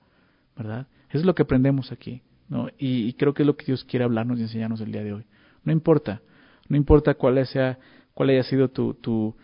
¿Verdad? 0.56 0.88
Eso 1.10 1.18
es 1.18 1.24
lo 1.24 1.34
que 1.34 1.42
aprendemos 1.42 1.92
aquí. 1.92 2.22
¿no? 2.48 2.68
Y, 2.78 3.12
creo 3.12 3.34
que 3.34 3.42
es 3.42 3.46
lo 3.46 3.56
que 3.56 3.66
Dios 3.66 3.84
quiere 3.84 4.04
hablarnos 4.04 4.40
y 4.40 4.42
enseñarnos 4.42 4.80
el 4.80 4.90
día 4.90 5.04
de 5.04 5.12
hoy. 5.12 5.24
No 5.62 5.72
importa. 5.72 6.22
No 6.68 6.76
importa 6.76 7.14
cuál, 7.14 7.46
sea, 7.46 7.78
cuál 8.14 8.30
haya 8.30 8.42
sido 8.42 8.70
tu, 8.70 8.94
tu 8.94 9.36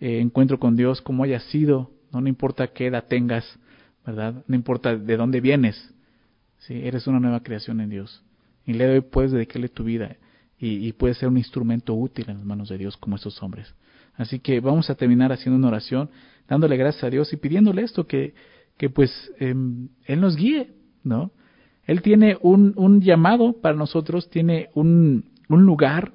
eh, 0.00 0.20
encuentro 0.20 0.58
con 0.58 0.76
Dios, 0.76 1.02
cómo 1.02 1.24
haya 1.24 1.40
sido. 1.40 1.90
¿no? 2.12 2.20
no 2.20 2.28
importa 2.28 2.68
qué 2.68 2.86
edad 2.86 3.04
tengas. 3.06 3.58
¿Verdad? 4.06 4.44
No 4.46 4.54
importa 4.54 4.96
de 4.96 5.16
dónde 5.16 5.40
vienes. 5.40 5.92
¿sí? 6.60 6.74
Eres 6.74 7.06
una 7.08 7.18
nueva 7.18 7.42
creación 7.42 7.80
en 7.80 7.90
Dios. 7.90 8.22
Y 8.64 8.70
el 8.70 8.78
día 8.78 9.02
puedes 9.10 9.32
dedicarle 9.32 9.68
tu 9.68 9.84
vida 9.84 10.16
y, 10.58 10.92
puede 10.92 11.14
ser 11.14 11.28
un 11.28 11.36
instrumento 11.36 11.94
útil 11.94 12.30
en 12.30 12.38
las 12.38 12.46
manos 12.46 12.68
de 12.68 12.78
Dios 12.78 12.96
como 12.96 13.16
estos 13.16 13.42
hombres. 13.42 13.74
Así 14.16 14.38
que 14.38 14.60
vamos 14.60 14.90
a 14.90 14.94
terminar 14.94 15.32
haciendo 15.32 15.58
una 15.58 15.68
oración, 15.68 16.10
dándole 16.48 16.76
gracias 16.76 17.04
a 17.04 17.10
Dios 17.10 17.32
y 17.32 17.36
pidiéndole 17.36 17.82
esto, 17.82 18.06
que, 18.06 18.34
que 18.76 18.90
pues 18.90 19.10
em, 19.38 19.88
Él 20.04 20.20
nos 20.20 20.36
guíe, 20.36 20.72
¿no? 21.02 21.32
Él 21.86 22.00
tiene 22.02 22.38
un, 22.40 22.72
un 22.76 23.00
llamado 23.00 23.60
para 23.60 23.76
nosotros, 23.76 24.30
tiene 24.30 24.70
un, 24.74 25.30
un, 25.48 25.66
lugar 25.66 26.12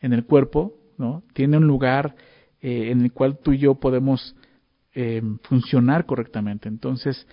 en 0.00 0.12
el 0.12 0.24
cuerpo, 0.24 0.74
¿no? 0.96 1.22
Tiene 1.34 1.56
un 1.56 1.66
lugar 1.66 2.16
eh, 2.60 2.90
en 2.90 3.02
el 3.02 3.12
cual 3.12 3.38
tú 3.38 3.52
y 3.52 3.58
yo 3.58 3.76
podemos 3.76 4.34
em, 4.92 5.38
funcionar 5.42 6.06
correctamente. 6.06 6.68
Entonces, 6.68 7.26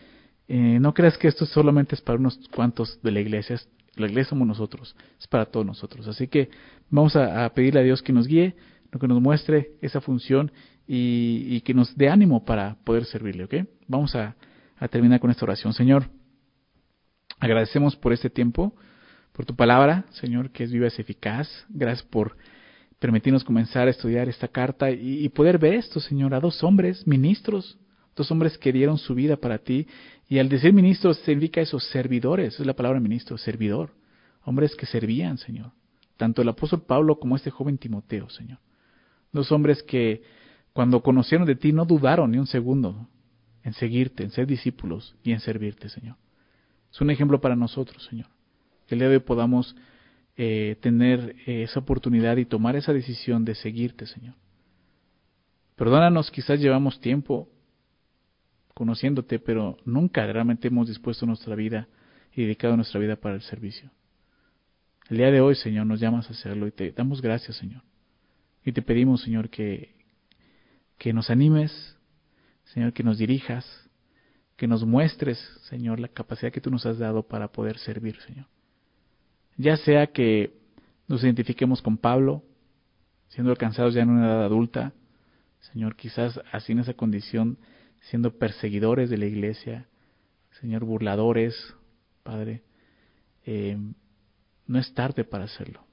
eh, 0.47 0.77
no 0.79 0.93
creas 0.93 1.17
que 1.17 1.27
esto 1.27 1.45
solamente 1.45 1.95
es 1.95 2.01
para 2.01 2.19
unos 2.19 2.39
cuantos 2.53 3.01
de 3.01 3.11
la 3.11 3.19
iglesia, 3.19 3.59
la 3.95 4.07
iglesia 4.07 4.29
somos 4.31 4.47
nosotros, 4.47 4.95
es 5.19 5.27
para 5.27 5.45
todos 5.45 5.65
nosotros. 5.65 6.07
Así 6.07 6.27
que 6.27 6.49
vamos 6.89 7.15
a, 7.15 7.49
pedirle 7.53 7.79
a 7.79 7.83
Dios 7.83 8.01
que 8.01 8.13
nos 8.13 8.27
guíe, 8.27 8.55
que 8.99 9.07
nos 9.07 9.21
muestre 9.21 9.71
esa 9.81 10.01
función 10.01 10.51
y, 10.87 11.61
que 11.61 11.73
nos 11.73 11.95
dé 11.95 12.09
ánimo 12.09 12.45
para 12.45 12.75
poder 12.83 13.05
servirle, 13.05 13.45
¿ok? 13.45 13.55
Vamos 13.87 14.15
a, 14.15 14.35
terminar 14.89 15.19
con 15.19 15.31
esta 15.31 15.45
oración. 15.45 15.73
Señor, 15.73 16.09
agradecemos 17.39 17.95
por 17.95 18.13
este 18.13 18.29
tiempo, 18.29 18.75
por 19.31 19.45
tu 19.45 19.55
palabra, 19.55 20.05
Señor, 20.11 20.51
que 20.51 20.63
es 20.63 20.71
viva 20.71 20.87
y 20.87 21.01
eficaz. 21.01 21.49
Gracias 21.69 22.05
por 22.07 22.37
permitirnos 22.99 23.43
comenzar 23.43 23.87
a 23.87 23.91
estudiar 23.91 24.29
esta 24.29 24.47
carta 24.47 24.91
y, 24.91 25.27
poder 25.29 25.57
ver 25.57 25.73
esto, 25.73 25.99
Señor, 25.99 26.33
a 26.33 26.39
dos 26.39 26.63
hombres, 26.63 27.05
ministros, 27.07 27.77
dos 28.15 28.29
hombres 28.31 28.57
que 28.57 28.71
dieron 28.71 28.97
su 28.97 29.15
vida 29.15 29.37
para 29.37 29.57
ti 29.57 29.87
y 30.27 30.39
al 30.39 30.49
decir 30.49 30.73
ministros 30.73 31.17
significa 31.19 31.61
eso, 31.61 31.79
servidores, 31.79 32.59
es 32.59 32.65
la 32.65 32.75
palabra 32.75 32.99
ministro, 32.99 33.37
servidor. 33.37 33.93
Hombres 34.43 34.75
que 34.75 34.85
servían, 34.85 35.37
Señor. 35.37 35.71
Tanto 36.17 36.41
el 36.41 36.49
apóstol 36.49 36.83
Pablo 36.83 37.19
como 37.19 37.35
este 37.35 37.49
joven 37.49 37.77
Timoteo, 37.77 38.29
Señor. 38.29 38.59
Dos 39.35 39.51
hombres 39.51 39.83
que 39.83 40.23
cuando 40.71 41.01
conocieron 41.01 41.45
de 41.45 41.55
ti 41.55 41.73
no 41.73 41.83
dudaron 41.83 42.31
ni 42.31 42.37
un 42.37 42.47
segundo 42.47 43.09
en 43.63 43.73
seguirte, 43.73 44.23
en 44.23 44.31
ser 44.31 44.47
discípulos 44.47 45.13
y 45.23 45.33
en 45.33 45.41
servirte, 45.41 45.89
Señor. 45.89 46.15
Es 46.89 47.01
un 47.01 47.09
ejemplo 47.09 47.41
para 47.41 47.57
nosotros, 47.57 48.05
Señor. 48.05 48.27
Que 48.87 48.95
el 48.95 48.99
día 48.99 49.09
de 49.09 49.15
hoy 49.15 49.23
podamos 49.23 49.75
eh, 50.37 50.77
tener 50.79 51.35
eh, 51.47 51.63
esa 51.63 51.81
oportunidad 51.81 52.37
y 52.37 52.45
tomar 52.45 52.77
esa 52.77 52.93
decisión 52.93 53.43
de 53.43 53.55
seguirte, 53.55 54.05
Señor. 54.05 54.35
Perdónanos, 55.75 56.31
quizás 56.31 56.61
llevamos 56.61 57.01
tiempo 57.01 57.49
conociéndote, 58.73 59.39
pero 59.39 59.75
nunca 59.83 60.25
realmente 60.25 60.69
hemos 60.69 60.87
dispuesto 60.87 61.25
nuestra 61.25 61.55
vida 61.55 61.89
y 62.33 62.43
dedicado 62.43 62.77
nuestra 62.77 63.01
vida 63.01 63.17
para 63.17 63.35
el 63.35 63.41
servicio. 63.41 63.91
El 65.09 65.17
día 65.17 65.29
de 65.29 65.41
hoy, 65.41 65.55
Señor, 65.55 65.87
nos 65.87 65.99
llamas 65.99 66.29
a 66.29 66.33
hacerlo 66.33 66.67
y 66.67 66.71
te 66.71 66.93
damos 66.93 67.21
gracias, 67.21 67.57
Señor. 67.57 67.81
Y 68.65 68.71
te 68.71 68.81
pedimos, 68.81 69.21
Señor, 69.21 69.49
que, 69.49 69.93
que 70.97 71.13
nos 71.13 71.29
animes, 71.29 71.95
Señor, 72.65 72.93
que 72.93 73.03
nos 73.03 73.19
dirijas, 73.19 73.65
que 74.57 74.67
nos 74.67 74.83
muestres, 74.83 75.37
Señor, 75.69 75.99
la 75.99 76.07
capacidad 76.07 76.51
que 76.51 76.61
tú 76.61 76.71
nos 76.71 76.85
has 76.85 76.97
dado 76.97 77.23
para 77.23 77.51
poder 77.51 77.77
servir, 77.77 78.19
Señor. 78.21 78.47
Ya 79.55 79.77
sea 79.77 80.07
que 80.07 80.53
nos 81.07 81.23
identifiquemos 81.23 81.81
con 81.81 81.97
Pablo, 81.97 82.43
siendo 83.29 83.51
alcanzados 83.51 83.93
ya 83.93 84.01
en 84.01 84.09
una 84.09 84.25
edad 84.25 84.45
adulta, 84.45 84.93
Señor, 85.71 85.95
quizás 85.95 86.39
así 86.51 86.71
en 86.71 86.79
esa 86.79 86.93
condición, 86.93 87.57
siendo 88.01 88.37
perseguidores 88.37 89.09
de 89.09 89.17
la 89.17 89.25
iglesia, 89.25 89.87
Señor, 90.59 90.85
burladores, 90.85 91.55
Padre, 92.23 92.63
eh, 93.45 93.77
no 94.67 94.79
es 94.79 94.91
tarde 94.93 95.23
para 95.23 95.43
hacerlo. 95.43 95.85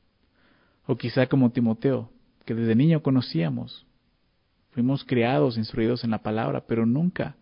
O 0.86 0.96
quizá 0.96 1.26
como 1.26 1.50
Timoteo, 1.50 2.11
que 2.45 2.55
desde 2.55 2.74
niño 2.74 3.03
conocíamos, 3.03 3.86
fuimos 4.70 5.05
criados, 5.05 5.57
instruidos 5.57 6.05
en 6.05 6.11
la 6.11 6.22
palabra, 6.22 6.64
pero 6.66 6.86
nunca 6.86 7.36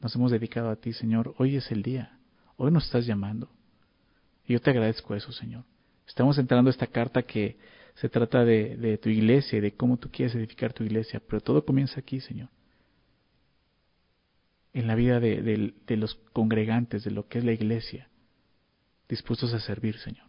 nos 0.00 0.14
hemos 0.14 0.30
dedicado 0.30 0.70
a 0.70 0.76
ti, 0.76 0.92
Señor. 0.92 1.34
Hoy 1.38 1.56
es 1.56 1.70
el 1.70 1.82
día, 1.82 2.18
hoy 2.56 2.70
nos 2.70 2.84
estás 2.86 3.06
llamando. 3.06 3.50
Y 4.46 4.54
yo 4.54 4.60
te 4.60 4.70
agradezco 4.70 5.14
eso, 5.14 5.32
Señor. 5.32 5.64
Estamos 6.06 6.38
entrando 6.38 6.68
a 6.68 6.72
esta 6.72 6.86
carta 6.86 7.22
que 7.22 7.58
se 7.94 8.08
trata 8.08 8.44
de, 8.44 8.98
tu 9.02 9.08
iglesia 9.08 9.58
y 9.58 9.60
de 9.60 9.74
cómo 9.74 9.96
tú 9.96 10.10
quieres 10.10 10.34
edificar 10.34 10.72
tu 10.72 10.82
iglesia, 10.82 11.20
pero 11.26 11.40
todo 11.40 11.64
comienza 11.64 12.00
aquí, 12.00 12.20
Señor. 12.20 12.48
En 14.72 14.86
la 14.86 14.94
vida 14.94 15.20
de, 15.20 15.74
de 15.86 15.96
los 15.96 16.14
congregantes, 16.32 17.04
de 17.04 17.10
lo 17.10 17.28
que 17.28 17.38
es 17.38 17.44
la 17.44 17.52
iglesia, 17.52 18.08
dispuestos 19.08 19.52
a 19.52 19.60
servir, 19.60 19.98
Señor. 19.98 20.26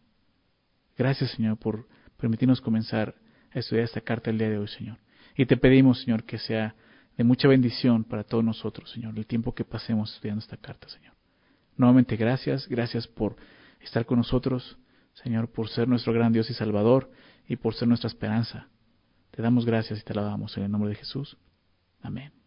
Gracias, 0.98 1.32
Señor, 1.32 1.58
por 1.58 1.88
permitirnos 2.18 2.62
comenzar 2.62 3.16
estudiar 3.60 3.86
esta 3.86 4.02
carta 4.02 4.30
el 4.30 4.38
día 4.38 4.50
de 4.50 4.58
hoy, 4.58 4.68
Señor. 4.68 4.98
Y 5.36 5.46
te 5.46 5.58
pedimos, 5.58 6.02
Señor, 6.02 6.24
que 6.24 6.38
sea 6.38 6.76
de 7.18 7.24
mucha 7.24 7.48
bendición 7.48 8.04
para 8.04 8.24
todos 8.24 8.44
nosotros, 8.44 8.90
Señor, 8.92 9.18
el 9.18 9.26
tiempo 9.26 9.54
que 9.54 9.66
pasemos 9.66 10.14
estudiando 10.14 10.40
esta 10.40 10.58
carta, 10.58 10.88
Señor. 10.90 11.14
Nuevamente, 11.78 12.16
gracias, 12.16 12.68
gracias 12.68 13.08
por 13.08 13.36
estar 13.82 14.06
con 14.06 14.18
nosotros, 14.18 14.78
Señor, 15.14 15.50
por 15.52 15.70
ser 15.70 15.88
nuestro 15.88 16.14
gran 16.14 16.32
Dios 16.32 16.50
y 16.50 16.54
Salvador 16.54 17.12
y 17.48 17.56
por 17.58 17.74
ser 17.74 17.88
nuestra 17.88 18.08
esperanza. 18.08 18.68
Te 19.32 19.42
damos 19.42 19.66
gracias 19.66 20.00
y 20.00 20.04
te 20.04 20.14
alabamos 20.14 20.56
en 20.58 20.64
el 20.64 20.72
nombre 20.72 20.90
de 20.90 20.96
Jesús. 20.96 21.38
Amén. 22.02 22.41